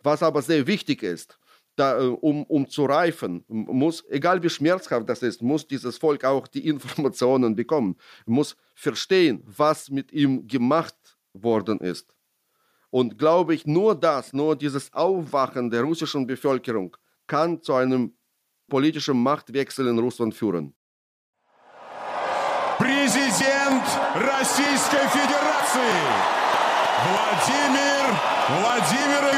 Was 0.01 0.23
aber 0.23 0.41
sehr 0.41 0.65
wichtig 0.65 1.03
ist, 1.03 1.37
da, 1.75 1.99
äh, 1.99 2.07
um, 2.07 2.43
um 2.45 2.67
zu 2.67 2.85
reifen, 2.85 3.43
muss, 3.47 4.03
egal 4.09 4.41
wie 4.43 4.49
schmerzhaft 4.49 5.07
das 5.07 5.23
ist, 5.23 5.41
muss 5.41 5.67
dieses 5.67 5.97
Volk 5.97 6.25
auch 6.25 6.47
die 6.47 6.67
Informationen 6.67 7.55
bekommen, 7.55 7.95
muss 8.25 8.55
verstehen, 8.75 9.43
was 9.45 9.89
mit 9.89 10.11
ihm 10.11 10.47
gemacht 10.47 10.95
worden 11.38 11.80
ist. 11.80 12.14
Und 12.90 13.18
glaube 13.18 13.54
ich, 13.54 13.66
nur 13.66 13.94
das, 13.94 14.32
nur 14.32 14.56
dieses 14.56 14.92
Aufwachen 14.92 15.70
der 15.70 15.82
russischen 15.82 16.26
Bevölkerung 16.26 16.96
kann 17.26 17.60
zu 17.60 17.74
einem 17.74 18.16
politischen 18.68 19.22
Machtwechsel 19.22 19.88
in 19.88 19.98
Russland 19.98 20.34
führen. 20.34 20.74
президент 22.78 23.84
Российской 24.14 25.06
Федерации 25.08 25.96
Владимир 27.06 28.02
Владимирович 28.60 29.37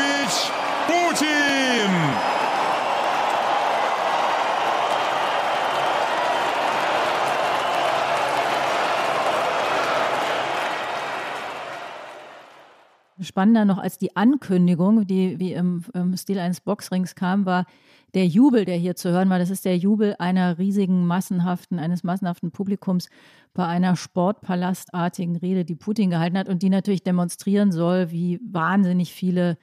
Spannender 13.21 13.65
noch 13.65 13.77
als 13.77 13.97
die 13.97 14.15
Ankündigung, 14.15 15.05
die 15.05 15.39
wie 15.39 15.53
im, 15.53 15.83
im 15.93 16.17
Stil 16.17 16.39
eines 16.39 16.61
Boxrings 16.61 17.15
kam, 17.15 17.45
war 17.45 17.65
der 18.13 18.27
Jubel, 18.27 18.65
der 18.65 18.75
hier 18.77 18.95
zu 18.95 19.09
hören 19.11 19.29
war, 19.29 19.39
das 19.39 19.49
ist 19.49 19.63
der 19.63 19.77
Jubel 19.77 20.15
einer 20.19 20.57
riesigen, 20.57 21.07
massenhaften, 21.07 21.79
eines 21.79 22.03
massenhaften 22.03 22.51
Publikums 22.51 23.09
bei 23.53 23.65
einer 23.65 23.95
sportpalastartigen 23.95 25.37
Rede, 25.37 25.63
die 25.63 25.75
Putin 25.75 26.09
gehalten 26.09 26.37
hat 26.37 26.49
und 26.49 26.61
die 26.61 26.69
natürlich 26.69 27.03
demonstrieren 27.03 27.71
soll, 27.71 28.11
wie 28.11 28.39
wahnsinnig 28.43 29.13
viele 29.13 29.57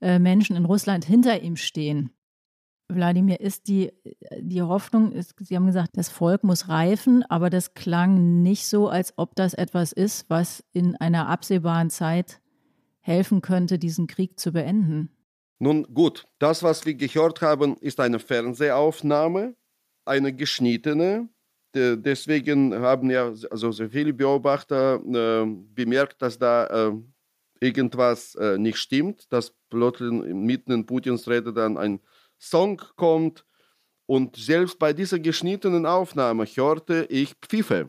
äh, 0.00 0.18
Menschen 0.18 0.56
in 0.56 0.64
Russland 0.64 1.04
hinter 1.04 1.42
ihm 1.42 1.56
stehen. 1.56 2.10
Wladimir, 2.88 3.40
ist 3.40 3.68
die, 3.68 3.90
die 4.38 4.62
Hoffnung, 4.62 5.12
ist, 5.12 5.34
Sie 5.38 5.56
haben 5.56 5.66
gesagt, 5.66 5.96
das 5.96 6.08
Volk 6.08 6.44
muss 6.44 6.68
reifen, 6.68 7.24
aber 7.28 7.48
das 7.48 7.74
klang 7.74 8.42
nicht 8.42 8.66
so, 8.66 8.88
als 8.88 9.14
ob 9.16 9.34
das 9.34 9.54
etwas 9.54 9.92
ist, 9.92 10.28
was 10.28 10.62
in 10.72 10.96
einer 10.96 11.28
absehbaren 11.28 11.88
Zeit 11.88 12.41
helfen 13.02 13.42
könnte, 13.42 13.78
diesen 13.78 14.06
Krieg 14.06 14.40
zu 14.40 14.52
beenden? 14.52 15.10
Nun 15.58 15.84
gut, 15.94 16.24
das, 16.38 16.62
was 16.62 16.86
wir 16.86 16.94
gehört 16.94 17.40
haben, 17.40 17.76
ist 17.76 18.00
eine 18.00 18.18
Fernsehaufnahme, 18.18 19.54
eine 20.04 20.34
geschnittene. 20.34 21.28
Deswegen 21.74 22.74
haben 22.74 23.10
ja 23.10 23.32
also 23.50 23.70
sehr 23.70 23.90
viele 23.90 24.12
Beobachter 24.12 24.96
äh, 24.96 25.46
bemerkt, 25.46 26.20
dass 26.20 26.38
da 26.38 26.66
äh, 26.66 26.92
irgendwas 27.60 28.34
äh, 28.34 28.58
nicht 28.58 28.76
stimmt, 28.78 29.32
dass 29.32 29.54
plötzlich 29.70 30.10
mitten 30.10 30.72
in 30.72 30.84
Putins 30.84 31.28
Rede 31.28 31.52
dann 31.52 31.78
ein 31.78 32.00
Song 32.38 32.82
kommt. 32.96 33.46
Und 34.06 34.36
selbst 34.36 34.78
bei 34.78 34.92
dieser 34.92 35.20
geschnittenen 35.20 35.86
Aufnahme 35.86 36.44
hörte 36.44 37.06
ich 37.08 37.34
Pfiffe. 37.40 37.88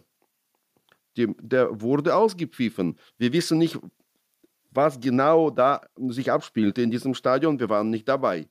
Die, 1.17 1.27
der 1.41 1.81
wurde 1.81 2.15
ausgepfiffen. 2.15 2.97
Wir 3.17 3.33
wissen 3.33 3.57
nicht, 3.57 3.79
was 4.73 4.99
genau 4.99 5.49
da 5.49 5.81
sich 6.09 6.31
abspielte 6.31 6.81
in 6.81 6.91
diesem 6.91 7.13
Stadion. 7.13 7.59
Wir 7.59 7.69
waren 7.69 7.89
nicht 7.89 8.07
dabei. 8.07 8.47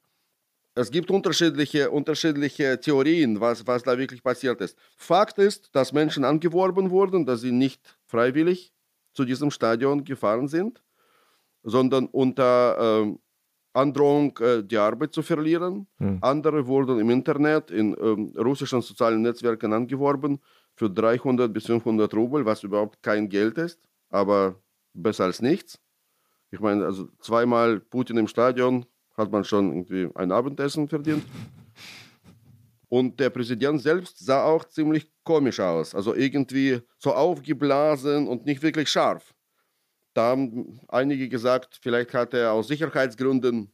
Es 0.75 0.91
gibt 0.91 1.11
unterschiedliche, 1.11 1.91
unterschiedliche 1.91 2.81
Theorien, 2.81 3.41
was, 3.41 3.67
was 3.67 3.83
da 3.83 3.99
wirklich 3.99 4.23
passiert 4.23 4.61
ist. 4.63 4.77
Fakt 4.97 5.39
ist, 5.39 5.75
dass 5.75 5.93
Menschen 5.93 6.25
angeworben 6.25 6.91
wurden, 6.91 7.27
dass 7.27 7.43
sie 7.43 7.53
nicht 7.53 7.99
freiwillig 8.07 8.73
zu 9.13 9.25
diesem 9.25 9.51
Stadion 9.51 10.05
gefahren 10.05 10.49
sind, 10.49 10.83
sondern 11.63 12.07
unter 12.07 13.05
äh, 13.05 13.15
Androhung, 13.75 14.39
äh, 14.39 14.63
die 14.63 14.79
Arbeit 14.79 15.13
zu 15.13 15.23
verlieren. 15.23 15.87
Hm. 15.99 16.19
Andere 16.23 16.67
wurden 16.67 16.99
im 16.99 17.11
Internet, 17.11 17.71
in 17.71 17.95
äh, 17.95 18.41
russischen 18.41 18.81
sozialen 18.81 19.21
Netzwerken 19.21 19.75
angeworben 19.75 20.41
für 20.75 20.89
300 20.89 21.53
bis 21.53 21.67
500 21.67 22.13
Rubel, 22.15 22.47
was 22.47 22.63
überhaupt 22.63 23.03
kein 23.03 23.29
Geld 23.29 23.59
ist, 23.59 23.81
aber 24.09 24.57
besser 24.95 25.25
als 25.25 25.43
nichts. 25.43 25.79
Ich 26.53 26.61
meine, 26.61 26.85
also 26.85 27.09
zweimal 27.19 27.81
Putin 27.81 28.19
im 28.19 28.29
Stadion 28.29 28.85
hat 29.17 29.33
man 29.33 29.43
schon 29.43 29.73
irgendwie 29.73 30.09
ein 30.15 30.31
Abendessen 30.31 30.87
verdient. 30.87 31.25
Und 32.91 33.19
der 33.19 33.31
Präsident 33.31 33.81
selbst 33.81 34.19
sah 34.19 34.45
auch 34.45 34.67
ziemlich 34.67 35.11
komisch 35.25 35.61
aus. 35.61 35.95
Also 35.95 36.15
irgendwie 36.15 36.81
so 36.99 37.15
aufgeblasen 37.15 38.29
und 38.29 38.45
nicht 38.45 38.63
wirklich 38.63 38.91
scharf. 38.91 39.35
Da 40.13 40.25
haben 40.25 40.79
einige 40.89 41.31
gesagt, 41.31 41.79
vielleicht 41.81 42.13
hat 42.13 42.35
er 42.35 42.53
aus 42.53 42.69
Sicherheitsgründen 42.69 43.73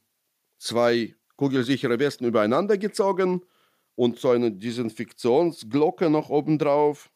zwei 0.58 1.16
kugelsichere 1.34 1.98
Westen 1.98 2.26
übereinander 2.26 2.78
gezogen 2.78 3.42
und 3.96 4.20
so 4.20 4.30
eine 4.30 4.52
Desinfektionsglocke 4.52 6.10
noch 6.10 6.30
obendrauf. 6.30 7.10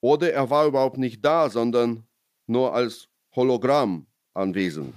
Oder 0.00 0.34
er 0.34 0.50
war 0.50 0.66
überhaupt 0.66 0.98
nicht 0.98 1.24
da, 1.24 1.48
sondern 1.48 2.06
nur 2.46 2.74
als 2.74 3.08
Hologramm 3.34 4.06
anwesend. 4.38 4.94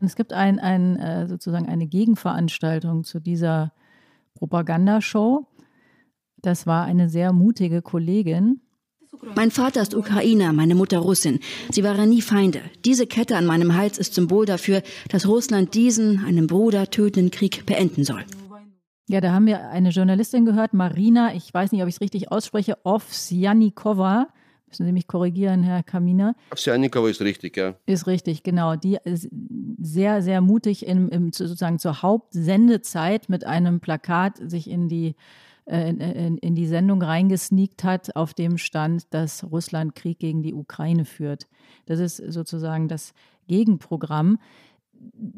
Es 0.00 0.16
gibt 0.16 0.32
ein, 0.32 0.58
ein, 0.58 0.96
äh, 0.96 1.28
sozusagen 1.28 1.68
eine 1.68 1.86
Gegenveranstaltung 1.86 3.04
zu 3.04 3.20
dieser 3.20 3.72
Propagandashow. 4.34 5.46
Das 6.38 6.66
war 6.66 6.84
eine 6.84 7.08
sehr 7.08 7.32
mutige 7.32 7.82
Kollegin. 7.82 8.60
Mein 9.36 9.50
Vater 9.52 9.82
ist 9.82 9.94
Ukrainer, 9.94 10.52
meine 10.52 10.74
Mutter 10.74 10.98
Russin. 10.98 11.38
Sie 11.70 11.84
waren 11.84 12.08
nie 12.08 12.22
Feinde. 12.22 12.62
Diese 12.84 13.06
Kette 13.06 13.36
an 13.36 13.46
meinem 13.46 13.76
Hals 13.76 13.98
ist 13.98 14.14
Symbol 14.14 14.46
dafür, 14.46 14.82
dass 15.10 15.28
Russland 15.28 15.74
diesen, 15.74 16.24
einen 16.24 16.46
Bruder 16.48 16.90
tötenden 16.90 17.30
Krieg 17.30 17.64
beenden 17.66 18.04
soll. 18.04 18.24
Ja, 19.08 19.20
da 19.20 19.32
haben 19.32 19.46
wir 19.46 19.68
eine 19.68 19.90
Journalistin 19.90 20.44
gehört, 20.44 20.72
Marina, 20.72 21.34
ich 21.34 21.52
weiß 21.52 21.70
nicht, 21.70 21.82
ob 21.82 21.88
ich 21.88 21.96
es 21.96 22.00
richtig 22.00 22.32
ausspreche, 22.32 22.78
Ovsjanikova. 22.84 24.28
Müssen 24.72 24.86
Sie 24.86 24.92
mich 24.92 25.06
korrigieren, 25.06 25.62
Herr 25.62 25.82
Kaminer. 25.82 26.34
Ovsjanikova 26.50 27.10
ist 27.10 27.20
richtig, 27.20 27.58
ja. 27.58 27.74
Ist 27.84 28.06
richtig, 28.06 28.42
genau. 28.42 28.74
Die 28.74 28.96
ist 29.04 29.28
sehr, 29.78 30.22
sehr 30.22 30.40
mutig 30.40 30.86
im, 30.86 31.10
im, 31.10 31.30
sozusagen 31.30 31.78
zur 31.78 32.00
Hauptsendezeit 32.00 33.28
mit 33.28 33.44
einem 33.44 33.80
Plakat 33.80 34.38
sich 34.38 34.70
in 34.70 34.88
die, 34.88 35.14
äh, 35.66 35.90
in, 35.90 36.38
in 36.38 36.54
die 36.54 36.66
Sendung 36.66 37.02
reingesneakt 37.02 37.84
hat, 37.84 38.16
auf 38.16 38.32
dem 38.32 38.56
stand, 38.56 39.12
dass 39.12 39.44
Russland 39.44 39.94
Krieg 39.94 40.18
gegen 40.18 40.42
die 40.42 40.54
Ukraine 40.54 41.04
führt. 41.04 41.48
Das 41.84 42.00
ist 42.00 42.16
sozusagen 42.16 42.88
das 42.88 43.12
Gegenprogramm. 43.48 44.38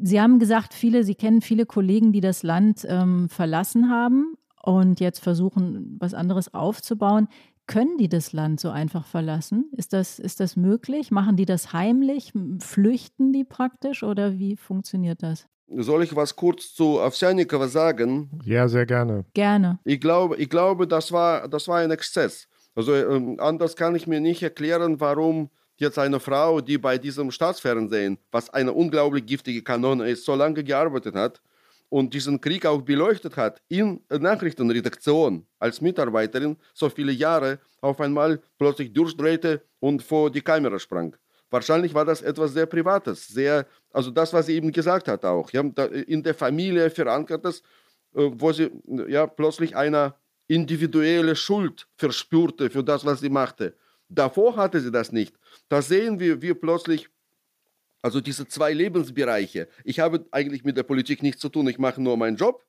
Sie 0.01 0.21
haben 0.21 0.39
gesagt, 0.39 0.73
viele, 0.73 1.03
Sie 1.03 1.15
kennen 1.15 1.41
viele 1.41 1.65
Kollegen, 1.65 2.13
die 2.13 2.21
das 2.21 2.41
Land 2.41 2.85
ähm, 2.87 3.27
verlassen 3.27 3.89
haben 3.89 4.37
und 4.65 4.99
jetzt 4.99 5.19
versuchen, 5.19 5.97
was 5.99 6.13
anderes 6.13 6.53
aufzubauen. 6.53 7.27
Können 7.67 7.97
die 7.97 8.09
das 8.09 8.31
Land 8.31 8.59
so 8.59 8.69
einfach 8.69 9.05
verlassen? 9.05 9.71
Ist 9.75 9.93
das, 9.93 10.19
ist 10.19 10.39
das 10.39 10.55
möglich? 10.55 11.11
Machen 11.11 11.35
die 11.35 11.45
das 11.45 11.73
heimlich? 11.73 12.31
Flüchten 12.59 13.33
die 13.33 13.43
praktisch 13.43 14.03
oder 14.03 14.37
wie 14.37 14.55
funktioniert 14.55 15.23
das? 15.23 15.47
Soll 15.67 16.03
ich 16.03 16.15
was 16.15 16.35
kurz 16.35 16.75
zu 16.75 17.01
Ovsjanikova 17.01 17.67
sagen? 17.67 18.29
Ja, 18.43 18.67
sehr 18.67 18.85
gerne. 18.85 19.25
Gerne. 19.33 19.79
Ich 19.83 19.99
glaube, 19.99 20.37
ich 20.37 20.49
glaube 20.49 20.87
das, 20.87 21.11
war, 21.11 21.47
das 21.47 21.67
war 21.67 21.79
ein 21.79 21.89
Exzess. 21.89 22.47
Also 22.75 22.93
ähm, 22.93 23.39
anders 23.39 23.75
kann 23.75 23.95
ich 23.95 24.05
mir 24.05 24.19
nicht 24.19 24.43
erklären, 24.43 24.99
warum 24.99 25.49
jetzt 25.77 25.97
eine 25.97 26.19
Frau, 26.19 26.61
die 26.61 26.77
bei 26.77 26.99
diesem 26.99 27.31
Staatsfernsehen, 27.31 28.19
was 28.31 28.49
eine 28.51 28.73
unglaublich 28.73 29.25
giftige 29.25 29.63
Kanone 29.63 30.07
ist, 30.09 30.23
so 30.23 30.35
lange 30.35 30.63
gearbeitet 30.63 31.15
hat 31.15 31.41
und 31.89 32.13
diesen 32.13 32.41
Krieg 32.41 32.65
auch 32.65 32.81
beleuchtet 32.81 33.37
hat 33.37 33.61
in 33.67 34.01
Nachrichtenredaktion 34.09 35.45
als 35.59 35.81
Mitarbeiterin 35.81 36.57
so 36.73 36.89
viele 36.89 37.11
Jahre, 37.11 37.59
auf 37.81 38.01
einmal 38.01 38.41
plötzlich 38.57 38.91
durchdrehte 38.91 39.61
und 39.79 40.01
vor 40.01 40.31
die 40.31 40.41
Kamera 40.41 40.79
sprang. 40.79 41.15
Wahrscheinlich 41.51 41.93
war 41.93 42.05
das 42.05 42.21
etwas 42.21 42.53
sehr 42.53 42.65
Privates, 42.65 43.27
sehr, 43.27 43.67
also 43.91 44.11
das, 44.11 44.33
was 44.33 44.47
sie 44.47 44.55
eben 44.55 44.71
gesagt 44.71 45.07
hat 45.07 45.23
auch, 45.23 45.51
ja, 45.51 45.61
in 45.61 46.23
der 46.23 46.33
Familie 46.33 46.89
verankertes, 46.89 47.61
äh, 48.15 48.29
wo 48.33 48.51
sie 48.51 48.71
ja 49.07 49.27
plötzlich 49.27 49.75
eine 49.75 50.15
individuelle 50.47 51.35
Schuld 51.35 51.87
verspürte 51.95 52.69
für 52.69 52.83
das, 52.83 53.05
was 53.05 53.19
sie 53.19 53.29
machte. 53.29 53.75
Davor 54.09 54.55
hatte 54.55 54.79
sie 54.79 54.91
das 54.91 55.11
nicht. 55.11 55.35
Da 55.69 55.81
sehen 55.81 56.19
wir, 56.19 56.41
wie 56.41 56.53
plötzlich, 56.53 57.09
also 58.05 58.21
diese 58.21 58.47
zwei 58.47 58.71
Lebensbereiche. 58.71 59.67
Ich 59.83 59.99
habe 59.99 60.27
eigentlich 60.29 60.63
mit 60.63 60.77
der 60.77 60.83
Politik 60.83 61.23
nichts 61.23 61.41
zu 61.41 61.49
tun, 61.49 61.67
ich 61.67 61.79
mache 61.79 61.99
nur 61.99 62.15
meinen 62.17 62.37
Job. 62.37 62.63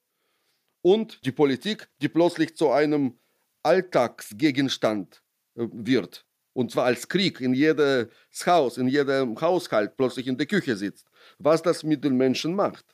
Und 0.81 1.27
die 1.27 1.31
Politik, 1.31 1.91
die 2.01 2.09
plötzlich 2.09 2.57
zu 2.57 2.71
einem 2.71 3.19
Alltagsgegenstand 3.63 5.23
äh, 5.57 5.67
wird. 5.71 6.25
Und 6.55 6.71
zwar 6.71 6.87
als 6.87 7.07
Krieg 7.07 7.43
in 7.43 7.53
jedes 7.53 8.09
Haus, 8.47 8.79
in 8.79 8.89
jedem 8.89 9.39
Haushalt 9.39 9.95
plötzlich 9.99 10.27
in 10.27 10.39
der 10.39 10.47
Küche 10.47 10.75
sitzt. 10.75 11.07
Was 11.39 11.61
das 11.61 11.85
mit 11.85 12.03
den 12.03 12.17
Menschen 12.17 12.55
macht. 12.55 12.87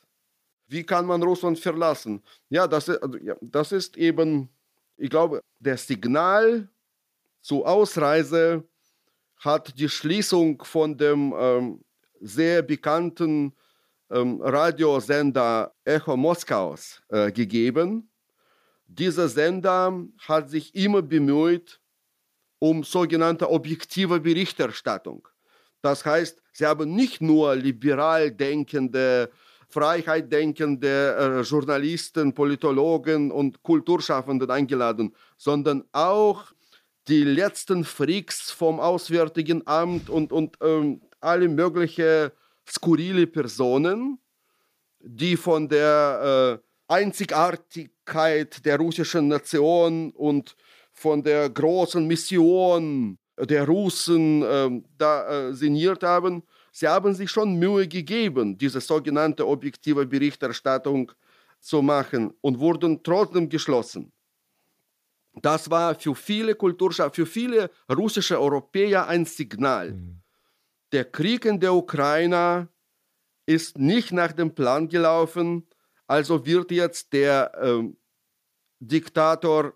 Wie 0.66 0.82
kann 0.82 1.06
man 1.06 1.22
Russland 1.22 1.60
verlassen? 1.60 2.24
Ja, 2.48 2.66
das, 2.66 2.88
ja, 2.88 3.36
das 3.40 3.70
ist 3.70 3.96
eben, 3.96 4.48
ich 4.96 5.10
glaube, 5.10 5.42
der 5.60 5.76
Signal 5.76 6.68
zur 7.40 7.68
Ausreise 7.68 8.64
hat 9.36 9.78
die 9.78 9.88
Schließung 9.88 10.60
von 10.64 10.98
dem 10.98 11.32
ähm, 11.38 11.84
sehr 12.22 12.62
bekannten 12.62 13.54
ähm, 14.10 14.40
Radiosender 14.40 15.74
Echo 15.84 16.16
Moskaus 16.16 17.02
äh, 17.08 17.32
gegeben. 17.32 18.10
Dieser 18.86 19.28
Sender 19.28 20.04
hat 20.18 20.50
sich 20.50 20.74
immer 20.74 21.02
bemüht 21.02 21.80
um 22.58 22.84
sogenannte 22.84 23.50
objektive 23.50 24.20
Berichterstattung. 24.20 25.26
Das 25.80 26.04
heißt, 26.06 26.40
sie 26.52 26.64
haben 26.64 26.94
nicht 26.94 27.20
nur 27.20 27.56
liberal 27.56 28.30
denkende, 28.30 29.30
Freiheit 29.68 30.30
denkende 30.30 31.16
äh, 31.16 31.40
Journalisten, 31.40 32.32
Politologen 32.32 33.32
und 33.32 33.62
Kulturschaffenden 33.64 34.48
eingeladen, 34.48 35.12
sondern 35.36 35.82
auch 35.90 36.52
die 37.08 37.24
letzten 37.24 37.84
Freaks 37.84 38.50
vom 38.50 38.80
Auswärtigen 38.80 39.66
Amt 39.66 40.08
und, 40.08 40.32
und 40.32 40.56
ähm, 40.62 41.00
alle 41.20 41.48
möglichen 41.48 42.30
skurrile 42.68 43.26
Personen, 43.26 44.18
die 45.00 45.36
von 45.36 45.68
der 45.68 46.60
äh, 46.60 46.92
Einzigartigkeit 46.92 48.64
der 48.64 48.78
russischen 48.78 49.28
Nation 49.28 50.12
und 50.12 50.56
von 50.92 51.22
der 51.22 51.48
großen 51.50 52.06
Mission 52.06 53.18
der 53.38 53.66
Russen 53.66 54.42
äh, 54.42 54.82
da 54.98 55.48
äh, 55.48 55.54
signiert 55.54 56.02
haben. 56.02 56.42
Sie 56.70 56.86
haben 56.86 57.14
sich 57.14 57.30
schon 57.30 57.58
Mühe 57.58 57.88
gegeben, 57.88 58.56
diese 58.56 58.80
sogenannte 58.80 59.46
objektive 59.46 60.06
Berichterstattung 60.06 61.12
zu 61.60 61.82
machen 61.82 62.32
und 62.40 62.58
wurden 62.58 63.02
trotzdem 63.02 63.48
geschlossen. 63.48 64.12
Das 65.40 65.70
war 65.70 65.94
für 65.94 66.14
viele 66.14 66.54
Kulturschaffende, 66.54 67.14
für 67.14 67.26
viele 67.26 67.70
russische 67.90 68.38
Europäer 68.38 69.06
ein 69.08 69.24
Signal. 69.24 69.92
Mhm. 69.92 70.20
Der 70.92 71.04
Krieg 71.06 71.44
in 71.46 71.58
der 71.58 71.72
Ukraine 71.72 72.68
ist 73.46 73.78
nicht 73.78 74.12
nach 74.12 74.32
dem 74.32 74.54
Plan 74.54 74.88
gelaufen, 74.88 75.66
also 76.06 76.44
wird 76.44 76.70
jetzt 76.70 77.12
der 77.12 77.52
ähm, 77.62 77.96
Diktator 78.78 79.72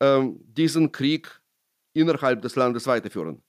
ähm, 0.00 0.40
diesen 0.42 0.90
Krieg 0.90 1.40
innerhalb 1.94 2.42
des 2.42 2.56
Landes 2.56 2.86
weiterführen. 2.86 3.42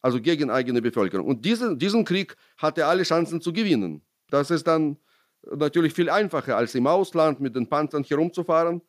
also 0.00 0.20
gegen 0.20 0.50
eigene 0.50 0.80
Bevölkerung. 0.82 1.26
Und 1.26 1.44
diesen, 1.44 1.78
diesen 1.78 2.04
Krieg 2.04 2.36
hat 2.56 2.78
er 2.78 2.88
alle 2.88 3.02
Chancen 3.02 3.40
zu 3.40 3.52
gewinnen. 3.52 4.02
Das 4.30 4.50
ist 4.50 4.66
dann 4.66 4.96
natürlich 5.42 5.92
viel 5.92 6.10
einfacher, 6.10 6.56
als 6.56 6.74
im 6.74 6.86
Ausland 6.86 7.40
mit 7.40 7.54
den 7.56 7.68
Panzern 7.68 8.04
herumzufahren. 8.04 8.82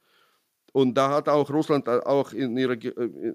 Und 0.74 0.96
da 0.96 1.10
hat 1.10 1.30
auch 1.30 1.50
Russland 1.50 1.88
auch 1.88 2.34
in, 2.34 2.58
ihrer, 2.58 2.78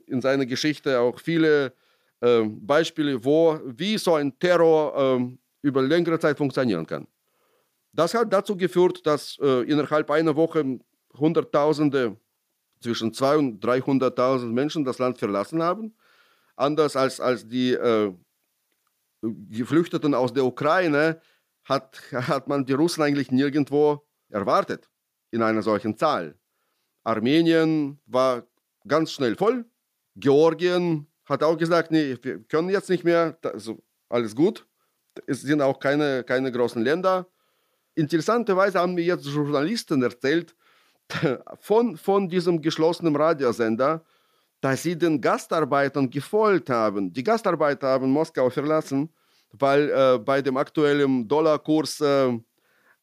in 0.07 0.21
seiner 0.21 0.47
Geschichte 0.47 0.99
auch 1.01 1.19
viele 1.19 1.73
äh, 2.21 2.43
Beispiele, 2.45 3.25
wo, 3.25 3.59
wie 3.65 3.99
so 3.99 4.15
ein 4.15 4.39
Terror 4.39 5.19
äh, 5.19 5.37
über 5.63 5.83
längere 5.83 6.19
Zeit 6.19 6.39
funktionieren 6.39 6.87
kann. 6.87 7.07
Das 7.93 8.15
hat 8.15 8.33
dazu 8.33 8.57
geführt, 8.57 9.07
dass 9.07 9.39
äh, 9.41 9.63
innerhalb 9.63 10.11
einer 10.11 10.35
Woche 10.35 10.79
Hunderttausende, 11.17 12.17
zwischen 12.81 13.13
200.000 13.13 13.39
und 13.39 13.65
300.000 13.65 14.47
Menschen 14.47 14.85
das 14.85 14.99
Land 14.99 15.19
verlassen 15.19 15.63
haben. 15.63 15.95
Anders 16.57 16.97
als, 16.97 17.21
als 17.21 17.49
die 17.49 17.73
äh, 17.73 18.13
Geflüchteten 19.23 20.15
aus 20.15 20.33
der 20.33 20.45
Ukraine 20.45 21.21
hat, 21.65 22.01
hat 22.13 22.47
man 22.47 22.67
die 22.67 22.75
Russen 22.75 23.03
eigentlich 23.03 23.31
nirgendwo 23.31 24.05
erwartet 24.29 24.91
in 25.31 25.43
einer 25.43 25.63
solchen 25.63 25.97
Zahl. 25.97 26.37
Armenien 27.05 27.99
war 28.07 28.45
ganz 28.87 29.13
schnell 29.13 29.37
voll. 29.37 29.65
Georgien 30.17 31.07
hat 31.27 31.43
auch 31.43 31.57
gesagt, 31.57 31.91
nee, 31.91 32.17
wir 32.21 32.43
können 32.45 32.71
jetzt 32.71 32.91
nicht 32.91 33.05
mehr, 33.05 33.39
also 33.43 33.83
alles 34.09 34.35
gut. 34.35 34.67
Es 35.27 35.43
sind 35.43 35.61
auch 35.61 35.79
keine, 35.79 36.25
keine 36.25 36.51
großen 36.51 36.83
Länder. 36.83 37.27
Interessanterweise 37.95 38.81
haben 38.81 38.95
mir 38.95 39.05
jetzt 39.05 39.27
Journalisten 39.27 40.03
erzählt, 40.03 40.55
von, 41.61 41.97
von 41.97 42.29
diesem 42.29 42.61
geschlossenen 42.61 43.15
Radiosender, 43.15 44.05
dass 44.61 44.83
sie 44.83 44.97
den 44.97 45.21
Gastarbeitern 45.21 46.09
gefolgt 46.11 46.71
haben. 46.71 47.13
Die 47.13 47.23
Gastarbeiter 47.23 47.89
haben 47.89 48.11
Moskau 48.11 48.49
verlassen, 48.51 49.13
weil 49.53 49.91
äh, 49.91 50.19
bei 50.19 50.41
dem 50.43 50.57
aktuellen 50.57 51.29
Dollarkurs 51.29 52.01
äh, 52.01 52.33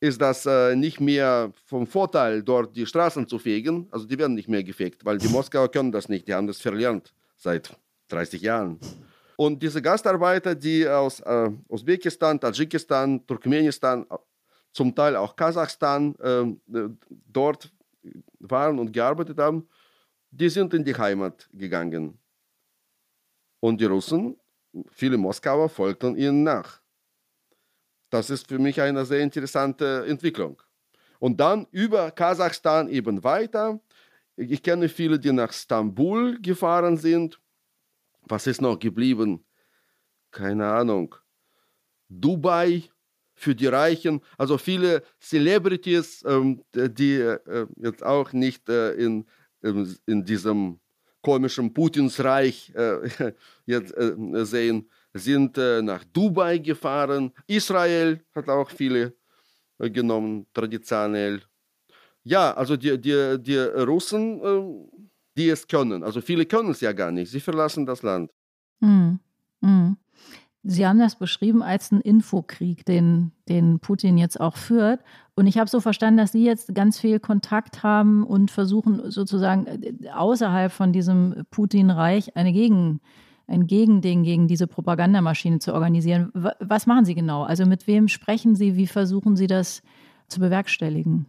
ist 0.01 0.19
das 0.19 0.45
äh, 0.47 0.75
nicht 0.75 0.99
mehr 0.99 1.53
vom 1.63 1.85
Vorteil, 1.85 2.41
dort 2.41 2.75
die 2.75 2.87
Straßen 2.87 3.27
zu 3.27 3.37
fegen. 3.37 3.87
Also 3.91 4.07
die 4.07 4.17
werden 4.17 4.33
nicht 4.33 4.49
mehr 4.49 4.63
gefegt, 4.63 5.05
weil 5.05 5.19
die 5.19 5.27
Moskauer 5.27 5.69
können 5.71 5.91
das 5.91 6.09
nicht. 6.09 6.27
Die 6.27 6.33
haben 6.33 6.47
das 6.47 6.59
verlernt 6.59 7.13
seit 7.37 7.77
30 8.09 8.41
Jahren. 8.41 8.79
Und 9.37 9.61
diese 9.61 9.81
Gastarbeiter, 9.81 10.55
die 10.55 10.87
aus 10.87 11.19
äh, 11.19 11.51
Usbekistan, 11.69 12.39
Tadschikistan, 12.39 13.25
Turkmenistan, 13.25 14.05
zum 14.73 14.95
Teil 14.95 15.15
auch 15.15 15.35
Kasachstan 15.35 16.15
äh, 16.15 16.89
dort 17.27 17.71
waren 18.39 18.79
und 18.79 18.91
gearbeitet 18.91 19.37
haben, 19.37 19.67
die 20.31 20.49
sind 20.49 20.73
in 20.73 20.83
die 20.83 20.95
Heimat 20.95 21.47
gegangen. 21.53 22.17
Und 23.59 23.79
die 23.79 23.85
Russen, 23.85 24.37
viele 24.89 25.17
Moskauer, 25.17 25.69
folgten 25.69 26.17
ihnen 26.17 26.41
nach. 26.41 26.80
Das 28.11 28.29
ist 28.29 28.47
für 28.47 28.59
mich 28.59 28.79
eine 28.79 29.05
sehr 29.05 29.21
interessante 29.21 30.05
Entwicklung. 30.05 30.61
Und 31.17 31.39
dann 31.39 31.65
über 31.71 32.11
Kasachstan 32.11 32.89
eben 32.89 33.23
weiter. 33.23 33.79
Ich 34.35 34.61
kenne 34.61 34.89
viele, 34.89 35.17
die 35.17 35.31
nach 35.31 35.53
Stambul 35.53 36.39
gefahren 36.41 36.97
sind. 36.97 37.39
Was 38.23 38.45
ist 38.47 38.61
noch 38.61 38.77
geblieben? 38.77 39.43
Keine 40.29 40.67
Ahnung. 40.67 41.15
Dubai, 42.09 42.83
für 43.41 43.55
die 43.55 43.67
Reichen. 43.67 44.21
Also 44.37 44.57
viele 44.57 45.03
Celebrities, 45.19 46.23
ähm, 46.27 46.63
die 46.75 47.15
äh, 47.15 47.67
jetzt 47.77 48.03
auch 48.03 48.33
nicht 48.33 48.69
äh, 48.69 48.93
in, 48.93 49.25
in 49.61 50.23
diesem 50.25 50.79
komischen 51.21 51.73
Putinsreich 51.73 52.71
äh, 52.75 53.33
jetzt 53.65 53.95
sehen, 54.43 54.89
sind 55.13 55.57
äh, 55.57 55.81
nach 55.81 56.03
Dubai 56.05 56.57
gefahren. 56.57 57.31
Israel 57.47 58.23
hat 58.33 58.49
auch 58.49 58.69
viele 58.69 59.13
äh, 59.79 59.89
genommen, 59.89 60.47
traditionell. 60.53 61.41
Ja, 62.23 62.53
also 62.53 62.77
die, 62.77 62.99
die, 62.99 63.37
die 63.41 63.57
Russen, 63.57 64.39
die 65.35 65.49
es 65.49 65.67
können, 65.67 66.03
also 66.03 66.21
viele 66.21 66.45
können 66.45 66.69
es 66.69 66.81
ja 66.81 66.91
gar 66.91 67.11
nicht, 67.11 67.31
sie 67.31 67.39
verlassen 67.39 67.85
das 67.85 68.03
Land. 68.03 68.31
Mm, 68.79 69.15
mm. 69.61 69.97
Sie 70.63 70.85
haben 70.85 70.99
das 70.99 71.15
beschrieben 71.15 71.63
als 71.63 71.91
einen 71.91 72.01
Infokrieg, 72.01 72.85
den, 72.85 73.31
den 73.49 73.79
Putin 73.79 74.17
jetzt 74.19 74.39
auch 74.39 74.57
führt. 74.57 74.99
Und 75.33 75.47
ich 75.47 75.57
habe 75.57 75.69
so 75.69 75.79
verstanden, 75.79 76.17
dass 76.17 76.33
Sie 76.33 76.45
jetzt 76.45 76.75
ganz 76.75 76.99
viel 76.99 77.19
Kontakt 77.19 77.81
haben 77.81 78.23
und 78.23 78.51
versuchen 78.51 79.09
sozusagen 79.09 79.65
äh, 79.65 80.09
außerhalb 80.11 80.71
von 80.71 80.93
diesem 80.93 81.45
Putin-Reich 81.49 82.35
eine 82.35 82.53
Gegen, 82.53 83.01
ein 83.47 83.67
Gegending 83.67 84.23
gegen 84.23 84.47
diese 84.47 84.67
Propagandamaschine 84.67 85.59
zu 85.59 85.73
organisieren. 85.73 86.31
Was 86.33 86.85
machen 86.85 87.05
Sie 87.05 87.15
genau? 87.15 87.43
Also 87.43 87.65
mit 87.65 87.87
wem 87.87 88.07
sprechen 88.07 88.55
Sie? 88.55 88.75
Wie 88.75 88.87
versuchen 88.87 89.35
Sie 89.35 89.47
das 89.47 89.81
zu 90.27 90.39
bewerkstelligen? 90.39 91.27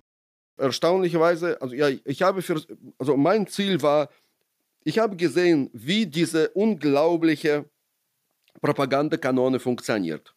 Erstaunlicherweise, 0.56 1.60
also 1.60 1.74
ja, 1.74 1.88
ich 1.88 2.22
habe 2.22 2.42
für, 2.42 2.62
also 2.98 3.16
mein 3.16 3.46
Ziel 3.46 3.82
war, 3.82 4.08
ich 4.84 4.98
habe 4.98 5.16
gesehen, 5.16 5.70
wie 5.72 6.06
diese 6.06 6.50
unglaubliche 6.50 7.64
Propagandakanone 8.60 9.58
funktioniert. 9.58 10.34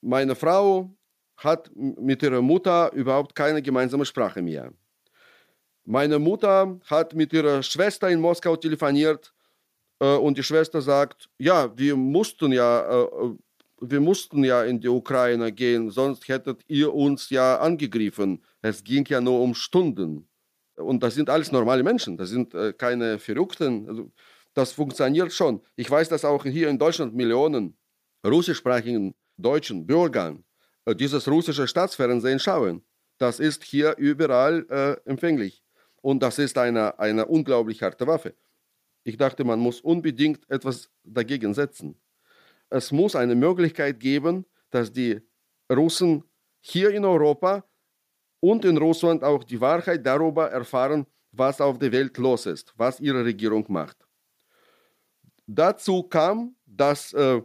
Meine 0.00 0.34
Frau 0.34 0.94
hat 1.36 1.70
mit 1.74 2.22
ihrer 2.22 2.42
Mutter 2.42 2.92
überhaupt 2.92 3.34
keine 3.34 3.62
gemeinsame 3.62 4.04
Sprache 4.04 4.42
mehr. 4.42 4.72
Meine 5.84 6.18
Mutter 6.18 6.78
hat 6.84 7.14
mit 7.14 7.32
ihrer 7.32 7.62
Schwester 7.62 8.10
in 8.10 8.20
Moskau 8.20 8.56
telefoniert 8.56 9.32
äh, 10.00 10.16
und 10.16 10.38
die 10.38 10.42
Schwester 10.42 10.80
sagt, 10.80 11.28
ja, 11.38 11.76
wir 11.76 11.96
mussten 11.96 12.52
ja, 12.52 13.02
äh, 13.04 13.30
wir 13.80 14.00
mussten 14.00 14.44
ja 14.44 14.64
in 14.64 14.80
die 14.80 14.88
Ukraine 14.88 15.52
gehen, 15.52 15.90
sonst 15.90 16.26
hättet 16.28 16.62
ihr 16.66 16.92
uns 16.92 17.30
ja 17.30 17.58
angegriffen. 17.58 18.42
Es 18.60 18.82
ging 18.82 19.04
ja 19.06 19.20
nur 19.20 19.40
um 19.40 19.54
Stunden. 19.54 20.28
Und 20.76 21.02
das 21.02 21.14
sind 21.14 21.28
alles 21.30 21.52
normale 21.52 21.82
Menschen, 21.82 22.16
das 22.16 22.30
sind 22.30 22.54
äh, 22.54 22.72
keine 22.72 23.18
Verrückten. 23.18 23.88
Also, 23.88 24.10
das 24.54 24.72
funktioniert 24.72 25.32
schon. 25.32 25.60
Ich 25.76 25.90
weiß, 25.90 26.08
dass 26.08 26.24
auch 26.24 26.44
hier 26.44 26.68
in 26.68 26.78
Deutschland 26.78 27.14
Millionen 27.14 27.76
russischsprachigen 28.26 29.14
deutschen 29.36 29.86
Bürgern 29.86 30.44
äh, 30.84 30.94
dieses 30.94 31.28
russische 31.28 31.66
Staatsfernsehen 31.66 32.38
schauen. 32.38 32.82
Das 33.18 33.40
ist 33.40 33.64
hier 33.64 33.96
überall 33.98 34.66
äh, 34.70 35.08
empfänglich. 35.08 35.62
Und 36.00 36.22
das 36.22 36.38
ist 36.38 36.56
eine, 36.58 36.98
eine 36.98 37.26
unglaublich 37.26 37.82
harte 37.82 38.06
Waffe. 38.06 38.34
Ich 39.08 39.16
dachte, 39.16 39.42
man 39.42 39.58
muss 39.58 39.80
unbedingt 39.80 40.40
etwas 40.50 40.90
dagegen 41.02 41.54
setzen. 41.54 41.98
Es 42.68 42.92
muss 42.92 43.16
eine 43.16 43.34
Möglichkeit 43.34 43.98
geben, 43.98 44.44
dass 44.68 44.92
die 44.92 45.18
Russen 45.72 46.24
hier 46.60 46.90
in 46.90 47.06
Europa 47.06 47.64
und 48.40 48.66
in 48.66 48.76
Russland 48.76 49.24
auch 49.24 49.44
die 49.44 49.58
Wahrheit 49.58 50.04
darüber 50.04 50.50
erfahren, 50.50 51.06
was 51.32 51.58
auf 51.58 51.78
der 51.78 51.90
Welt 51.90 52.18
los 52.18 52.44
ist, 52.44 52.74
was 52.76 53.00
ihre 53.00 53.24
Regierung 53.24 53.64
macht. 53.68 53.96
Dazu 55.46 56.02
kam, 56.02 56.54
dass 56.66 57.14
äh, 57.14 57.40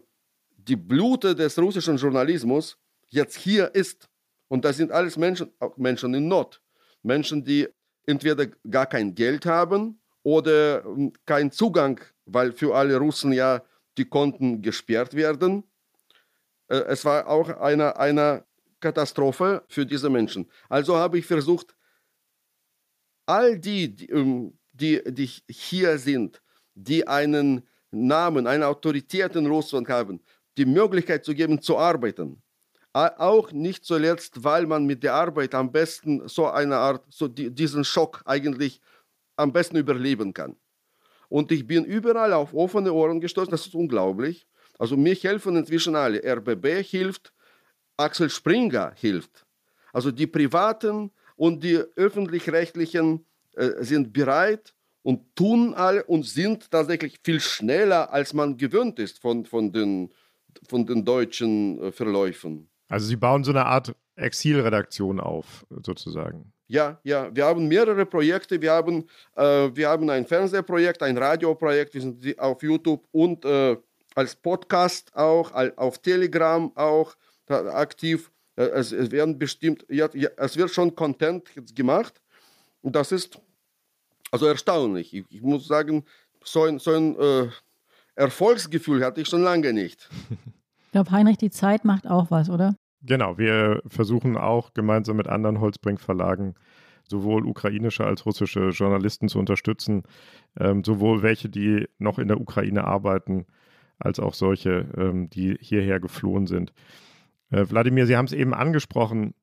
die 0.57 0.75
Blute 0.75 1.33
des 1.33 1.57
russischen 1.57 1.95
Journalismus 1.95 2.77
jetzt 3.07 3.37
hier 3.37 3.73
ist. 3.73 4.09
Und 4.49 4.65
das 4.65 4.75
sind 4.75 4.91
alles 4.91 5.15
Menschen, 5.15 5.49
Menschen 5.77 6.13
in 6.13 6.27
Not. 6.27 6.61
Menschen, 7.03 7.41
die 7.41 7.69
entweder 8.05 8.47
gar 8.69 8.85
kein 8.85 9.15
Geld 9.15 9.45
haben 9.45 10.02
oder 10.23 10.83
hm, 10.83 11.13
keinen 11.25 11.51
Zugang, 11.51 11.99
weil 12.25 12.51
für 12.51 12.75
alle 12.75 12.97
Russen 12.97 13.33
ja 13.33 13.61
die 13.97 14.05
Konten 14.05 14.61
gesperrt 14.61 15.13
werden. 15.13 15.63
Äh, 16.67 16.77
es 16.87 17.05
war 17.05 17.27
auch 17.27 17.49
eine, 17.49 17.97
eine 17.97 18.45
Katastrophe 18.79 19.63
für 19.67 19.85
diese 19.85 20.09
Menschen. 20.09 20.49
Also 20.69 20.97
habe 20.97 21.19
ich 21.19 21.25
versucht, 21.25 21.75
all 23.25 23.57
die, 23.57 23.95
die, 23.95 24.09
ähm, 24.09 24.57
die 24.73 25.01
hier 25.47 25.97
sind, 25.97 26.41
die 26.73 27.07
einen 27.07 27.67
Namen, 27.91 28.47
eine 28.47 28.67
Autorität 28.67 29.35
in 29.35 29.45
Russland 29.45 29.87
haben, 29.87 30.19
die 30.57 30.65
Möglichkeit 30.65 31.23
zu 31.23 31.33
geben, 31.33 31.61
zu 31.61 31.77
arbeiten. 31.77 32.41
Auch 32.93 33.51
nicht 33.51 33.85
zuletzt, 33.85 34.43
weil 34.43 34.67
man 34.67 34.85
mit 34.85 35.01
der 35.01 35.15
Arbeit 35.15 35.55
am 35.55 35.71
besten 35.71 36.27
so 36.27 36.47
eine 36.47 36.77
Art, 36.77 37.03
so 37.09 37.27
diesen 37.27 37.83
Schock 37.83 38.21
eigentlich 38.25 38.81
am 39.35 39.51
besten 39.51 39.77
überleben 39.77 40.33
kann. 40.33 40.55
Und 41.29 41.51
ich 41.51 41.65
bin 41.65 41.85
überall 41.85 42.33
auf 42.33 42.53
offene 42.53 42.93
Ohren 42.93 43.19
gestoßen, 43.19 43.51
das 43.51 43.65
ist 43.65 43.75
unglaublich. 43.75 44.47
Also 44.77 44.97
mir 44.97 45.15
helfen 45.15 45.55
inzwischen 45.55 45.95
alle. 45.95 46.21
RBB 46.23 46.83
hilft, 46.83 47.33
Axel 47.97 48.29
Springer 48.29 48.93
hilft. 48.95 49.45
Also 49.91 50.11
die 50.11 50.27
Privaten 50.27 51.11
und 51.35 51.63
die 51.63 51.77
öffentlich-rechtlichen 51.95 53.25
äh, 53.53 53.83
sind 53.83 54.13
bereit, 54.13 54.73
und 55.03 55.35
tun 55.35 55.73
alle 55.73 56.03
und 56.05 56.25
sind 56.25 56.71
tatsächlich 56.71 57.19
viel 57.23 57.39
schneller, 57.39 58.11
als 58.11 58.33
man 58.33 58.57
gewöhnt 58.57 58.97
ist 58.99 59.19
von, 59.19 59.45
von, 59.45 59.71
den, 59.71 60.11
von 60.67 60.85
den 60.85 61.05
deutschen 61.05 61.79
äh, 61.79 61.91
Verläufen. 61.91 62.69
Also 62.87 63.07
Sie 63.07 63.17
bauen 63.17 63.43
so 63.43 63.51
eine 63.51 63.65
Art 63.65 63.95
Exilredaktion 64.15 65.19
auf, 65.19 65.65
sozusagen. 65.69 66.53
Ja, 66.67 66.99
ja, 67.03 67.33
wir 67.35 67.45
haben 67.45 67.67
mehrere 67.67 68.05
Projekte. 68.05 68.61
Wir 68.61 68.71
haben, 68.71 69.05
äh, 69.35 69.69
wir 69.73 69.89
haben 69.89 70.09
ein 70.09 70.25
Fernsehprojekt, 70.25 71.03
ein 71.03 71.17
Radioprojekt, 71.17 71.93
wir 71.93 72.01
sind 72.01 72.39
auf 72.39 72.63
YouTube 72.63 73.05
und 73.11 73.45
äh, 73.45 73.77
als 74.15 74.35
Podcast 74.35 75.15
auch, 75.15 75.51
auf 75.75 75.99
Telegram 75.99 76.71
auch 76.75 77.15
aktiv. 77.47 78.31
Äh, 78.55 78.63
es, 78.63 78.91
es 78.91 79.11
werden 79.11 79.37
bestimmt, 79.37 79.85
ja, 79.89 80.07
es 80.37 80.57
wird 80.57 80.71
schon 80.71 80.95
Content 80.95 81.49
gemacht. 81.75 82.21
Und 82.81 82.95
das 82.95 83.11
ist 83.11 83.39
also 84.31 84.47
erstaunlich. 84.47 85.13
Ich, 85.13 85.25
ich 85.29 85.41
muss 85.41 85.67
sagen, 85.67 86.05
so 86.43 86.63
ein, 86.63 86.79
so 86.79 86.91
ein 86.91 87.17
äh, 87.19 87.49
Erfolgsgefühl 88.15 89.03
hatte 89.03 89.21
ich 89.21 89.27
schon 89.27 89.43
lange 89.43 89.73
nicht. 89.73 90.09
Ich 90.85 90.91
glaube, 90.91 91.11
Heinrich, 91.11 91.37
die 91.37 91.49
Zeit 91.49 91.85
macht 91.85 92.07
auch 92.07 92.29
was, 92.29 92.49
oder? 92.49 92.75
Genau, 93.03 93.37
wir 93.37 93.81
versuchen 93.87 94.37
auch 94.37 94.73
gemeinsam 94.73 95.17
mit 95.17 95.27
anderen 95.27 95.59
Holzbrink-Verlagen 95.59 96.55
sowohl 97.07 97.45
ukrainische 97.45 98.05
als 98.05 98.25
russische 98.25 98.69
Journalisten 98.69 99.27
zu 99.27 99.39
unterstützen, 99.39 100.03
ähm, 100.59 100.83
sowohl 100.83 101.21
welche, 101.21 101.49
die 101.49 101.87
noch 101.99 102.19
in 102.19 102.27
der 102.27 102.39
Ukraine 102.39 102.85
arbeiten, 102.85 103.45
als 103.99 104.19
auch 104.19 104.33
solche, 104.33 104.87
ähm, 104.97 105.29
die 105.29 105.57
hierher 105.59 105.99
geflohen 105.99 106.47
sind. 106.47 106.73
Äh, 107.51 107.65
Wladimir, 107.69 108.07
Sie 108.07 108.17
haben 108.17 108.25
es 108.25 108.33
eben 108.33 108.53
angesprochen. 108.53 109.33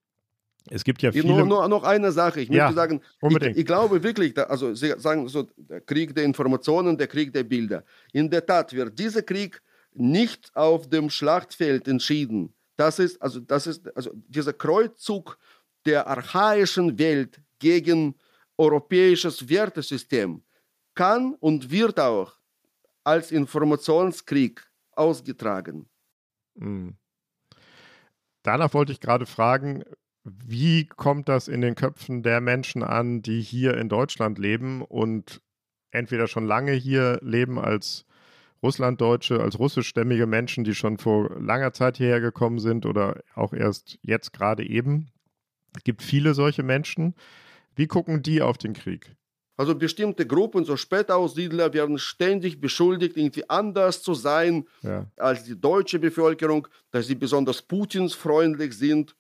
Es 0.69 0.85
gibt 0.85 1.03
ja 1.03 1.13
viele. 1.13 1.29
Nur, 1.29 1.47
nur 1.47 1.69
noch 1.69 1.85
eine 1.85 2.13
Sache. 2.13 2.41
Ich 2.41 2.49
ja, 2.49 2.65
möchte 2.65 2.77
sagen, 2.77 3.01
unbedingt. 3.21 3.53
Ich, 3.53 3.61
ich 3.61 3.67
glaube 3.67 4.03
wirklich, 4.03 4.35
da, 4.35 4.45
also 4.45 4.75
Sie 4.75 4.93
sagen 4.99 5.29
so, 5.29 5.49
der 5.57 5.81
Krieg 5.81 6.15
der 6.15 6.25
Informationen, 6.25 6.99
der 6.99 7.07
Krieg 7.07 7.33
der 7.33 7.45
Bilder. 7.45 7.85
In 8.13 8.29
der 8.31 8.45
Tat 8.45 8.73
wird 8.73 8.99
dieser 8.99 9.23
Krieg 9.23 9.63
nicht 9.93 10.51
auf 10.55 10.89
dem 10.89 11.11
Schlachtfeld 11.11 11.89
entschieden. 11.89 12.53
Das 12.81 12.99
ist 12.99 13.21
also, 13.21 13.41
das 13.41 13.67
ist 13.67 13.95
also 13.95 14.11
dieser 14.15 14.55
Kreuzzug 14.55 15.37
der 15.85 16.07
archaischen 16.07 16.99
Welt 16.99 17.43
gegen 17.59 18.15
europäisches 18.57 19.51
Wertesystem 19.51 20.43
kann 20.95 21.35
und 21.35 21.71
wird 21.71 22.01
auch 22.01 22.39
als 23.05 23.33
Informationskrieg 23.33 24.67
ausgetragen. 24.93 25.91
Mhm. 26.55 26.97
Danach 28.45 28.73
wollte 28.73 28.93
ich 28.93 29.01
gerade 29.01 29.27
fragen, 29.27 29.85
wie 30.25 30.87
kommt 30.87 31.29
das 31.29 31.49
in 31.49 31.61
den 31.61 31.75
Köpfen 31.75 32.23
der 32.23 32.41
Menschen 32.41 32.83
an, 32.83 33.21
die 33.21 33.43
hier 33.43 33.77
in 33.77 33.91
Deutschland 33.91 34.39
leben 34.39 34.81
und 34.81 35.43
entweder 35.91 36.29
schon 36.29 36.47
lange 36.47 36.73
hier 36.73 37.19
leben 37.21 37.59
als 37.59 38.07
Russlanddeutsche, 38.63 39.41
als 39.41 39.59
russischstämmige 39.59 40.27
Menschen, 40.27 40.65
die 40.65 40.75
schon 40.75 40.99
vor 40.99 41.41
langer 41.41 41.73
Zeit 41.73 41.97
hierher 41.97 42.21
gekommen 42.21 42.59
sind 42.59 42.85
oder 42.87 43.23
auch 43.35 43.53
erst 43.53 43.99
jetzt 44.03 44.33
gerade 44.33 44.69
eben? 44.69 45.11
Es 45.77 45.85
gibt 45.85 46.03
viele 46.03 46.35
solche 46.35 46.63
Menschen. 46.63 47.15
Wie 47.75 47.87
gucken 47.87 48.23
die 48.23 48.43
auf 48.43 48.59
den 48.59 48.75
Krieg? 48.75 49.17
Also 49.57 49.75
bestimmte 49.75 50.27
Gruppen, 50.27 50.65
so 50.65 50.79
Spätaussiedler, 50.79 51.75
werden 51.75 51.99
ständig 51.99 52.63
beschuldigt, 52.63 53.17
irgendwie 53.19 53.49
anders 53.51 54.03
zu 54.03 54.15
sein 54.15 54.67
ja. 54.81 55.07
als 55.17 55.45
die 55.45 55.61
deutsche 55.61 55.99
Bevölkerung, 55.99 56.67
dass 56.91 57.07
sie 57.07 57.15
besonders 57.15 57.61
putinsfreundlich 57.61 58.73
sind 58.73 59.15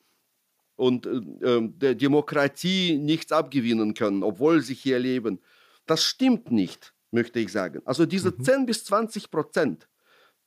und 0.77 1.05
äh, 1.05 1.11
ähm, 1.43 1.79
der 1.79 1.95
Demokratie 1.95 2.97
nichts 2.97 3.33
abgewinnen 3.33 3.93
können, 3.93 4.23
obwohl 4.23 4.63
sie 4.63 4.73
hier 4.73 4.99
leben. 4.99 5.41
Das 5.85 6.05
stimmt 6.05 6.51
nicht, 6.51 6.95
möchte 7.11 7.39
ich 7.41 7.53
sagen. 7.53 7.81
Also 7.85 8.07
diese 8.07 8.31
mhm. 8.31 8.45
10 8.45 8.67
bis 8.67 8.85
20 8.85 9.31
Prozent 9.31 9.89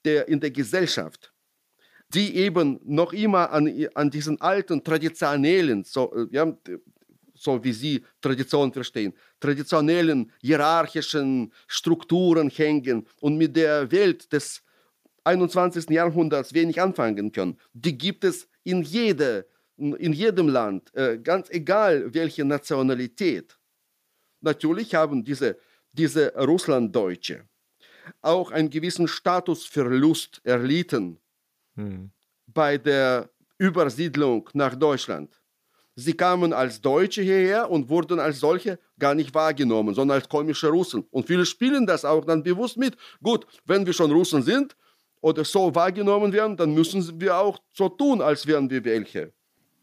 der, 0.05 0.28
in 0.28 0.39
der 0.39 0.51
Gesellschaft, 0.51 1.34
die 2.09 2.36
eben 2.36 2.80
noch 2.84 3.14
immer 3.14 3.51
an, 3.51 3.88
an 3.95 4.09
diesen 4.09 4.39
alten 4.41 4.84
traditionellen, 4.84 5.84
so, 5.84 6.14
äh, 6.14 6.28
ja, 6.32 6.57
so 7.34 7.64
wie 7.64 7.74
sie 7.74 8.03
Tradition 8.22 8.72
verstehen, 8.72 9.14
traditionellen 9.39 10.32
hierarchischen 10.39 11.51
Strukturen 11.68 12.49
hängen 12.49 13.07
und 13.20 13.38
mit 13.38 13.55
der 13.55 13.91
Welt 13.91 14.32
des 14.32 14.61
21. 15.24 15.89
Jahrhunderts 15.89 16.53
wenig 16.53 16.82
anfangen 16.82 17.32
können. 17.32 17.57
Die 17.74 17.97
gibt 17.97 18.24
es 18.24 18.47
in, 18.64 18.82
jede, 18.82 19.47
in 19.78 20.14
jedem 20.14 20.49
Land, 20.49 20.93
äh, 20.95 21.18
ganz 21.18 21.49
egal 21.49 22.14
welche 22.14 22.45
Nationalität. 22.45 23.57
Natürlich 24.41 24.93
haben 24.93 25.24
diese, 25.24 25.57
diese 25.93 26.33
Russlanddeutsche 26.35 27.45
auch 28.21 28.51
einen 28.51 28.69
gewissen 28.69 29.07
Statusverlust 29.07 30.41
erlitten 30.43 31.19
hm. 31.75 32.11
bei 32.47 32.77
der 32.77 33.29
Übersiedlung 33.57 34.49
nach 34.53 34.75
Deutschland. 34.75 35.39
Sie 35.95 36.13
kamen 36.13 36.53
als 36.53 36.81
Deutsche 36.81 37.21
hierher 37.21 37.69
und 37.69 37.87
wurden 37.87 38.19
als 38.19 38.39
solche 38.39 38.79
gar 38.97 39.13
nicht 39.13 39.33
wahrgenommen, 39.33 39.93
sondern 39.93 40.15
als 40.15 40.27
komische 40.27 40.69
Russen. 40.69 41.05
Und 41.11 41.27
viele 41.27 41.45
spielen 41.45 41.85
das 41.85 42.03
auch 42.03 42.25
dann 42.25 42.41
bewusst 42.41 42.77
mit. 42.77 42.97
Gut, 43.21 43.45
wenn 43.65 43.85
wir 43.85 43.93
schon 43.93 44.11
Russen 44.11 44.41
sind 44.41 44.75
oder 45.21 45.45
so 45.45 45.73
wahrgenommen 45.75 46.33
werden, 46.33 46.57
dann 46.57 46.73
müssen 46.73 47.21
wir 47.21 47.37
auch 47.37 47.59
so 47.73 47.89
tun, 47.89 48.21
als 48.21 48.47
wären 48.47 48.69
wir 48.69 48.83
welche. 48.83 49.33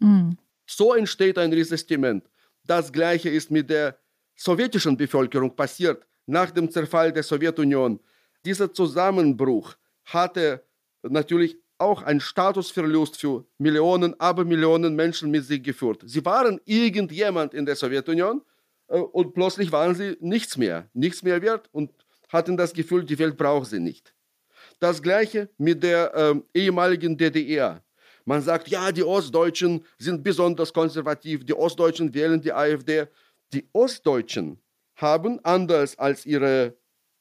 Mhm. 0.00 0.36
So 0.66 0.94
entsteht 0.94 1.38
ein 1.38 1.52
Resistiment. 1.52 2.28
Das 2.64 2.92
gleiche 2.92 3.30
ist 3.30 3.50
mit 3.50 3.70
der 3.70 3.96
sowjetischen 4.40 4.96
Bevölkerung 4.96 5.54
passiert 5.54 6.06
nach 6.26 6.50
dem 6.50 6.70
Zerfall 6.70 7.12
der 7.12 7.22
Sowjetunion. 7.22 8.00
Dieser 8.44 8.72
Zusammenbruch 8.72 9.76
hatte 10.04 10.64
natürlich 11.02 11.58
auch 11.76 12.02
einen 12.02 12.20
Statusverlust 12.20 13.18
für 13.20 13.44
Millionen, 13.58 14.18
aber 14.18 14.44
Millionen 14.44 14.94
Menschen 14.94 15.30
mit 15.30 15.44
sich 15.44 15.62
geführt. 15.62 16.02
Sie 16.06 16.24
waren 16.24 16.60
irgendjemand 16.64 17.54
in 17.54 17.66
der 17.66 17.76
Sowjetunion 17.76 18.42
äh, 18.88 18.98
und 18.98 19.34
plötzlich 19.34 19.72
waren 19.72 19.94
sie 19.94 20.16
nichts 20.20 20.56
mehr, 20.56 20.88
nichts 20.94 21.22
mehr 21.22 21.40
wert 21.42 21.68
und 21.72 21.90
hatten 22.28 22.56
das 22.56 22.72
Gefühl, 22.72 23.04
die 23.04 23.18
Welt 23.18 23.36
braucht 23.36 23.70
sie 23.70 23.80
nicht. 23.80 24.14
Das 24.78 25.02
gleiche 25.02 25.50
mit 25.58 25.82
der 25.82 26.14
äh, 26.14 26.34
ehemaligen 26.54 27.16
DDR. 27.16 27.82
Man 28.24 28.42
sagt, 28.42 28.68
ja, 28.68 28.92
die 28.92 29.02
Ostdeutschen 29.02 29.84
sind 29.98 30.22
besonders 30.22 30.72
konservativ, 30.72 31.44
die 31.44 31.54
Ostdeutschen 31.54 32.12
wählen 32.14 32.40
die 32.40 32.52
AfD. 32.52 33.06
Die 33.52 33.68
Ostdeutschen 33.72 34.60
haben, 34.96 35.44
anders 35.44 35.98
als 35.98 36.26
ihre 36.26 36.76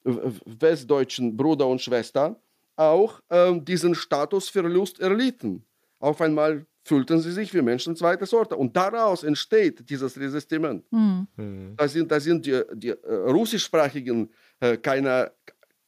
äh, 0.06 0.12
westdeutschen 0.46 1.36
Brüder 1.36 1.68
und 1.68 1.82
Schwestern, 1.82 2.36
auch 2.76 3.20
ähm, 3.30 3.66
diesen 3.66 3.96
Statusverlust 3.96 5.00
erlitten. 5.00 5.66
Auf 6.00 6.22
einmal 6.22 6.66
fühlten 6.84 7.20
sie 7.20 7.32
sich 7.32 7.54
wie 7.54 7.62
Menschen 7.62 7.96
zweiter 7.96 8.26
Sorte. 8.26 8.56
Und 8.56 8.76
daraus 8.76 9.24
entsteht 9.24 9.90
dieses 9.90 10.18
Resistiment. 10.20 10.84
Mhm. 10.92 11.74
Da 11.76 11.88
sind, 11.88 12.12
da 12.12 12.20
sind 12.20 12.46
die, 12.46 12.62
die 12.74 12.90
äh, 12.90 13.14
russischsprachigen 13.14 14.30
äh, 14.60 14.78
keine 14.78 15.32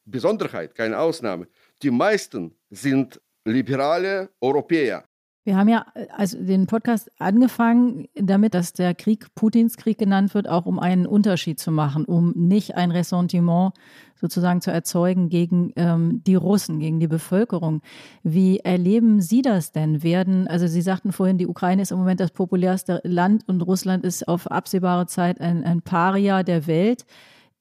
Besonderheit, 0.06 0.76
keine 0.76 1.00
Ausnahme. 1.00 1.48
Die 1.82 1.92
meisten 1.92 2.54
sind 2.70 3.20
liberale 3.46 4.30
Europäer. 4.40 5.04
Wir 5.44 5.58
haben 5.58 5.70
ja 5.70 5.86
äh, 5.96 6.06
also 6.16 6.38
den 6.44 6.68
Podcast 6.68 7.10
angefangen 7.20 8.08
damit, 8.16 8.54
dass 8.54 8.74
der 8.74 8.94
Krieg 8.94 9.34
Putins 9.34 9.76
Krieg 9.76 9.98
genannt 9.98 10.36
wird, 10.36 10.48
auch 10.48 10.68
um 10.68 10.78
einen 10.78 11.08
Unterschied 11.08 11.60
zu 11.60 11.72
machen, 11.72 12.06
um 12.06 12.32
nicht 12.36 12.76
ein 12.76 12.92
Ressentiment 12.92 13.74
sozusagen 14.16 14.62
zu 14.62 14.72
erzeugen 14.72 15.30
gegen 15.30 15.74
ähm, 15.78 16.22
die 16.26 16.36
Russen, 16.36 16.80
gegen 16.80 17.00
die 17.00 17.08
Bevölkerung. 17.08 17.82
Wie 18.22 18.60
erleben 18.60 19.20
Sie 19.20 19.42
das 19.42 19.72
denn? 19.72 20.04
Werden, 20.04 20.48
also 20.48 20.68
Sie 20.68 20.82
sagten 20.82 21.12
vorhin, 21.12 21.40
die 21.40 21.48
Ukraine 21.48 21.82
ist 21.82 21.92
im 21.92 21.98
Moment 21.98 22.20
das 22.20 22.32
populärste 22.32 23.02
Land 23.04 23.48
und 23.48 23.62
Russland 23.62 24.06
ist 24.06 24.28
auf 24.28 24.46
absehbare 24.46 25.08
Zeit 25.08 25.42
ein, 25.42 25.64
ein 25.64 25.82
Paria 25.82 26.44
der 26.44 26.68
Welt. 26.68 27.06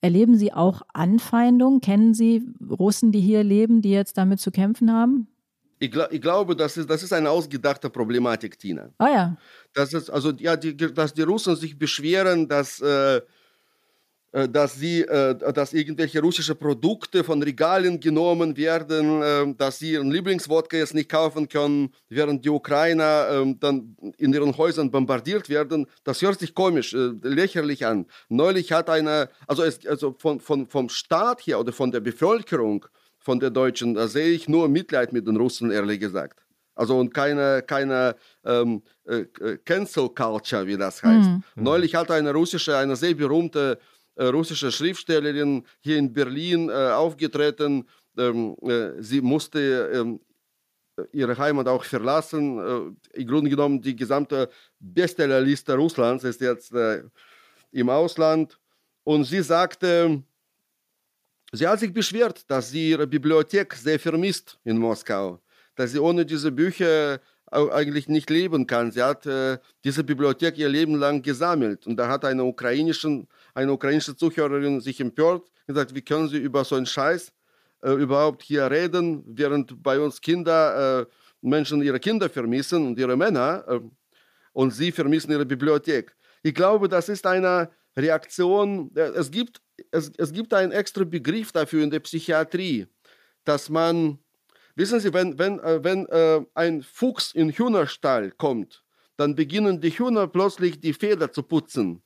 Erleben 0.03 0.37
Sie 0.37 0.53
auch 0.53 0.83
Anfeindungen? 0.93 1.81
Kennen 1.81 2.12
Sie 2.12 2.43
Russen, 2.70 3.11
die 3.11 3.20
hier 3.20 3.43
leben, 3.43 3.81
die 3.81 3.91
jetzt 3.91 4.18
damit 4.18 4.41
zu 4.41 4.51
kämpfen 4.51 4.93
haben? 4.93 5.28
Ich, 5.83 5.97
ich, 6.11 6.20
glaube, 6.20 6.55
das 6.55 6.76
ist, 6.76 6.91
das 6.91 7.03
ist 7.03 7.12
eine 7.14 7.31
ausgedachte 7.31 7.89
Problematik, 7.89 8.59
Tina. 8.59 8.91
Ah 8.99 9.09
ja. 9.09 9.37
Das 9.72 9.95
ist, 9.95 10.11
also, 10.11 10.31
ja, 10.33 10.55
die, 10.55 10.76
dass 10.76 11.14
die 11.14 11.22
Russen 11.22 11.57
sich 11.57 11.78
beschweren, 11.78 12.47
dass, 12.47 12.83
äh, 12.83 13.22
äh, 14.33 14.47
dass, 14.47 14.74
sie, 14.74 15.01
äh, 15.01 15.35
dass 15.55 15.72
irgendwelche 15.72 16.20
russische 16.20 16.55
Produkte 16.55 17.24
von 17.24 17.43
Regalen 17.43 17.99
genommen 17.99 18.59
werden, 18.59 19.22
äh, 19.22 19.55
dass 19.55 19.78
sie 19.78 19.93
ihren 19.93 20.11
Lieblingswodka 20.11 20.76
jetzt 20.76 20.93
nicht 20.93 21.09
kaufen 21.09 21.49
können, 21.49 21.95
während 22.11 22.45
die 22.45 22.51
Ukrainer 22.51 23.28
ähm, 23.33 23.59
dann 23.59 23.97
in 24.18 24.35
ihren 24.35 24.55
Häusern 24.59 24.91
bombardiert 24.91 25.49
werden. 25.49 25.87
Das 26.05 26.20
hört 26.20 26.41
sich 26.41 26.55
komisch, 26.55 26.93
äh, 26.93 27.12
lächerlich 27.22 27.87
an. 27.87 28.05
Neulich 28.28 28.70
hat 28.70 28.91
eine, 28.91 29.31
also, 29.47 29.62
es, 29.62 29.87
also 29.87 30.14
von, 30.18 30.41
von, 30.41 30.66
vom 30.66 30.91
Staat 30.91 31.41
her 31.47 31.59
oder 31.59 31.72
von 31.72 31.91
der 31.91 32.01
Bevölkerung, 32.01 32.85
von 33.21 33.39
der 33.39 33.51
Deutschen, 33.51 33.95
da 33.95 34.09
sehe 34.09 34.31
ich 34.31 34.49
nur 34.49 34.68
Mitleid 34.68 35.12
mit 35.12 35.27
den 35.27 35.37
Russen, 35.37 35.71
ehrlich 35.71 36.01
gesagt. 36.01 36.41
Also 36.75 36.99
und 36.99 37.12
keine, 37.12 37.62
keine 37.62 38.16
ähm, 38.45 38.83
äh, 39.05 39.27
äh 39.41 39.59
Cancel 39.64 40.09
Culture, 40.09 40.66
wie 40.66 40.79
das 40.79 41.03
heißt. 41.03 41.29
Mhm. 41.29 41.43
Neulich 41.57 41.95
hat 41.95 42.11
eine 42.11 42.33
russische, 42.33 42.77
eine 42.77 42.97
sehr 42.97 43.14
berühmte 43.14 43.79
äh, 44.14 44.25
russische 44.27 44.73
Schriftstellerin 44.73 45.64
hier 45.81 45.99
in 45.99 46.12
Berlin 46.12 46.71
äh, 46.71 46.73
aufgetreten. 46.73 47.87
Ähm, 48.16 48.57
äh, 48.62 49.03
sie 49.03 49.21
musste 49.21 49.91
ähm, 49.93 50.21
ihre 51.12 51.37
Heimat 51.37 51.68
auch 51.68 51.85
verlassen. 51.85 52.97
Äh, 53.14 53.21
Im 53.21 53.27
Grunde 53.27 53.51
genommen 53.51 53.83
die 53.83 53.95
gesamte 53.95 54.49
Bestsellerliste 54.79 55.75
Russlands 55.75 56.25
ist 56.25 56.41
jetzt 56.41 56.73
im 57.73 57.91
Ausland. 57.91 58.59
Und 59.05 59.25
sie 59.25 59.43
sagte, 59.43 60.23
Sie 61.53 61.67
hat 61.67 61.81
sich 61.81 61.93
beschwert, 61.93 62.49
dass 62.49 62.71
sie 62.71 62.91
ihre 62.91 63.07
Bibliothek 63.07 63.75
sehr 63.75 63.99
vermisst 63.99 64.59
in 64.65 64.79
Moskau, 64.79 65.41
dass 65.75 65.91
sie 65.91 65.99
ohne 65.99 66.25
diese 66.25 66.53
Bücher 66.53 67.21
eigentlich 67.51 68.09
nicht 68.09 68.31
leben 68.31 68.67
kann. 68.69 68.93
Sie 68.93 69.03
hat 69.03 69.27
äh, 69.27 69.59
diese 69.83 70.05
Bibliothek 70.05 70.57
ihr 70.57 70.69
Leben 70.69 70.95
lang 70.95 71.23
gesammelt 71.23 71.87
und 71.89 71.97
da 71.97 72.09
hat 72.09 72.25
eine, 72.25 72.45
ukrainischen, 72.45 73.27
eine 73.55 73.73
ukrainische 73.73 74.15
Zuhörerin 74.15 74.81
sich 74.81 75.01
empört 75.01 75.43
und 75.43 75.75
gesagt, 75.75 75.93
wie 75.95 76.03
können 76.03 76.29
Sie 76.29 76.39
über 76.39 76.65
so 76.65 76.77
einen 76.77 76.87
Scheiß 76.87 77.33
äh, 77.83 77.91
überhaupt 77.93 78.43
hier 78.43 78.71
reden, 78.71 79.25
während 79.27 79.83
bei 79.83 79.99
uns 79.99 80.21
Kinder, 80.21 81.01
äh, 81.01 81.07
Menschen 81.43 81.83
ihre 81.83 81.99
Kinder 81.99 82.29
vermissen 82.29 82.87
und 82.87 82.99
ihre 82.99 83.17
Männer 83.17 83.65
äh, 83.67 83.81
und 84.53 84.73
sie 84.73 84.93
vermissen 84.93 85.31
ihre 85.33 85.47
Bibliothek. 85.47 86.15
Ich 86.43 86.55
glaube, 86.55 86.89
das 86.89 87.09
ist 87.09 87.27
eine 87.27 87.71
Reaktion, 87.97 88.91
äh, 88.95 89.11
es 89.11 89.30
gibt, 89.30 89.61
es, 89.91 90.12
es 90.16 90.32
gibt 90.32 90.55
einen 90.55 90.72
extra 90.72 91.05
Begriff 91.05 91.53
dafür 91.53 91.82
in 91.82 91.91
der 91.91 92.01
Psychiatrie, 92.01 92.86
dass 93.45 93.68
man 93.68 94.18
Wissen 94.80 94.99
Sie, 94.99 95.12
wenn, 95.12 95.38
wenn, 95.38 95.59
äh, 95.61 95.84
wenn 95.84 96.07
äh, 96.07 96.41
ein 96.55 96.82
Fuchs 96.82 97.32
in 97.32 97.51
Hühnerstall 97.51 98.30
kommt, 98.30 98.82
dann 99.16 99.34
beginnen 99.34 99.78
die 99.78 99.91
Hühner 99.91 100.26
plötzlich 100.26 100.80
die 100.80 100.95
Feder 100.95 101.30
zu 101.30 101.43
putzen. 101.43 102.03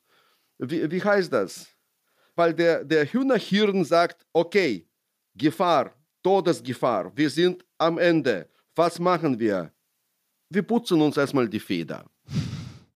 Wie, 0.58 0.90
wie 0.90 1.00
heißt 1.00 1.32
das? 1.32 1.68
Weil 2.34 2.52
der, 2.52 2.84
der 2.84 3.06
Hühnerhirn 3.06 3.84
sagt, 3.84 4.26
okay, 4.32 4.88
Gefahr, 5.36 5.94
Todesgefahr, 6.22 7.16
wir 7.16 7.30
sind 7.30 7.64
am 7.78 7.98
Ende. 7.98 8.48
Was 8.74 8.98
machen 8.98 9.38
wir? 9.38 9.72
Wir 10.48 10.62
putzen 10.62 11.00
uns 11.00 11.16
erstmal 11.16 11.48
die 11.48 11.60
Feder. 11.60 12.04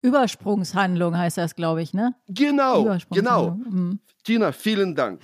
Übersprungshandlung 0.07 1.17
heißt 1.17 1.39
das, 1.39 1.55
glaube 1.55 1.83
ich, 1.83 1.93
ne? 1.93 2.15
Genau, 2.29 2.97
genau. 3.11 3.51
Mhm. 3.51 3.99
Tina, 4.23 4.53
vielen 4.53 4.95
Dank. 4.95 5.21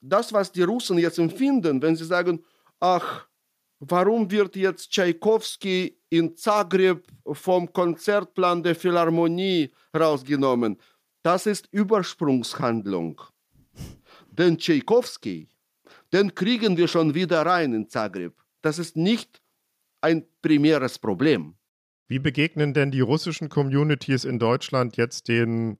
Das, 0.00 0.32
was 0.32 0.52
die 0.52 0.62
Russen 0.62 0.98
jetzt 0.98 1.18
empfinden, 1.18 1.80
wenn 1.82 1.96
sie 1.96 2.04
sagen, 2.04 2.42
ach, 2.80 3.26
warum 3.80 4.30
wird 4.30 4.56
jetzt 4.56 4.90
Tschaikowski 4.90 5.98
in 6.10 6.36
Zagreb 6.36 7.06
vom 7.32 7.72
Konzertplan 7.72 8.62
der 8.62 8.74
Philharmonie 8.74 9.72
rausgenommen? 9.96 10.76
Das 11.22 11.46
ist 11.46 11.68
Übersprungshandlung. 11.72 13.20
Denn 14.30 14.58
Tschaikowski, 14.58 15.48
den 16.12 16.34
kriegen 16.34 16.76
wir 16.76 16.88
schon 16.88 17.14
wieder 17.14 17.44
rein 17.44 17.72
in 17.72 17.88
Zagreb. 17.88 18.34
Das 18.62 18.78
ist 18.78 18.96
nicht 18.96 19.40
ein 20.00 20.24
primäres 20.40 20.98
Problem. 20.98 21.54
Wie 22.08 22.18
begegnen 22.20 22.72
denn 22.72 22.92
die 22.92 23.00
russischen 23.00 23.48
Communities 23.48 24.24
in 24.24 24.38
Deutschland 24.38 24.96
jetzt 24.96 25.26
den 25.26 25.78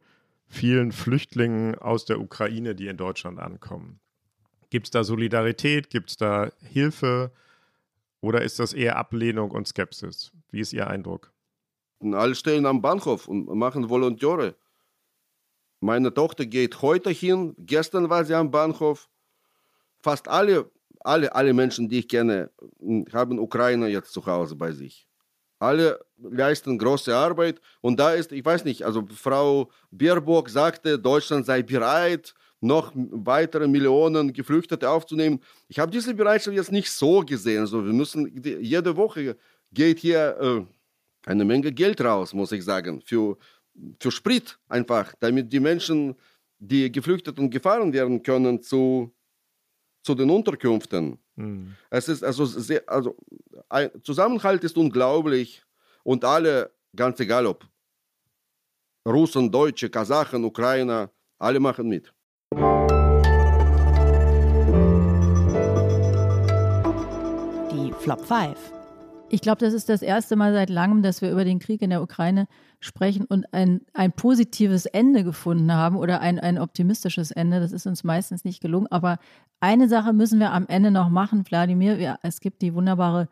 vielen 0.49 0.91
Flüchtlingen 0.91 1.77
aus 1.77 2.05
der 2.05 2.21
Ukraine, 2.21 2.75
die 2.75 2.89
in 2.89 2.97
Deutschland 2.97 3.39
ankommen? 3.39 4.01
Gibt 4.71 4.87
es 4.87 4.91
da 4.91 5.05
Solidarität? 5.05 5.89
Gibt 5.91 6.11
es 6.11 6.17
da 6.17 6.51
Hilfe? 6.63 7.31
Oder 8.21 8.43
ist 8.43 8.59
das 8.59 8.73
eher 8.73 8.97
Ablehnung 8.97 9.53
und 9.53 9.69
Skepsis? 9.69 10.33
Wie 10.51 10.61
ist 10.61 10.73
Ihr 10.73 10.89
Eindruck? 10.89 11.33
Alle 12.01 12.35
stehen 12.35 12.67
am 12.67 12.83
Bahnhof 12.83 13.29
und 13.29 13.47
machen 13.47 13.89
Volontäre. 13.89 14.57
Meine 15.81 16.13
Tochter 16.13 16.45
geht 16.45 16.83
heute 16.83 17.11
hin, 17.11 17.55
gestern 17.59 18.11
war 18.11 18.25
sie 18.25 18.35
am 18.35 18.51
Bahnhof. 18.51 19.09
Fast 20.01 20.27
alle, 20.27 20.71
alle, 21.01 21.35
alle 21.35 21.55
Menschen, 21.55 21.89
die 21.89 22.01
ich 22.01 22.09
kenne, 22.09 22.51
haben 23.13 23.39
Ukrainer 23.39 23.87
jetzt 23.87 24.13
zu 24.13 24.25
Hause 24.27 24.57
bei 24.57 24.73
sich. 24.73 25.06
Alle 25.67 26.01
leisten 26.17 26.79
große 26.79 27.15
Arbeit 27.15 27.61
und 27.81 27.99
da 27.99 28.13
ist, 28.13 28.33
ich 28.33 28.45
weiß 28.45 28.65
nicht, 28.65 28.83
also 28.85 29.07
Frau 29.15 29.71
Baerbock 29.91 30.49
sagte, 30.49 30.99
Deutschland 30.99 31.45
sei 31.47 31.63
bereit, 31.63 32.35
noch 32.61 32.93
weitere 32.95 33.69
Millionen 33.69 34.33
Geflüchtete 34.33 34.89
aufzunehmen. 34.89 35.41
Ich 35.69 35.79
habe 35.79 35.93
diese 35.93 36.15
Bereitschaft 36.15 36.57
jetzt 36.57 36.73
nicht 36.73 36.91
so 36.91 37.21
gesehen. 37.21 37.61
Also 37.61 37.85
wir 37.85 37.93
müssen 37.93 38.43
jede 38.43 38.97
Woche 38.97 39.37
geht 39.73 39.99
hier 39.99 40.37
äh, 40.41 41.31
eine 41.31 41.45
Menge 41.45 41.73
Geld 41.73 42.01
raus, 42.01 42.33
muss 42.33 42.53
ich 42.53 42.65
sagen, 42.65 43.03
für, 43.05 43.37
für 44.01 44.11
Sprit 44.11 44.59
einfach, 44.69 45.15
damit 45.21 45.53
die 45.53 45.61
Menschen, 45.61 46.15
die 46.59 46.91
geflüchtet 46.91 47.39
und 47.39 47.51
gefahren 47.51 47.93
werden 47.93 48.23
können, 48.23 48.63
zu, 48.63 49.13
zu 50.03 50.15
den 50.15 50.31
Unterkünften. 50.31 51.19
Mhm. 51.37 51.77
Es 51.91 52.09
ist 52.09 52.25
also 52.25 52.45
sehr, 52.45 52.83
also 52.87 53.17
ein 53.69 53.91
Zusammenhalt 54.03 54.65
ist 54.65 54.77
unglaublich 54.77 55.63
und 56.03 56.25
alle, 56.25 56.73
ganz 56.95 57.21
egal 57.21 57.47
ob 57.47 57.67
Russen, 59.07 59.51
Deutsche, 59.51 59.89
Kasachen, 59.89 60.45
Ukrainer, 60.45 61.11
alle 61.39 61.61
machen 61.61 61.89
mit. 61.89 62.13
Die 67.73 67.93
Flop 68.01 68.25
5. 68.27 68.76
Ich 69.29 69.41
glaube, 69.41 69.59
das 69.59 69.75
ist 69.75 69.89
das 69.89 70.03
erste 70.03 70.37
Mal 70.37 70.53
seit 70.53 70.71
langem, 70.71 71.03
dass 71.03 71.21
wir 71.21 71.33
über 71.33 71.45
den 71.45 71.59
Krieg 71.59 71.83
in 71.83 71.91
der 71.91 72.01
Ukraine 72.01 72.47
sprechen 72.79 73.25
und 73.25 73.53
ein, 73.53 73.81
ein 73.93 74.13
positives 74.13 74.87
Ende 74.87 75.25
gefunden 75.25 75.73
haben 75.73 75.97
oder 75.97 76.21
ein, 76.21 76.39
ein 76.39 76.59
optimistisches 76.59 77.33
Ende. 77.33 77.59
Das 77.59 77.73
ist 77.73 77.87
uns 77.87 78.05
meistens 78.05 78.45
nicht 78.45 78.61
gelungen. 78.61 78.87
Aber 78.89 79.19
eine 79.59 79.89
Sache 79.89 80.13
müssen 80.13 80.39
wir 80.39 80.53
am 80.53 80.67
Ende 80.69 80.93
noch 80.93 81.09
machen, 81.09 81.45
Wladimir. 81.49 81.99
Wir, 81.99 82.19
es 82.23 82.39
gibt 82.39 82.63
die 82.63 82.73
wunderbare 82.73 83.29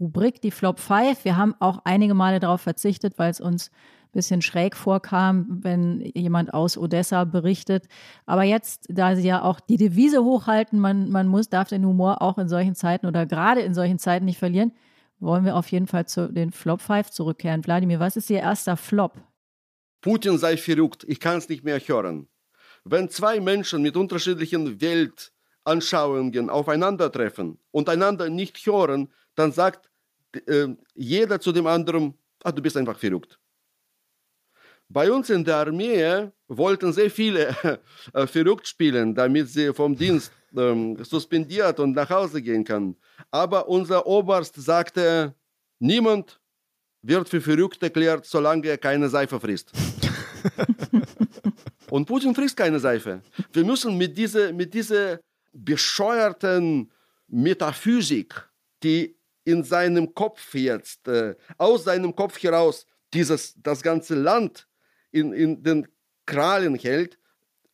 Rubrik, 0.00 0.40
die 0.40 0.50
Flop 0.50 0.80
5. 0.80 1.24
Wir 1.24 1.36
haben 1.36 1.54
auch 1.60 1.80
einige 1.84 2.14
Male 2.14 2.40
darauf 2.40 2.62
verzichtet, 2.62 3.16
weil 3.16 3.30
es 3.30 3.40
uns 3.40 3.70
bisschen 4.16 4.42
schräg 4.42 4.74
vorkam, 4.74 5.46
wenn 5.62 6.00
jemand 6.14 6.52
aus 6.52 6.76
Odessa 6.76 7.24
berichtet. 7.24 7.86
Aber 8.24 8.42
jetzt, 8.42 8.86
da 8.88 9.14
sie 9.14 9.28
ja 9.28 9.42
auch 9.42 9.60
die 9.60 9.76
Devise 9.76 10.24
hochhalten, 10.24 10.80
man, 10.80 11.10
man 11.10 11.28
muss, 11.28 11.48
darf 11.48 11.68
den 11.68 11.86
Humor 11.86 12.22
auch 12.22 12.38
in 12.38 12.48
solchen 12.48 12.74
Zeiten 12.74 13.06
oder 13.06 13.26
gerade 13.26 13.60
in 13.60 13.74
solchen 13.74 13.98
Zeiten 14.00 14.24
nicht 14.24 14.38
verlieren, 14.38 14.72
wollen 15.18 15.44
wir 15.44 15.56
auf 15.56 15.70
jeden 15.70 15.86
Fall 15.86 16.06
zu 16.06 16.32
den 16.32 16.52
Flop 16.52 16.80
5 16.80 17.10
zurückkehren. 17.10 17.64
Wladimir, 17.64 18.00
was 18.00 18.16
ist 18.16 18.30
Ihr 18.30 18.40
erster 18.40 18.76
Flop? 18.76 19.14
Putin 20.00 20.38
sei 20.38 20.56
verrückt, 20.56 21.04
ich 21.08 21.20
kann 21.20 21.38
es 21.38 21.48
nicht 21.48 21.64
mehr 21.64 21.78
hören. 21.80 22.28
Wenn 22.84 23.08
zwei 23.08 23.40
Menschen 23.40 23.82
mit 23.82 23.96
unterschiedlichen 23.96 24.80
Weltanschauungen 24.80 26.48
aufeinandertreffen 26.48 27.58
und 27.72 27.88
einander 27.88 28.28
nicht 28.30 28.64
hören, 28.64 29.12
dann 29.34 29.52
sagt 29.52 29.90
äh, 30.46 30.68
jeder 30.94 31.40
zu 31.40 31.52
dem 31.52 31.66
anderen, 31.66 32.14
ah, 32.44 32.52
du 32.52 32.62
bist 32.62 32.76
einfach 32.76 32.98
verrückt. 32.98 33.40
Bei 34.88 35.10
uns 35.10 35.30
in 35.30 35.44
der 35.44 35.56
Armee 35.56 36.30
wollten 36.48 36.92
sehr 36.92 37.10
viele 37.10 37.56
äh, 38.12 38.26
verrückt 38.26 38.66
spielen, 38.68 39.14
damit 39.14 39.48
sie 39.48 39.72
vom 39.74 39.96
Dienst 39.96 40.32
ähm, 40.56 40.96
suspendiert 41.04 41.80
und 41.80 41.92
nach 41.92 42.08
Hause 42.08 42.40
gehen 42.40 42.64
können. 42.64 42.96
Aber 43.30 43.68
unser 43.68 44.06
Oberst 44.06 44.54
sagte, 44.54 45.34
niemand 45.78 46.40
wird 47.02 47.28
für 47.28 47.40
verrückt 47.40 47.82
erklärt, 47.82 48.26
solange 48.26 48.68
er 48.68 48.78
keine 48.78 49.08
Seife 49.08 49.38
frisst. 49.40 49.72
und 51.90 52.06
Putin 52.06 52.34
frisst 52.34 52.56
keine 52.56 52.78
Seife. 52.78 53.22
Wir 53.52 53.64
müssen 53.64 53.96
mit 53.96 54.16
dieser, 54.16 54.52
mit 54.52 54.72
dieser 54.72 55.18
bescheuerten 55.52 56.90
Metaphysik, 57.28 58.34
die 58.82 59.16
in 59.44 59.62
seinem 59.62 60.14
Kopf 60.14 60.54
jetzt, 60.54 61.06
äh, 61.08 61.34
aus 61.58 61.84
seinem 61.84 62.14
Kopf 62.14 62.40
heraus, 62.42 62.86
dieses, 63.12 63.54
das 63.62 63.82
ganze 63.82 64.14
Land 64.14 64.66
in, 65.10 65.32
in 65.32 65.62
den 65.62 65.88
Krallen 66.26 66.74
hält, 66.76 67.18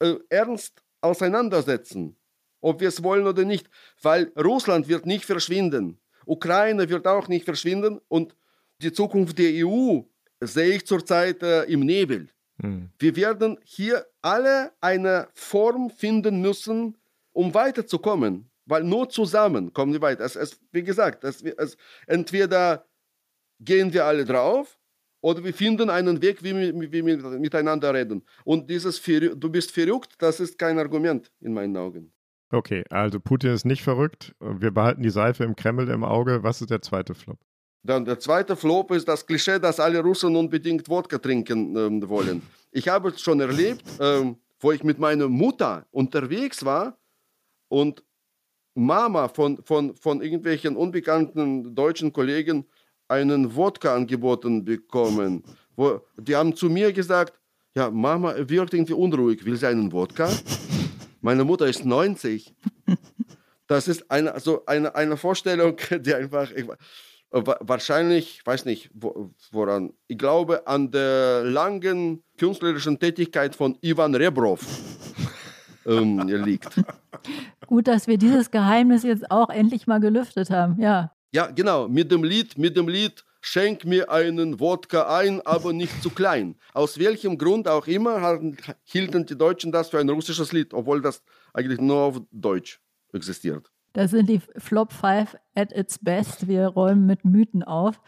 äh, 0.01 0.15
ernst 0.29 0.83
auseinandersetzen, 1.01 2.17
ob 2.61 2.81
wir 2.81 2.89
es 2.89 3.03
wollen 3.03 3.27
oder 3.27 3.45
nicht, 3.45 3.69
weil 4.03 4.33
Russland 4.37 4.89
wird 4.89 5.07
nicht 5.07 5.25
verschwinden, 5.25 6.01
Ukraine 6.27 6.89
wird 6.89 7.07
auch 7.07 7.29
nicht 7.29 7.45
verschwinden 7.45 8.01
und 8.09 8.37
die 8.81 8.93
Zukunft 8.93 9.39
der 9.39 9.67
EU 9.67 10.01
sehe 10.41 10.77
ich 10.77 10.87
zurzeit 10.87 11.43
äh, 11.43 11.65
im 11.65 11.81
Nebel. 11.81 12.29
Hm. 12.61 12.91
Wir 12.99 13.17
werden 13.17 13.59
hier 13.65 14.07
alle 14.21 14.73
eine 14.81 15.29
Form 15.35 15.91
finden 15.91 16.41
müssen, 16.41 16.97
um 17.33 17.55
weiterzukommen, 17.55 18.51
weil 18.67 18.85
nur 18.85 19.09
zusammen 19.09 19.73
kommen 19.73 19.93
wir 19.93 20.01
weiter. 20.01 20.25
Es, 20.25 20.37
es, 20.37 20.61
wie 20.71 20.83
gesagt, 20.83 21.25
es, 21.25 21.43
es, 21.43 21.77
entweder 22.07 22.87
gehen 23.61 23.93
wir 23.93 24.05
alle 24.05 24.25
drauf 24.25 24.79
oder 25.23 25.43
wir 25.43 25.55
finden 25.55 25.89
einen 25.89 26.21
Weg, 26.21 26.43
wie 26.43 26.55
wir, 26.55 27.39
miteinander 27.39 27.95
reden. 27.95 28.23
Und 28.45 28.69
dieses 28.69 29.01
du 29.03 29.51
bist 29.51 29.71
verrückt, 29.71 30.15
das 30.19 30.41
ist 30.41 30.59
kein 30.59 30.79
Argument 30.79 31.31
in 31.41 31.55
meinen 31.55 31.77
Augen. 31.77 32.13
Okay, 32.51 32.85
also 32.91 33.19
Putin 33.19 33.53
ist 33.53 33.65
nicht 33.65 33.83
verrückt. 33.83 34.35
Wir 34.41 34.71
behalten 34.73 35.03
die 35.03 35.11
Seife 35.11 35.45
im 35.45 35.57
Kreml 35.57 35.89
im 35.89 36.05
Auge. 36.05 36.43
Was 36.43 36.61
ist 36.61 36.71
der 36.71 36.83
zweite 36.83 37.15
Flop? 37.15 37.39
Dann 37.83 38.05
der 38.05 38.19
zweite 38.19 38.57
Flop 38.57 38.91
ist 38.91 39.09
das 39.09 39.27
Klischee, 39.27 39.59
dass 39.59 39.81
alle 39.81 40.01
Russen 40.01 40.37
unbedingt 40.37 40.89
Wodka 40.89 41.19
trinken 41.19 41.77
ähm, 41.77 42.09
wollen. 42.09 42.43
Ich 42.71 42.89
habe 42.89 43.09
es 43.09 43.21
schon 43.21 43.41
erlebt, 43.41 43.83
ähm, 44.01 44.37
wo 44.61 44.73
ich 44.73 44.85
mit 44.85 44.99
meiner 44.99 45.29
Mutter 45.29 45.87
unterwegs 45.91 46.65
war 46.65 46.99
und 47.69 48.05
Mama 48.75 49.29
von, 49.29 49.63
von, 49.65 49.95
von 49.97 50.23
irgendwelchen 50.23 50.77
unbekannten 50.77 51.75
deutschen 51.75 52.13
Kollegen 52.13 52.67
einen 53.13 53.55
Wodka 53.55 53.95
angeboten 53.95 54.65
bekommen. 54.65 55.45
Wo, 55.77 56.01
die 56.17 56.35
haben 56.35 56.57
zu 56.57 56.69
mir 56.69 56.93
gesagt, 56.93 57.39
ja, 57.75 57.91
Mama 57.91 58.35
wirkt 58.37 58.75
irgendwie 58.75 58.95
unruhig, 58.95 59.45
will 59.45 59.57
sie 59.57 59.69
einen 59.69 59.93
Wodka? 59.93 60.29
Meine 61.21 61.45
Mutter 61.45 61.67
ist 61.67 61.85
90. 61.85 62.55
Das 63.69 63.89
ist 63.89 64.11
eine, 64.11 64.35
also 64.35 64.67
eine, 64.67 64.95
eine 64.95 65.17
Vorstellung, 65.17 65.77
die 66.01 66.15
einfach 66.15 66.51
ich, 66.51 66.67
wahrscheinlich, 67.31 68.45
weiß 68.45 68.67
nicht, 68.67 68.91
woran, 69.51 69.93
ich 70.07 70.19
glaube 70.19 70.67
an 70.67 70.91
der 70.91 71.45
langen 71.45 72.23
künstlerischen 72.37 72.99
Tätigkeit 72.99 73.57
von 73.57 73.79
Ivan 73.81 74.15
Rebrov 74.15 74.61
ähm, 75.87 76.19
liegt. 76.29 76.69
Gut, 77.67 77.89
dass 77.89 78.07
wir 78.07 78.19
dieses 78.19 78.51
Geheimnis 78.51 79.05
jetzt 79.05 79.31
auch 79.31 79.49
endlich 79.49 79.87
mal 79.87 80.01
gelüftet 80.01 80.51
haben, 80.51 80.79
ja. 80.81 81.13
Ja, 81.33 81.47
genau, 81.47 81.89
mit 81.89 82.11
dem 82.13 82.25
Lied, 82.25 82.59
mit 82.59 82.77
dem 82.77 82.89
Lied 82.89 83.25
Schenk 83.45 83.85
mir 83.85 84.09
einen 84.09 84.61
Wodka 84.61 85.19
ein, 85.19 85.45
aber 85.45 85.73
nicht 85.73 86.01
zu 86.01 86.11
klein. 86.11 86.55
Aus 86.75 86.97
welchem 86.99 87.37
Grund 87.37 87.67
auch 87.67 87.89
immer 87.89 88.41
hielten 88.85 89.27
die 89.27 89.37
Deutschen 89.37 89.73
das 89.73 89.91
für 89.91 89.99
ein 89.99 90.09
russisches 90.09 90.53
Lied, 90.53 90.73
obwohl 90.73 91.03
das 91.03 91.25
eigentlich 91.53 91.81
nur 91.81 91.97
auf 91.97 92.21
Deutsch 92.31 92.81
existiert. 93.13 93.69
Das 93.95 94.13
sind 94.13 94.29
die 94.29 94.41
Flop 94.59 94.93
5 94.93 95.37
at 95.57 95.73
its 95.73 95.99
best. 95.99 96.47
Wir 96.47 96.69
räumen 96.69 97.05
mit 97.05 97.25
Mythen 97.25 97.65
auf. 97.65 98.01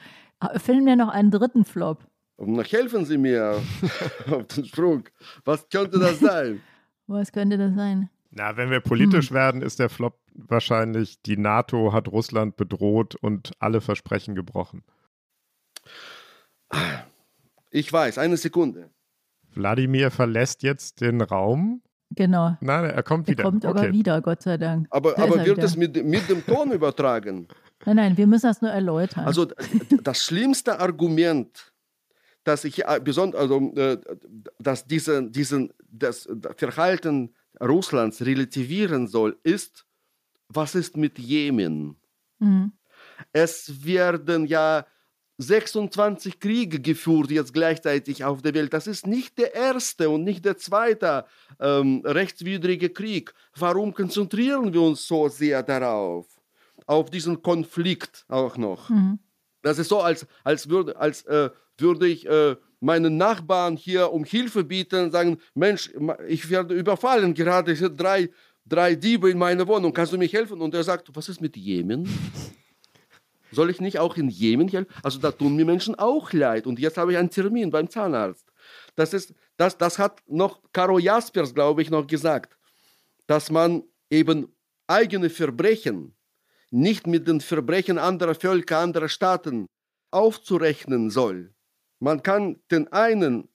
Finden 0.57 0.87
wir 0.87 0.97
noch 0.97 1.09
einen 1.09 1.33
dritten 1.33 1.65
Flop. 1.65 2.07
Helfen 2.39 3.05
Sie 3.05 3.19
mir 3.19 3.61
auf 4.31 4.47
den 4.47 4.65
Sprung. 4.67 5.05
Was 5.45 5.69
könnte 5.69 5.99
das 5.99 6.21
sein? 6.21 6.63
Was 7.09 7.33
könnte 7.33 7.59
das 7.59 7.75
sein? 7.75 8.09
Na, 8.37 8.57
wenn 8.57 8.69
wir 8.69 8.81
politisch 8.81 9.31
hm. 9.31 9.37
werden, 9.37 9.63
ist 9.63 9.79
der 9.79 9.89
Flop 9.89 10.19
wahrscheinlich, 10.35 11.23
die 11.23 11.37
NATO 11.37 11.93
hat 11.93 12.09
Russland 12.09 12.57
bedroht 12.57 13.15
und 13.15 13.53
alle 13.61 13.81
Versprechen 13.81 14.35
gebrochen. 14.35 14.83
Ich 17.71 17.93
weiß, 17.93 18.19
eine 18.19 18.37
Sekunde. 18.37 18.91
Wladimir 19.55 20.11
verlässt 20.11 20.65
jetzt 20.65 21.01
den 21.01 21.21
Raum. 21.21 21.83
Genau. 22.11 22.57
Nein, 22.61 22.87
er 22.87 23.03
kommt 23.05 23.29
wieder. 23.29 23.45
Er 23.45 23.51
kommt 23.51 23.65
okay. 23.65 23.79
aber 23.79 23.93
wieder, 23.93 24.21
Gott 24.21 24.43
sei 24.43 24.59
Dank. 24.59 24.89
Aber, 24.91 25.17
aber 25.17 25.45
wird 25.45 25.59
es 25.59 25.77
mit, 25.77 26.05
mit 26.05 26.29
dem 26.29 26.45
Ton 26.45 26.73
übertragen? 26.73 27.47
Nein, 27.87 27.97
nein, 27.97 28.17
wir 28.17 28.27
müssen 28.27 28.47
das 28.47 28.63
nur 28.63 28.71
erläutern. 28.71 29.27
Also 29.27 29.47
das 30.03 30.25
schlimmste 30.25 30.81
Argument, 30.81 31.75
dass 32.43 32.65
ich 32.65 32.83
äh, 32.87 32.99
besonders, 33.03 33.43
also, 33.43 33.75
äh, 33.77 33.99
dass 34.59 34.87
diese, 34.87 35.29
diesen, 35.31 35.71
das 35.91 36.27
Verhalten 36.57 37.35
Russlands 37.65 38.25
relativieren 38.25 39.07
soll, 39.07 39.39
ist, 39.43 39.87
was 40.49 40.75
ist 40.75 40.97
mit 40.97 41.19
Jemen? 41.19 41.97
Mhm. 42.39 42.73
Es 43.33 43.85
werden 43.85 44.47
ja 44.47 44.87
26 45.39 46.39
Kriege 46.39 46.81
geführt 46.81 47.31
jetzt 47.31 47.53
gleichzeitig 47.53 48.25
auf 48.25 48.43
der 48.43 48.55
Welt. 48.55 48.73
Das 48.73 48.87
ist 48.87 49.07
nicht 49.07 49.37
der 49.39 49.55
erste 49.55 50.09
und 50.09 50.23
nicht 50.23 50.45
der 50.45 50.57
zweite 50.57 51.25
ähm, 51.59 52.03
rechtswidrige 52.05 52.91
Krieg. 52.91 53.35
Warum 53.57 53.93
konzentrieren 53.93 54.73
wir 54.73 54.83
uns 54.83 55.07
so 55.07 55.29
sehr 55.29 55.63
darauf? 55.63 56.27
Auf 56.87 57.11
diesen 57.11 57.43
Konflikt 57.43 58.25
auch 58.29 58.57
noch. 58.57 58.91
Mhm. 58.91 59.19
Das 59.63 59.79
ist 59.79 59.89
so, 59.89 60.01
als, 60.01 60.27
als, 60.45 60.69
würde, 60.69 60.97
als 60.97 61.23
äh, 61.23 61.51
würde 61.79 62.07
ich 62.07 62.27
äh, 62.27 62.57
meinen 62.85 63.17
Nachbarn 63.17 63.77
hier 63.77 64.13
um 64.13 64.25
Hilfe 64.25 64.63
bieten 64.63 65.11
sagen, 65.11 65.39
Mensch, 65.55 65.91
ich 66.29 66.51
werde 66.51 66.75
überfallen, 66.75 67.33
gerade 67.33 67.75
sind 67.75 67.99
drei, 67.99 68.29
drei 68.67 68.95
Diebe 68.95 69.31
in 69.31 69.39
meiner 69.39 69.67
Wohnung, 69.67 69.93
kannst 69.93 70.13
du 70.13 70.19
mir 70.19 70.29
helfen? 70.29 70.61
Und 70.61 70.75
er 70.75 70.85
sagt, 70.85 71.09
was 71.15 71.29
ist 71.31 71.41
mit 71.41 71.57
Jemen? 71.57 72.07
Soll 73.51 73.71
ich 73.71 73.81
nicht 73.81 73.99
auch 73.99 74.17
in 74.17 74.29
Jemen 74.29 74.69
helfen? 74.69 74.93
Also 75.03 75.19
da 75.19 75.31
tun 75.31 75.57
mir 75.57 75.65
Menschen 75.65 75.95
auch 75.95 76.33
leid. 76.33 76.67
Und 76.67 76.79
jetzt 76.79 76.99
habe 76.99 77.13
ich 77.13 77.19
einen 77.19 77.31
Termin 77.31 77.71
beim 77.71 77.89
Zahnarzt. 77.89 78.45
Das, 78.97 79.15
ist, 79.15 79.33
das, 79.57 79.79
das 79.79 79.99
hat 79.99 80.21
noch 80.27 80.61
Caro 80.73 80.99
Jaspers, 80.99 81.55
glaube 81.55 81.81
ich, 81.81 81.89
noch 81.91 82.07
gesagt, 82.07 82.59
dass 83.27 83.51
man 83.51 83.83
eben 84.11 84.49
eigene 84.87 85.31
Verbrechen 85.31 86.15
nicht 86.71 87.07
mit 87.07 87.27
den 87.29 87.41
Verbrechen 87.41 87.97
anderer 87.97 88.35
Völker, 88.35 88.81
anderer 88.81 89.09
Staaten 89.09 89.67
aufzurechnen 90.11 91.09
soll. 91.09 91.54
Man 92.05 92.23
kann 92.23 92.61
den 92.71 92.93
einen 92.93 93.49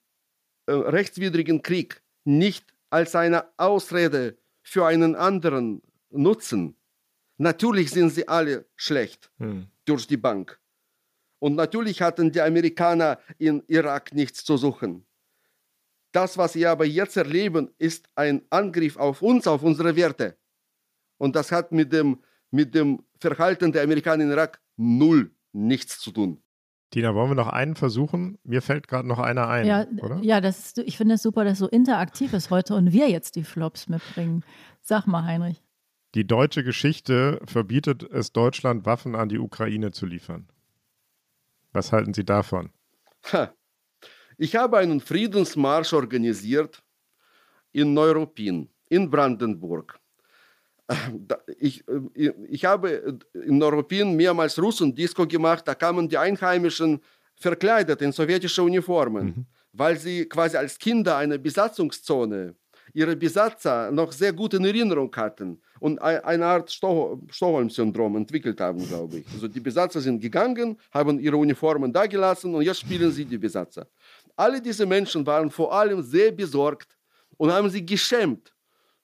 äh, 0.66 0.74
rechtswidrigen 0.74 1.62
Krieg 1.62 2.02
nicht 2.26 2.66
als 2.90 3.16
eine 3.16 3.46
Ausrede 3.58 4.38
für 4.62 4.86
einen 4.86 5.16
anderen 5.16 5.82
nutzen. 6.10 6.76
Natürlich 7.38 7.92
sind 7.92 8.10
sie 8.10 8.28
alle 8.28 8.66
schlecht. 8.76 9.32
Hm 9.38 9.68
durch 9.90 10.06
die 10.06 10.18
Bank. 10.18 10.60
Und 11.40 11.56
natürlich 11.56 12.02
hatten 12.02 12.32
die 12.32 12.42
Amerikaner 12.42 13.20
in 13.38 13.64
Irak 13.68 14.14
nichts 14.14 14.46
zu 14.46 14.56
suchen. 14.56 15.06
Das, 16.12 16.38
was 16.38 16.56
wir 16.56 16.70
aber 16.70 16.86
jetzt 16.86 17.18
erleben, 17.18 17.72
ist 17.78 18.08
ein 18.16 18.44
Angriff 18.50 18.98
auf 18.98 19.22
uns, 19.22 19.48
auf 19.48 19.64
unsere 19.64 19.96
Werte. 19.96 20.38
Und 21.18 21.36
das 21.36 21.52
hat 21.52 21.72
mit 21.72 21.92
dem, 21.92 22.22
mit 22.52 22.76
dem 22.76 23.04
Verhalten 23.20 23.72
der 23.72 23.84
Amerikaner 23.84 24.24
in 24.24 24.32
Irak 24.32 24.62
null 24.76 25.32
nichts 25.52 26.00
zu 26.00 26.12
tun. 26.12 26.42
Tina, 26.92 27.14
wollen 27.14 27.30
wir 27.30 27.36
noch 27.36 27.48
einen 27.48 27.76
versuchen? 27.76 28.40
Mir 28.44 28.62
fällt 28.62 28.88
gerade 28.88 29.08
noch 29.08 29.20
einer 29.20 29.48
ein, 29.48 29.66
ja, 29.68 29.86
oder? 30.02 30.20
Ja, 30.24 30.42
das 30.42 30.60
ist, 30.60 30.78
ich 30.80 30.98
finde 30.98 31.16
es 31.16 31.22
super, 31.22 31.44
dass 31.44 31.54
es 31.54 31.60
so 31.60 31.68
interaktiv 31.68 32.34
ist 32.34 32.50
heute 32.50 32.74
und 32.74 32.92
wir 32.92 33.10
jetzt 33.10 33.36
die 33.36 33.44
Flops 33.44 33.88
mitbringen. 33.88 34.44
Sag 34.82 35.06
mal, 35.06 35.24
Heinrich. 35.24 35.62
Die 36.16 36.26
deutsche 36.26 36.64
Geschichte 36.64 37.40
verbietet 37.46 38.02
es 38.04 38.34
Deutschland, 38.34 38.86
Waffen 38.86 39.16
an 39.16 39.30
die 39.30 39.38
Ukraine 39.38 39.92
zu 39.92 40.08
liefern. 40.08 40.48
Was 41.72 41.92
halten 41.92 42.14
Sie 42.16 42.26
davon? 42.26 42.72
Ich 44.38 44.56
habe 44.56 44.78
einen 44.78 45.02
Friedensmarsch 45.02 45.94
organisiert 45.94 46.82
in 47.72 47.94
Neuruppin, 47.94 48.70
in 48.88 49.10
Brandenburg. 49.10 50.00
Ich, 51.58 51.88
äh, 51.88 52.32
ich 52.50 52.66
habe 52.66 53.20
in 53.34 53.58
Neuruppin 53.58 54.16
mehrmals 54.16 54.58
Russen-Disco 54.58 55.28
gemacht, 55.28 55.68
da 55.68 55.76
kamen 55.76 56.10
die 56.10 56.18
Einheimischen 56.18 57.02
verkleidet 57.36 58.02
in 58.02 58.12
sowjetische 58.12 58.64
Uniformen, 58.64 59.26
mhm. 59.26 59.46
weil 59.72 59.98
sie 59.98 60.26
quasi 60.26 60.58
als 60.58 60.78
Kinder 60.78 61.18
eine 61.18 61.40
Besatzungszone 61.40 62.56
ihre 62.94 63.16
Besatzer 63.16 63.92
noch 63.92 64.12
sehr 64.12 64.34
gut 64.34 64.54
in 64.56 64.66
Erinnerung 64.66 65.16
hatten 65.16 65.62
und 65.80 66.02
eine 66.02 66.46
Art 66.46 66.72
Stockholm-Syndrom 66.72 68.16
entwickelt 68.16 68.60
haben, 68.60 68.86
glaube 68.88 69.20
ich. 69.20 69.28
Also 69.34 69.48
die 69.48 69.60
Besatzer 69.60 70.02
sind 70.02 70.20
gegangen, 70.20 70.78
haben 70.92 71.20
ihre 71.20 71.38
Uniformen 71.38 71.94
da 71.94 72.06
gelassen 72.08 72.54
und 72.56 72.64
jetzt 72.64 72.80
spielen 72.80 73.12
sie 73.12 73.26
die 73.26 73.38
Besatzer. 73.38 73.88
Alle 74.36 74.62
diese 74.62 74.86
Menschen 74.86 75.26
waren 75.26 75.50
vor 75.50 75.72
allem 75.74 76.02
sehr 76.02 76.32
besorgt 76.32 76.98
und 77.38 77.52
haben 77.52 77.70
sich 77.70 77.86
geschämt 77.86 78.52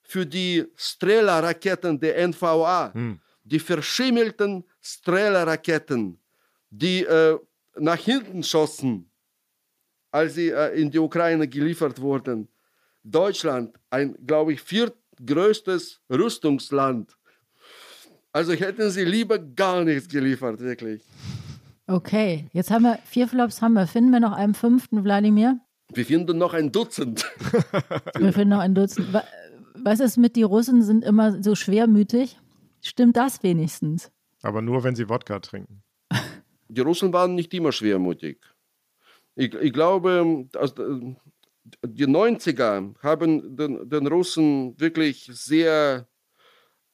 für 0.06 0.24
die 0.24 0.64
Strela-Raketen 0.76 1.98
der 1.98 2.28
NVA, 2.28 2.92
hm. 2.94 3.20
die 3.44 3.58
verschimmelten 3.58 4.64
Strela-Raketen, 4.80 6.18
die 6.70 7.04
äh, 7.04 7.38
nach 7.78 7.98
hinten 7.98 8.42
schossen, 8.42 9.10
als 10.10 10.34
sie 10.34 10.50
äh, 10.50 10.80
in 10.80 10.90
die 10.90 10.98
Ukraine 10.98 11.48
geliefert 11.48 12.00
wurden. 12.00 12.48
Deutschland, 13.02 13.76
ein, 13.90 14.16
glaube 14.26 14.52
ich, 14.52 14.62
viertgrößtes 14.62 16.00
Rüstungsland. 16.10 17.16
Also 18.32 18.52
hätten 18.52 18.90
sie 18.90 19.04
lieber 19.04 19.38
gar 19.38 19.84
nichts 19.84 20.08
geliefert, 20.08 20.60
wirklich. 20.60 21.02
Okay, 21.86 22.48
jetzt 22.52 22.70
haben 22.70 22.82
wir 22.82 22.98
vier 23.04 23.28
Flops, 23.28 23.62
haben 23.62 23.74
wir. 23.74 23.86
Finden 23.86 24.10
wir 24.10 24.20
noch 24.20 24.32
einen 24.32 24.54
fünften, 24.54 25.04
Wladimir? 25.04 25.60
Wir 25.92 26.04
finden 26.04 26.36
noch 26.36 26.52
ein 26.52 26.72
Dutzend. 26.72 27.24
wir 28.18 28.32
finden 28.32 28.50
noch 28.50 28.58
ein 28.58 28.74
Dutzend. 28.74 29.08
Was 29.82 30.00
ist 30.00 30.16
mit, 30.16 30.36
die 30.36 30.42
Russen 30.42 30.82
sind 30.82 31.04
immer 31.04 31.42
so 31.42 31.54
schwermütig? 31.54 32.38
Stimmt 32.82 33.16
das 33.16 33.42
wenigstens? 33.42 34.10
Aber 34.42 34.62
nur, 34.62 34.84
wenn 34.84 34.94
sie 34.94 35.08
Wodka 35.08 35.40
trinken. 35.40 35.82
Die 36.68 36.80
Russen 36.80 37.12
waren 37.12 37.34
nicht 37.34 37.52
immer 37.54 37.72
schwermütig. 37.72 38.38
Ich, 39.34 39.54
ich 39.54 39.72
glaube, 39.72 40.46
also, 40.54 41.14
die 41.84 42.06
90er 42.06 42.94
haben 43.02 43.56
den, 43.56 43.88
den 43.88 44.06
Russen 44.06 44.78
wirklich 44.80 45.28
sehr, 45.32 46.08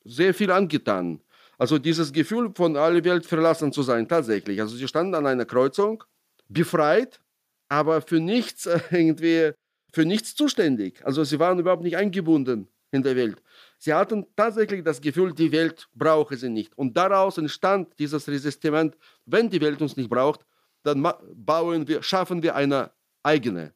sehr 0.05 0.35
viel 0.35 0.51
angetan. 0.51 1.21
Also 1.59 1.79
dieses 1.79 2.13
Gefühl, 2.13 2.53
von 2.55 2.77
aller 2.77 3.05
Welt 3.05 3.27
verlassen 3.27 3.73
zu 3.73 3.83
sein, 3.83 4.09
tatsächlich. 4.09 4.61
Also 4.61 4.77
sie 4.77 4.89
standen 4.89 5.15
an 5.15 5.27
einer 5.27 5.45
Kreuzung, 5.45 6.03
befreit, 6.49 7.21
aber 7.69 8.03
für 8.03 8.21
nichts 8.21 8.67
irgendwie, 8.91 9.53
für 9.93 10.05
nichts 10.05 10.35
zuständig. 10.35 11.05
Also 11.05 11.25
sie 11.25 11.39
waren 11.39 11.59
überhaupt 11.59 11.83
nicht 11.83 11.97
eingebunden 11.97 12.69
in 12.91 13.03
der 13.03 13.17
Welt. 13.17 13.43
Sie 13.79 13.93
hatten 13.93 14.27
tatsächlich 14.37 14.83
das 14.83 15.01
Gefühl, 15.01 15.33
die 15.33 15.53
Welt 15.53 15.89
brauche 15.95 16.37
sie 16.37 16.49
nicht. 16.49 16.77
Und 16.77 16.97
daraus 16.97 17.39
entstand 17.39 17.99
dieses 17.99 18.27
Resistiment, 18.29 18.97
wenn 19.27 19.49
die 19.49 19.61
Welt 19.61 19.81
uns 19.81 19.97
nicht 19.97 20.11
braucht, 20.11 20.45
dann 20.83 21.07
bauen 21.35 21.87
wir, 21.87 22.03
schaffen 22.03 22.43
wir 22.43 22.55
eine 22.55 22.91
eigene 23.23 23.73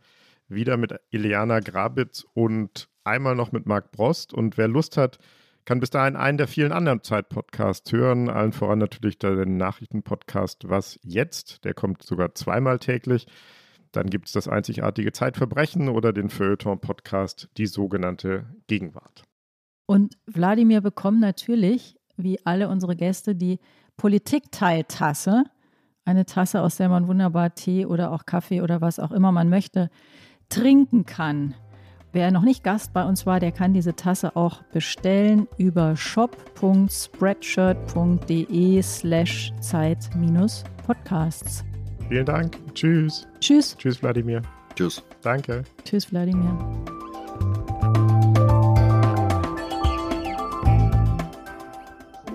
wieder 0.48 0.78
mit 0.78 0.98
Ileana 1.10 1.60
Grabitz 1.60 2.24
und 2.32 2.88
einmal 3.04 3.36
noch 3.36 3.52
mit 3.52 3.66
Marc 3.66 3.92
Brost. 3.92 4.32
Und 4.32 4.56
wer 4.56 4.68
Lust 4.68 4.96
hat, 4.96 5.18
kann 5.66 5.80
bis 5.80 5.90
dahin 5.90 6.16
einen 6.16 6.38
der 6.38 6.48
vielen 6.48 6.72
anderen 6.72 7.02
Zeit-Podcasts 7.02 7.92
hören. 7.92 8.30
Allen 8.30 8.52
voran 8.52 8.78
natürlich 8.78 9.18
den 9.18 9.58
Nachrichtenpodcast 9.58 10.70
Was 10.70 10.98
jetzt? 11.02 11.66
Der 11.66 11.74
kommt 11.74 12.02
sogar 12.02 12.34
zweimal 12.34 12.78
täglich. 12.78 13.26
Dann 13.90 14.08
gibt 14.08 14.28
es 14.28 14.32
das 14.32 14.48
einzigartige 14.48 15.12
Zeitverbrechen 15.12 15.90
oder 15.90 16.14
den 16.14 16.30
Feuilleton-Podcast 16.30 17.50
Die 17.58 17.66
sogenannte 17.66 18.46
Gegenwart. 18.66 19.24
Und 19.84 20.16
Wladimir 20.24 20.80
bekommt 20.80 21.20
natürlich, 21.20 21.96
wie 22.16 22.38
alle 22.46 22.70
unsere 22.70 22.96
Gäste, 22.96 23.34
die 23.34 23.58
Politikteiltasse. 24.02 25.44
Eine 26.04 26.26
Tasse, 26.26 26.60
aus 26.62 26.76
der 26.76 26.88
man 26.88 27.06
wunderbar 27.06 27.54
Tee 27.54 27.86
oder 27.86 28.10
auch 28.10 28.26
Kaffee 28.26 28.60
oder 28.60 28.80
was 28.80 28.98
auch 28.98 29.12
immer 29.12 29.30
man 29.30 29.48
möchte, 29.48 29.90
trinken 30.48 31.06
kann. 31.06 31.54
Wer 32.10 32.32
noch 32.32 32.42
nicht 32.42 32.64
Gast 32.64 32.92
bei 32.92 33.04
uns 33.04 33.26
war, 33.26 33.38
der 33.38 33.52
kann 33.52 33.74
diese 33.74 33.94
Tasse 33.94 34.34
auch 34.34 34.60
bestellen 34.72 35.46
über 35.56 35.94
shop.spreadshirt.de 35.94 38.82
slash 38.82 39.52
Zeit-Podcasts. 39.60 41.64
Vielen 42.08 42.26
Dank. 42.26 42.58
Tschüss. 42.74 43.28
Tschüss. 43.38 43.76
Tschüss, 43.78 44.02
Wladimir. 44.02 44.42
Tschüss. 44.74 45.00
Danke. 45.22 45.62
Tschüss, 45.84 46.10
Wladimir. 46.10 46.58